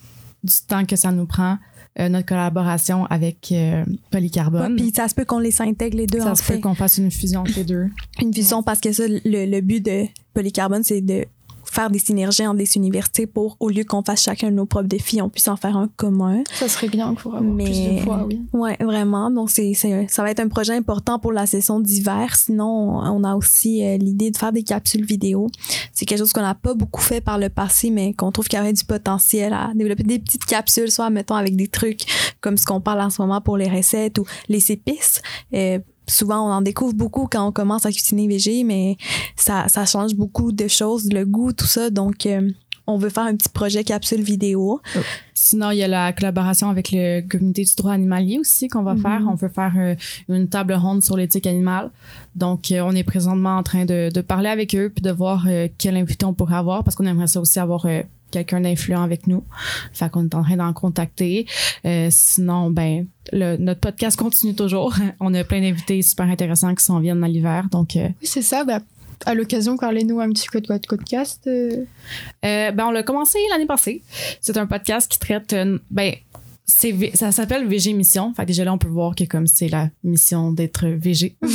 du 0.44 0.54
temps 0.68 0.86
que 0.86 0.96
ça 0.96 1.12
nous 1.12 1.26
prend, 1.26 1.58
euh, 2.00 2.10
notre 2.10 2.28
collaboration 2.28 3.06
avec 3.06 3.52
euh, 3.52 3.84
Polycarbone. 4.12 4.76
Puis 4.76 4.92
ça 4.96 5.08
se 5.08 5.16
peut 5.16 5.26
qu'on 5.26 5.40
les 5.40 5.62
intègre 5.62 5.98
les 5.98 6.08
deux 6.08 6.20
ça 6.20 6.32
en 6.32 6.36
se 6.36 6.44
peut 6.44 6.60
qu'on 6.60 6.76
fasse 6.76 6.98
une 6.98 7.12
fusion 7.12 7.42
entre 7.42 7.56
les 7.56 7.64
deux. 7.64 7.88
Une 8.22 8.32
vision 8.32 8.62
parce 8.64 8.80
que 8.80 8.92
ça, 8.92 9.08
le, 9.08 9.20
le 9.26 9.62
but 9.62 9.84
de 9.84 10.06
Polycarbone, 10.34 10.84
c'est 10.84 11.02
de 11.02 11.26
faire 11.70 11.90
des 11.90 12.00
synergies 12.00 12.46
entre 12.48 12.58
des 12.58 12.78
universités 12.78 13.28
pour, 13.28 13.58
au 13.60 13.70
lieu 13.70 13.84
qu'on 13.84 14.02
fasse 14.04 14.24
chacun 14.24 14.50
nos 14.52 14.66
propres 14.66 14.88
défis, 14.88 15.22
on 15.22 15.30
puisse 15.30 15.48
en 15.48 15.56
faire 15.58 15.78
un 15.78 15.88
commun. 15.96 16.44
Ça 16.54 16.68
serait 16.68 16.88
bien 16.90 17.14
pour 17.14 17.36
avoir 17.36 17.54
Mais- 17.54 17.64
plus 17.66 17.96
de 17.96 18.00
fois, 18.04 18.26
oui. 18.28 18.42
Ouais, 18.54 18.78
vraiment. 18.80 19.30
Donc, 19.32 19.50
c'est, 19.52 19.74
c'est- 19.74 20.08
ça 20.10 20.24
va 20.24 20.32
être 20.32 20.40
un 20.40 20.48
projet 20.48 20.74
important 20.76 21.20
pour 21.20 21.32
la 21.32 21.46
session 21.46 21.80
d'hiver. 21.80 22.36
Sinon, 22.36 23.00
on 23.00 23.24
a 23.24 23.36
aussi 23.36 23.84
euh, 23.86 23.98
l'idée 23.98 24.32
de 24.32 24.38
faire 24.38 24.52
des 24.52 24.64
capsules 24.64 25.06
vidéo. 25.06 25.48
C'est 25.94 26.06
quelque 26.06 26.20
chose 26.20 26.34
qu'on 26.34 26.42
n'a 26.42 26.56
pas 26.56 26.74
beaucoup 26.74 27.02
fait 27.02 27.22
par 27.22 27.38
le 27.38 27.50
passé, 27.50 27.90
mais 27.90 28.14
qu'on 28.14 28.32
trouve 28.32 28.48
qu'il 28.48 28.58
y 28.58 28.62
aurait 28.62 28.74
du 28.74 28.86
potentiel 28.86 29.54
à 29.54 29.72
développer 29.76 30.04
des 30.04 30.20
petites 30.20 30.46
capsules, 30.46 30.92
soit, 30.92 31.10
mettons, 31.10 31.36
avec 31.36 31.56
des 31.56 31.68
trucs 31.68 32.02
comme 32.42 32.58
ce 32.58 32.66
qu'on 32.66 32.82
parle 32.82 33.02
en 33.02 33.10
ce 33.10 33.22
moment 33.22 33.42
pour 33.42 33.58
les 33.58 33.68
recettes 33.70 34.18
ou 34.20 34.26
les 34.48 34.72
épices. 34.72 35.22
Euh, 35.54 35.80
souvent, 36.08 36.48
on 36.48 36.52
en 36.52 36.62
découvre 36.62 36.94
beaucoup 36.94 37.28
quand 37.30 37.48
on 37.48 37.52
commence 37.52 37.86
à 37.86 37.92
cuisiner 37.92 38.28
végé, 38.28 38.64
mais 38.64 38.98
ça, 39.36 39.66
ça 39.68 39.86
change 39.86 40.16
beaucoup 40.16 40.52
de 40.52 40.68
choses, 40.68 41.12
le 41.12 41.26
goût, 41.26 41.54
tout 41.54 41.66
ça. 41.66 41.90
Donc, 41.90 42.26
euh, 42.26 42.50
on 42.90 42.98
veut 42.98 43.10
faire 43.10 43.24
un 43.24 43.36
petit 43.36 43.50
projet 43.50 43.84
capsule 43.84 44.22
vidéo. 44.22 44.80
Sinon, 45.34 45.72
il 45.72 45.78
y 45.80 45.84
a 45.84 45.90
la 45.90 46.14
collaboration 46.14 46.70
avec 46.70 46.92
le 46.94 47.20
comité 47.20 47.64
du 47.66 47.76
droit 47.76 47.92
animalier 47.92 48.40
aussi 48.40 48.70
qu'on 48.70 48.82
va 48.84 48.94
Mhm. 48.94 49.02
faire. 49.02 49.22
On 49.30 49.36
veut 49.36 49.50
faire 49.50 49.74
euh, 49.78 49.96
une 50.30 50.48
table 50.48 50.74
ronde 50.74 51.04
sur 51.04 51.18
l'éthique 51.18 51.48
animale. 51.48 51.92
Donc, 52.36 52.72
euh, 52.72 52.80
on 52.82 52.96
est 52.96 53.04
présentement 53.04 53.58
en 53.58 53.64
train 53.64 53.84
de, 53.84 54.10
de 54.14 54.22
parler 54.22 54.48
avec 54.50 54.74
eux 54.74 54.90
puis 54.94 55.02
de 55.02 55.12
voir 55.12 55.46
quel 55.78 55.98
invité 55.98 56.26
on 56.26 56.34
pourrait 56.34 56.56
avoir 56.56 56.84
parce 56.86 56.96
qu'on 56.96 57.06
aimerait 57.06 57.28
ça 57.28 57.42
aussi 57.42 57.60
avoir 57.60 57.86
quelqu'un 58.32 58.62
d'influent 58.62 59.02
avec 59.02 59.28
nous. 59.28 59.44
Fait 59.94 60.10
qu'on 60.10 60.26
est 60.26 60.36
en 60.36 60.44
train 60.44 60.58
d'en 60.58 60.74
contacter. 60.74 61.46
Euh, 61.86 62.08
sinon, 62.12 62.70
ben, 62.70 63.08
le- 63.32 63.58
notre 63.58 63.80
podcast 63.82 64.18
continue 64.18 64.56
toujours. 64.56 64.96
on 65.20 65.34
a 65.34 65.44
plein 65.44 65.62
d'invités 65.62 66.02
super 66.02 66.26
intéressants 66.28 66.74
qui 66.76 66.84
s'en 66.84 67.00
viennent 67.00 67.20
dans 67.22 67.28
l'hiver. 67.28 67.68
Donc, 67.72 67.96
euh, 67.96 68.08
Oui, 68.22 68.28
c'est 68.28 68.42
ça. 68.42 68.64
Bah, 68.64 68.80
à 69.26 69.34
l'occasion, 69.34 69.78
parlez-nous 69.78 70.20
un 70.20 70.30
petit 70.30 70.48
peu 70.52 70.62
de 70.62 70.68
votre 70.68 70.88
podcast. 70.88 71.44
euh. 71.48 71.84
Ben, 72.44 72.80
on 72.86 72.92
l'a 72.92 73.02
commencé 73.04 73.40
l'année 73.50 73.66
passée. 73.66 74.04
C'est 74.42 74.58
un 74.58 74.68
podcast 74.68 75.12
qui 75.12 75.18
traite. 75.20 75.56
ben, 75.90 76.14
ça 76.68 77.32
s'appelle 77.32 77.66
VG 77.68 77.94
Mission. 77.94 78.34
Fait 78.34 78.44
que 78.44 78.48
déjà 78.48 78.66
là, 78.66 78.74
on 78.74 78.78
peut 78.78 78.90
voir 78.90 79.16
que 79.16 79.24
comme 79.24 79.48
c'est 79.48 79.70
la 79.70 79.90
mission 80.04 80.52
d'être 80.52 80.88
VG. 80.88 81.38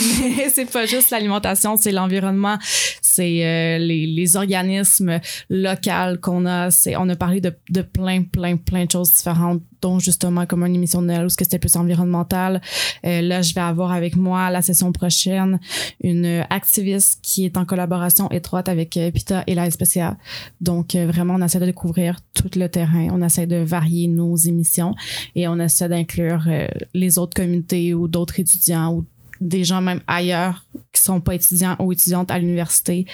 C'est 0.54 0.70
pas 0.70 0.86
juste 0.86 1.10
l'alimentation, 1.10 1.76
c'est 1.76 1.92
l'environnement, 1.92 2.58
c'est 3.00 3.46
euh, 3.46 3.78
les, 3.78 4.06
les 4.06 4.36
organismes 4.36 5.20
locaux 5.48 6.18
qu'on 6.20 6.46
a. 6.46 6.70
C'est, 6.70 6.96
on 6.96 7.08
a 7.08 7.16
parlé 7.16 7.40
de, 7.40 7.54
de 7.70 7.82
plein, 7.82 8.22
plein, 8.22 8.56
plein 8.56 8.84
de 8.84 8.90
choses 8.90 9.12
différentes, 9.14 9.62
dont 9.82 9.98
justement 9.98 10.46
comme 10.46 10.64
une 10.64 10.76
émission 10.76 11.02
de 11.02 11.08
Noël 11.08 11.26
où 11.26 11.28
c'était 11.28 11.58
plus 11.58 11.76
environnemental. 11.76 12.62
Euh, 13.04 13.20
là, 13.20 13.42
je 13.42 13.52
vais 13.52 13.60
avoir 13.60 13.92
avec 13.92 14.16
moi 14.16 14.48
la 14.50 14.62
session 14.62 14.92
prochaine 14.92 15.58
une 16.02 16.44
activiste 16.48 17.18
qui 17.22 17.44
est 17.44 17.56
en 17.56 17.66
collaboration 17.66 18.30
étroite 18.30 18.68
avec 18.68 18.96
euh, 18.96 19.10
PITA 19.10 19.44
et 19.46 19.54
la 19.54 19.70
SPCA. 19.70 20.16
Donc, 20.60 20.94
euh, 20.94 21.06
vraiment, 21.06 21.34
on 21.34 21.42
essaie 21.42 21.60
de 21.60 21.66
découvrir 21.66 22.20
tout 22.32 22.50
le 22.56 22.68
terrain. 22.68 23.08
On 23.10 23.22
essaie 23.22 23.46
de 23.46 23.56
varier 23.56 24.06
nos 24.06 24.36
émissions 24.36 24.94
et 25.34 25.48
on 25.48 25.58
essaie 25.58 25.88
d'inclure 25.88 26.46
les 26.94 27.18
autres 27.18 27.34
communautés 27.34 27.92
ou 27.92 28.06
d'autres 28.06 28.38
étudiants 28.38 28.94
ou 28.94 29.04
des 29.40 29.64
gens 29.64 29.80
même 29.80 30.00
ailleurs 30.06 30.64
qui 30.92 31.02
sont 31.02 31.20
pas 31.20 31.34
étudiants 31.34 31.74
ou 31.80 31.92
étudiantes 31.92 32.30
à 32.30 32.38
l'université 32.38 33.06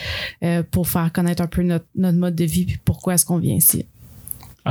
pour 0.70 0.86
faire 0.86 1.10
connaître 1.10 1.42
un 1.42 1.46
peu 1.46 1.62
notre, 1.62 1.86
notre 1.94 2.18
mode 2.18 2.34
de 2.34 2.44
vie 2.44 2.66
puis 2.66 2.78
pourquoi 2.84 3.14
est-ce 3.14 3.24
qu'on 3.24 3.38
vient 3.38 3.54
ici. 3.54 3.86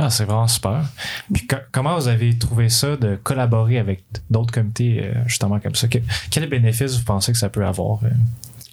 Ah, 0.00 0.10
c'est 0.10 0.24
vraiment 0.24 0.46
super. 0.46 0.84
Puis 1.32 1.44
co- 1.48 1.56
comment 1.72 1.96
vous 1.98 2.06
avez 2.06 2.38
trouvé 2.38 2.68
ça 2.68 2.96
de 2.96 3.16
collaborer 3.16 3.78
avec 3.80 4.04
d'autres 4.30 4.52
comités, 4.54 5.00
euh, 5.02 5.12
justement 5.26 5.58
comme 5.58 5.74
ça? 5.74 5.88
Que- 5.88 5.98
quel 6.30 6.48
bénéfice 6.48 6.96
vous 6.96 7.02
pensez 7.04 7.32
que 7.32 7.38
ça 7.38 7.48
peut 7.48 7.66
avoir? 7.66 8.04
euh? 8.04 8.08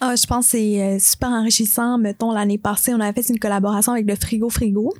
Ah, 0.02 0.16
je 0.16 0.28
pense 0.28 0.46
que 0.46 0.52
c'est 0.52 0.84
euh, 0.84 1.00
super 1.00 1.30
enrichissant. 1.30 1.98
Mettons, 1.98 2.32
l'année 2.32 2.60
passée, 2.60 2.94
on 2.94 3.00
avait 3.00 3.20
fait 3.24 3.28
une 3.34 3.40
collaboration 3.40 3.94
avec 3.94 4.06
le 4.08 4.16
Frigo 4.16 4.50
Frigo. 4.52 4.94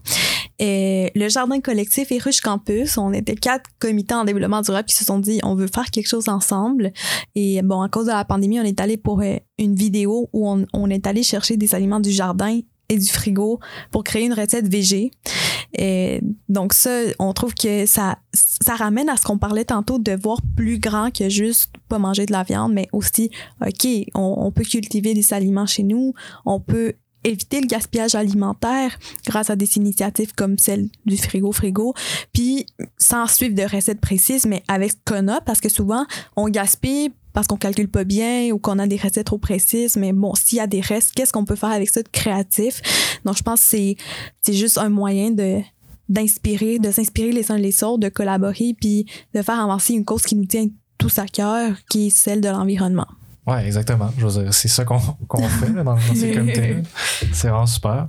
Le 0.60 1.30
Jardin 1.30 1.60
collectif 1.60 2.12
et 2.12 2.18
Ruche 2.18 2.42
Campus, 2.42 2.98
on 2.98 3.14
était 3.14 3.36
quatre 3.36 3.70
comités 3.78 4.16
en 4.16 4.24
développement 4.24 4.62
durable 4.62 4.88
qui 4.88 4.96
se 4.96 5.06
sont 5.06 5.20
dit 5.20 5.40
on 5.44 5.54
veut 5.54 5.68
faire 5.68 5.92
quelque 5.92 6.08
chose 6.08 6.28
ensemble. 6.30 6.92
Et 7.36 7.62
bon, 7.62 7.82
à 7.82 7.90
cause 7.90 8.06
de 8.08 8.12
la 8.14 8.26
pandémie, 8.26 8.60
on 8.60 8.64
est 8.64 8.80
allé 8.80 8.98
pour 8.98 9.22
une 9.22 9.76
vidéo 9.76 10.30
où 10.34 10.50
on, 10.50 10.66
on 10.74 10.90
est 10.90 11.06
allé 11.06 11.22
chercher 11.24 11.58
des 11.58 11.76
aliments 11.76 12.00
du 12.00 12.10
jardin 12.10 12.62
et 12.90 12.98
du 12.98 13.08
frigo 13.08 13.60
pour 13.92 14.04
créer 14.04 14.26
une 14.26 14.34
recette 14.34 14.68
végé. 14.68 15.12
Et 15.78 16.22
donc 16.48 16.74
ça, 16.74 17.02
on 17.20 17.34
trouve 17.34 17.54
que 17.54 17.86
ça, 17.86 18.18
ça 18.34 18.76
ramène 18.76 19.10
à 19.10 19.18
ce 19.18 19.24
qu'on 19.24 19.38
parlait 19.38 19.66
tantôt 19.66 20.00
de 20.00 20.12
voir 20.14 20.40
plus 20.56 20.80
grand 20.80 21.12
que 21.12 21.30
juste 21.30 21.72
pas 21.90 22.00
manger 22.00 22.26
de 22.26 22.32
la 22.32 22.44
viande, 22.44 22.74
mais 22.74 22.88
aussi 22.94 23.30
OK, 23.62 23.88
on, 24.14 24.36
on 24.38 24.52
peut 24.52 24.64
cultiver 24.64 25.14
des 25.14 25.34
aliments 25.34 25.66
chez 25.66 25.84
nous, 25.84 26.14
on 26.46 26.60
peut 26.60 26.94
éviter 27.26 27.60
le 27.60 27.68
gaspillage 27.68 28.16
alimentaire 28.16 28.98
grâce 29.26 29.50
à 29.50 29.56
des 29.56 29.78
initiatives 29.78 30.34
comme 30.36 30.58
celle 30.58 30.90
du 31.06 31.18
frigo 31.18 31.52
frigo, 31.52 31.94
puis 32.32 32.66
sans 32.98 33.28
suivre 33.28 33.56
de 33.56 33.64
recettes 33.64 34.00
précises, 34.00 34.46
mais 34.46 34.64
avec 34.68 34.92
ce 34.92 34.98
qu'on 35.06 35.28
a, 35.28 35.42
parce 35.42 35.60
que 35.60 35.70
souvent, 35.70 36.06
on 36.36 36.48
gaspille 36.48 37.12
parce 37.36 37.48
qu'on 37.48 37.58
calcule 37.58 37.90
pas 37.90 38.06
bien 38.06 38.50
ou 38.52 38.58
qu'on 38.58 38.80
a 38.80 38.88
des 38.88 38.96
recettes 38.96 39.26
trop 39.26 39.38
précises, 39.38 39.98
mais 39.98 40.14
bon, 40.14 40.34
s'il 40.36 40.58
y 40.58 40.62
a 40.62 40.68
des 40.68 40.80
restes, 40.80 41.14
qu'est-ce 41.14 41.34
qu'on 41.34 41.44
peut 41.44 41.58
faire 41.58 41.70
avec 41.70 41.90
ça 41.90 42.02
de 42.02 42.08
créatif? 42.08 42.82
Donc, 43.26 43.38
je 43.38 43.44
pense 43.44 43.60
que 43.60 43.68
c'est, 43.68 43.98
c'est 44.42 44.54
juste 44.54 44.80
un 44.80 44.90
moyen 44.90 45.30
de 45.32 45.60
d'inspirer, 46.08 46.78
de 46.78 46.92
s'inspirer 46.92 47.32
les 47.32 47.52
uns 47.52 47.58
les 47.58 47.84
autres, 47.84 47.98
de 47.98 48.10
collaborer, 48.10 48.76
puis 48.80 49.08
de 49.34 49.42
faire 49.42 49.60
avancer 49.60 49.94
une 49.94 50.06
cause 50.06 50.22
qui 50.22 50.36
nous 50.36 50.46
tient 50.46 50.68
tous 51.00 51.18
à 51.18 51.26
cœur, 51.26 51.76
qui 51.90 52.08
est 52.08 52.10
celle 52.12 52.42
de 52.42 52.48
l'environnement. 52.48 53.08
Ouais, 53.48 53.66
exactement. 53.66 54.10
Je 54.18 54.26
veux 54.26 54.44
dire, 54.44 54.54
c'est 54.54 54.68
ça 54.68 54.86
qu'on 54.86 55.00
qu'on 55.28 55.48
fait 55.48 55.70
là, 55.72 55.84
dans, 55.84 55.94
dans 55.96 56.16
ces 56.16 56.32
comités-là. 56.32 56.82
C'est 57.32 57.48
vraiment 57.50 57.66
super. 57.68 58.08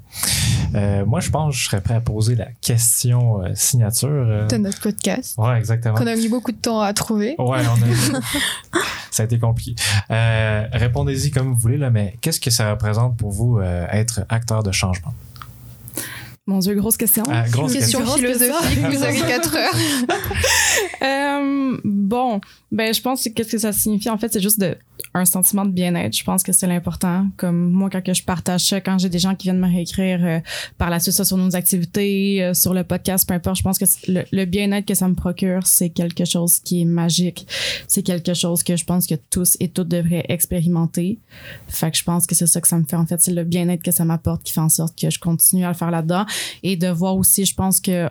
Euh, 0.75 1.05
moi, 1.07 1.21
je 1.21 1.31
pense 1.31 1.55
que 1.55 1.61
je 1.61 1.67
serais 1.69 1.81
prêt 1.81 1.95
à 1.95 2.01
poser 2.01 2.35
la 2.35 2.47
question 2.61 3.43
euh, 3.45 3.51
signature. 3.55 4.09
euh. 4.09 4.47
de 4.47 4.57
notre 4.57 4.81
podcast. 4.81 5.35
Ouais, 5.39 5.59
exactement. 5.59 5.95
Qu'on 5.95 6.07
a 6.07 6.15
mis 6.17 6.29
beaucoup 6.29 6.53
de 6.53 6.57
temps 6.57 6.81
à 6.81 6.93
trouver. 6.95 7.35
Ouais, 7.39 7.61
on 7.69 8.17
a 8.19 8.21
Ça 9.11 9.23
a 9.23 9.27
été 9.27 9.39
compliqué. 9.39 9.75
Euh, 10.11 10.67
Répondez-y 10.73 11.31
comme 11.31 11.49
vous 11.53 11.59
voulez, 11.59 11.79
là, 11.79 11.91
mais 11.91 12.17
qu'est-ce 12.21 12.41
que 12.41 12.51
ça 12.51 12.71
représente 12.71 13.17
pour 13.17 13.31
vous 13.31 13.59
euh, 13.59 13.87
être 13.91 14.23
acteur 14.29 14.63
de 14.63 14.73
changement? 14.73 15.15
Mon 16.49 16.61
Dieu, 16.61 16.75
grosse 16.77 16.97
question. 16.97 17.25
Ah, 17.29 17.45
grosse 17.49 17.73
Question 17.73 18.01
Grosse 18.03 18.21
philosophique, 18.21 18.81
question. 18.81 18.91
vous 18.91 19.03
avez 19.03 19.19
4 19.19 19.57
heures. 19.57 19.75
Euh, 21.03 21.79
bon, 21.85 22.41
ben 22.73 22.93
je 22.93 23.01
pense 23.01 23.23
que 23.23 23.29
qu'est-ce 23.29 23.53
que 23.53 23.59
ça 23.59 23.73
signifie? 23.73 24.09
En 24.09 24.19
fait, 24.19 24.33
c'est 24.33 24.41
juste 24.41 24.59
de 24.59 24.77
un 25.15 25.25
sentiment 25.25 25.65
de 25.65 25.71
bien-être. 25.71 26.15
Je 26.17 26.25
pense 26.25 26.43
que 26.43 26.53
c'est 26.53 26.67
l'important. 26.67 27.29
Comme 27.37 27.71
moi, 27.71 27.89
quand 27.91 28.03
que 28.03 28.15
je 28.15 28.23
partage 28.23 28.67
ça, 28.67 28.81
quand 28.81 28.99
j'ai 28.99 29.09
des 29.09 29.19
gens 29.19 29.35
qui 29.35 29.45
viennent 29.45 29.59
me 29.59 29.67
réécrire 29.67 30.21
euh, 30.23 30.41
par 30.79 30.91
la 30.91 31.01
suite 31.01 31.15
ça 31.15 31.25
sur 31.25 31.37
nos 31.37 31.55
activités, 31.55 32.43
euh, 32.43 32.55
sur 32.55 32.75
le 32.75 32.85
podcast, 32.85 33.27
peu 33.27 33.35
importe, 33.35 33.59
je 33.59 33.63
pense 33.63 33.79
que 33.79 33.85
le, 34.09 34.25
le 34.31 34.45
bien-être 34.45 34.87
que 34.87 34.95
ça 34.95 35.09
me 35.09 35.15
procure, 35.15 35.67
c'est 35.67 35.91
quelque 35.91 36.25
chose 36.25 36.59
qui 36.61 36.83
est 36.83 36.87
magique. 36.87 37.47
C'est 37.89 38.03
quelque 38.03 38.35
chose 38.35 38.63
que 38.63 38.77
je 38.77 38.85
pense 38.85 39.07
que 39.07 39.15
tous 39.31 39.57
et 39.61 39.69
toutes 39.69 39.89
devraient 39.89 40.27
expérimenter. 40.29 41.19
Fait 41.69 41.91
que 41.91 41.97
je 41.97 42.05
pense 42.05 42.27
que 42.27 42.35
c'est 42.35 42.47
ça 42.47 42.61
que 42.61 42.69
ça 42.69 42.79
me 42.79 42.85
fait 42.85 42.97
en 42.97 43.07
fait, 43.07 43.21
c'est 43.21 43.33
le 43.33 43.45
bien-être 43.45 43.83
que 43.83 43.93
ça 43.93 44.05
m'apporte 44.05 44.43
qui 44.43 44.53
fait 44.53 44.61
en 44.61 44.69
sorte 44.69 44.99
que 44.99 45.11
je 45.11 45.19
continue 45.19 45.65
à 45.65 45.69
le 45.69 45.75
faire 45.75 45.91
là-dedans 45.91 46.27
et 46.63 46.77
de 46.77 46.89
voir 46.89 47.17
aussi, 47.17 47.45
je 47.45 47.55
pense 47.55 47.81
que 47.81 48.09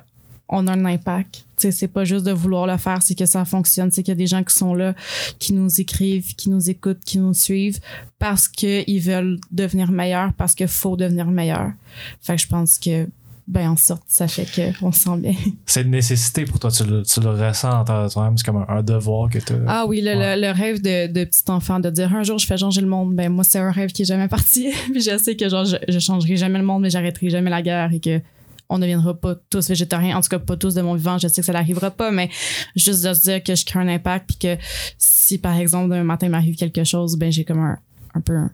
on 0.48 0.68
a 0.68 0.74
un 0.74 0.86
impact. 0.86 1.46
C'est 1.58 1.88
pas 1.88 2.04
juste 2.04 2.26
de 2.26 2.32
vouloir 2.32 2.68
le 2.68 2.78
faire, 2.78 3.02
c'est 3.02 3.16
que 3.16 3.26
ça 3.26 3.46
fonctionne, 3.46 3.90
c'est 3.90 4.04
qu'il 4.04 4.12
y 4.12 4.18
a 4.18 4.18
des 4.18 4.28
gens 4.28 4.44
qui 4.44 4.54
sont 4.54 4.76
là, 4.76 4.94
qui 5.40 5.54
nous 5.54 5.82
écrivent, 5.82 6.36
qui 6.36 6.50
nous 6.50 6.70
écoutent, 6.70 7.04
qui 7.04 7.18
nous 7.18 7.34
suivent 7.34 7.80
parce 8.20 8.48
qu'ils 8.48 9.02
veulent 9.02 9.40
devenir 9.52 9.92
meilleurs, 9.92 10.34
parce 10.34 10.54
qu'il 10.54 10.68
faut 10.68 10.96
devenir 10.98 11.28
meilleur. 11.28 11.72
Fait 12.22 12.36
que 12.36 12.42
je 12.42 12.48
pense 12.48 12.78
que, 12.78 13.08
ben, 13.48 13.70
en 13.70 13.76
sorte, 13.76 14.04
ça 14.08 14.28
fait 14.28 14.48
qu'on 14.80 14.92
se 14.92 15.02
sent 15.02 15.18
bien. 15.18 15.34
C'est 15.68 15.84
une 15.84 15.92
nécessité 15.92 16.46
pour 16.46 16.60
toi. 16.60 16.72
Tu 16.72 16.84
le, 16.84 17.04
tu 17.04 17.20
le 17.20 17.30
ressens 17.30 17.82
en 17.82 18.10
toi-même. 18.10 18.38
C'est 18.38 18.46
comme 18.46 18.58
un, 18.58 18.66
un 18.68 18.82
devoir 18.84 19.30
que 19.30 19.38
tu 19.40 19.54
Ah 19.68 19.86
oui, 19.88 20.02
le, 20.02 20.16
Ouais. 20.16 20.36
le, 20.36 20.42
le 20.48 20.52
rêve 20.52 20.82
de, 20.82 21.12
de 21.12 21.24
petit 21.26 21.44
enfant, 21.50 21.80
de 21.80 21.90
dire 21.92 22.14
un 22.16 22.24
jour 22.24 22.40
je 22.40 22.48
fais 22.48 22.58
changer 22.58 22.82
le 22.82 22.88
monde, 22.88 23.14
ben 23.16 23.30
moi 23.32 23.44
c'est 23.44 23.60
un 23.60 23.72
rêve 23.72 23.92
qui 23.92 24.02
est 24.02 24.06
jamais 24.06 24.28
parti. 24.28 24.72
Puis 24.92 25.02
je 25.02 25.18
sais 25.18 25.36
que 25.36 25.48
genre 25.48 25.66
je, 25.66 25.76
je 25.88 26.00
changerai 26.00 26.38
jamais 26.38 26.58
le 26.60 26.66
monde, 26.66 26.82
mais 26.82 26.90
j'arrêterai 26.90 27.30
jamais 27.30 27.50
la 27.52 27.62
guerre 27.62 27.92
et 27.94 28.00
que 28.00 28.20
on 28.68 28.78
ne 28.78 28.82
deviendra 28.82 29.14
pas 29.14 29.36
tous 29.52 29.68
végétariens, 29.70 30.18
en 30.18 30.22
tout 30.22 30.30
cas 30.30 30.40
pas 30.40 30.58
tous 30.58 30.74
de 30.74 30.82
mon 30.82 30.96
vivant, 30.96 31.20
je 31.20 31.28
sais 31.28 31.42
que 31.42 31.46
ça 31.46 31.54
n'arrivera 31.54 31.92
pas, 31.92 32.10
mais 32.10 32.32
juste 32.76 33.06
de 33.06 33.14
se 33.14 33.22
dire 33.22 33.44
que 33.44 33.54
je 33.54 33.64
crée 33.64 33.78
un 33.80 33.88
impact 33.88 34.26
puis 34.28 34.38
que 34.40 34.58
si 34.98 35.38
par 35.38 35.56
exemple 35.58 35.94
un 35.94 36.04
matin 36.04 36.30
m'arrive 36.30 36.56
quelque 36.56 36.84
chose, 36.84 37.16
ben 37.16 37.32
j'ai 37.32 37.44
comme 37.44 37.60
un, 37.60 37.78
un 38.16 38.22
peu 38.22 38.34
un, 38.36 38.50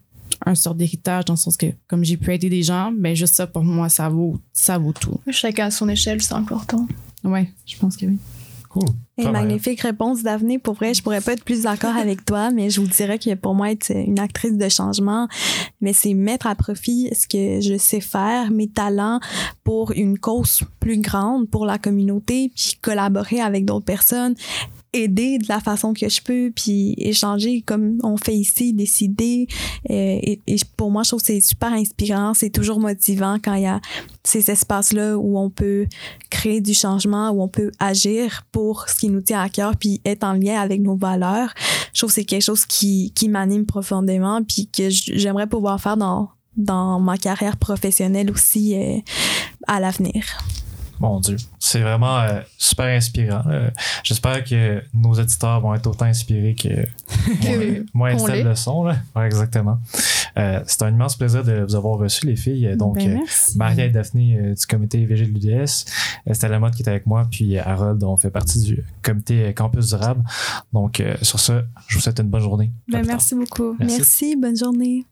un 0.45 0.56
sort 0.56 0.75
d'héritage 0.75 1.25
dans 1.25 1.34
le 1.34 1.38
sens 1.38 1.58
que 1.58 1.67
comme 1.88 2.04
j'ai 2.04 2.17
pu 2.17 2.34
aider 2.34 2.49
des 2.49 2.63
gens, 2.63 2.91
ben 2.91 3.15
juste 3.15 3.36
ça 3.36 3.47
pour 3.47 3.63
moi 3.63 3.89
ça 3.89 4.10
vaut 4.10 4.38
ça 4.54 4.77
vaut 4.77 4.93
tout. 4.93 5.19
Chacun 5.30 5.67
à 5.67 5.71
son 5.71 5.89
échelle, 5.89 6.21
c'est 6.21 6.34
important. 6.34 6.88
Ouais, 7.23 7.49
je 7.65 7.77
pense 7.77 7.97
que 7.97 8.06
oui. 8.06 8.17
Cool. 8.69 8.86
Magnifique 9.17 9.82
réponse 9.82 10.23
d'avenir. 10.23 10.62
Pour 10.62 10.75
vrai, 10.75 10.93
je 10.93 11.04
pourrais 11.04 11.19
pas 11.19 11.34
être 11.34 11.43
plus 11.43 11.63
d'accord 11.63 11.95
avec 11.95 12.23
toi, 12.23 12.51
mais 12.51 12.69
je 12.69 12.80
vous 12.80 12.88
dirais 12.88 13.19
que 13.19 13.36
pour 13.36 13.54
moi, 13.54 13.69
être 13.69 13.91
une 13.93 14.17
actrice 14.17 14.58
de 14.58 14.69
changement, 14.69 15.27
mais 15.82 15.91
c'est 15.91 16.13
mettre 16.13 16.47
à 16.47 16.56
profit 16.56 17.10
ce 17.13 17.27
que 17.27 17.60
je 17.60 17.77
sais 17.77 17.99
faire, 17.99 18.49
mes 18.49 18.69
talents 18.69 19.19
pour 19.65 19.91
une 19.91 20.17
cause 20.17 20.63
plus 20.80 21.01
grande, 21.01 21.49
pour 21.49 21.65
la 21.65 21.77
communauté, 21.77 22.49
puis 22.56 22.77
collaborer 22.82 23.41
avec 23.41 23.65
d'autres 23.65 23.86
personnes 23.86 24.36
aider 24.93 25.38
de 25.38 25.45
la 25.47 25.60
façon 25.60 25.93
que 25.93 26.10
je 26.10 26.21
peux 26.21 26.51
puis 26.54 26.95
échanger 26.97 27.62
comme 27.62 27.97
on 28.04 28.17
fait 28.17 28.36
ici 28.36 28.73
décider. 28.73 29.47
Euh, 29.89 30.19
et, 30.21 30.41
et 30.47 30.58
pour 30.75 30.91
moi 30.91 31.04
je 31.04 31.10
trouve 31.10 31.21
que 31.21 31.27
c'est 31.27 31.41
super 31.41 31.71
inspirant 31.71 32.34
c'est 32.34 32.49
toujours 32.49 32.80
motivant 32.80 33.38
quand 33.43 33.54
il 33.54 33.63
y 33.63 33.67
a 33.67 33.80
ces 34.23 34.51
espaces 34.51 34.93
là 34.93 35.17
où 35.17 35.38
on 35.38 35.49
peut 35.49 35.88
créer 36.30 36.62
du 36.62 36.73
changement 36.73 37.30
où 37.32 37.41
on 37.41 37.47
peut 37.47 37.71
agir 37.80 38.43
pour 38.51 38.88
ce 38.89 38.99
qui 38.99 39.10
nous 39.10 39.21
tient 39.21 39.41
à 39.41 39.49
cœur 39.49 39.77
puis 39.77 40.01
être 40.06 40.23
en 40.23 40.34
lien 40.34 40.60
avec 40.60 40.82
nos 40.82 40.95
valeurs. 40.95 41.54
Je 41.93 41.99
trouve 41.99 42.10
que 42.10 42.15
c'est 42.15 42.25
quelque 42.25 42.43
chose 42.43 42.65
qui 42.65 43.12
qui 43.15 43.30
m'anime 43.30 43.65
profondément 43.65 44.43
puis 44.43 44.67
que 44.67 44.89
j'aimerais 44.89 45.47
pouvoir 45.47 45.80
faire 45.80 45.97
dans 45.97 46.30
dans 46.58 46.99
ma 46.99 47.17
carrière 47.17 47.58
professionnelle 47.58 48.30
aussi 48.30 48.75
euh, 48.75 48.97
à 49.67 49.80
l'avenir. 49.80 50.25
Mon 50.99 51.19
Dieu, 51.19 51.38
c'est 51.63 51.82
vraiment 51.82 52.19
euh, 52.21 52.41
super 52.58 52.86
inspirant. 52.88 53.43
Euh, 53.47 53.69
J'espère 54.04 54.43
que 54.43 54.82
nos 54.95 55.12
auditeurs 55.12 55.62
vont 55.62 55.76
être 55.76 55.86
autant 55.86 56.06
inspirés 56.06 56.56
que 56.56 56.69
moi, 57.93 58.13
moi 58.15 58.30
l'est. 58.32 58.43
le 58.43 58.56
son. 58.56 58.84
Là. 58.84 58.95
Ouais, 59.15 59.28
exactement. 59.28 59.78
Euh, 60.38 60.62
c'est 60.65 60.82
un 60.82 60.89
immense 60.89 61.15
plaisir 61.15 61.43
de 61.43 61.62
vous 61.62 61.76
avoir 61.76 62.00
reçu, 62.00 62.26
les 62.26 62.36
filles. 62.36 62.76
Donc, 62.78 62.95
Ben, 62.95 63.10
euh, 63.12 63.13
merci. 63.19 63.58
Maria 63.58 63.86
et 63.86 63.89
Daphné 63.89 64.38
euh, 64.39 64.54
du 64.56 64.65
comité 64.65 65.06
VG 65.06 65.28
de 65.28 65.32
l'UDS, 65.34 65.86
Estelle 66.26 66.52
Lamotte 66.52 66.74
qui 66.74 66.82
est 66.82 66.89
avec 66.89 67.06
moi, 67.06 67.28
puis 67.30 67.58
Harold, 67.60 68.04
on 68.04 68.17
fait 68.17 68.32
partie 68.32 68.60
du 68.62 68.84
comité 69.04 69.54
Campus 69.54 69.89
Durable. 69.89 70.24
Donc, 70.74 71.00
euh, 71.00 71.15
sur 71.21 71.39
ça, 71.39 71.62
je 71.88 71.95
vous 71.95 72.02
souhaite 72.02 72.19
une 72.19 72.30
bonne 72.30 72.41
journée. 72.41 72.71
Ben, 72.88 73.06
merci 73.06 73.36
beaucoup. 73.36 73.76
Merci. 73.80 73.97
Merci 73.97 74.36
bonne 74.36 74.58
journée. 74.58 75.06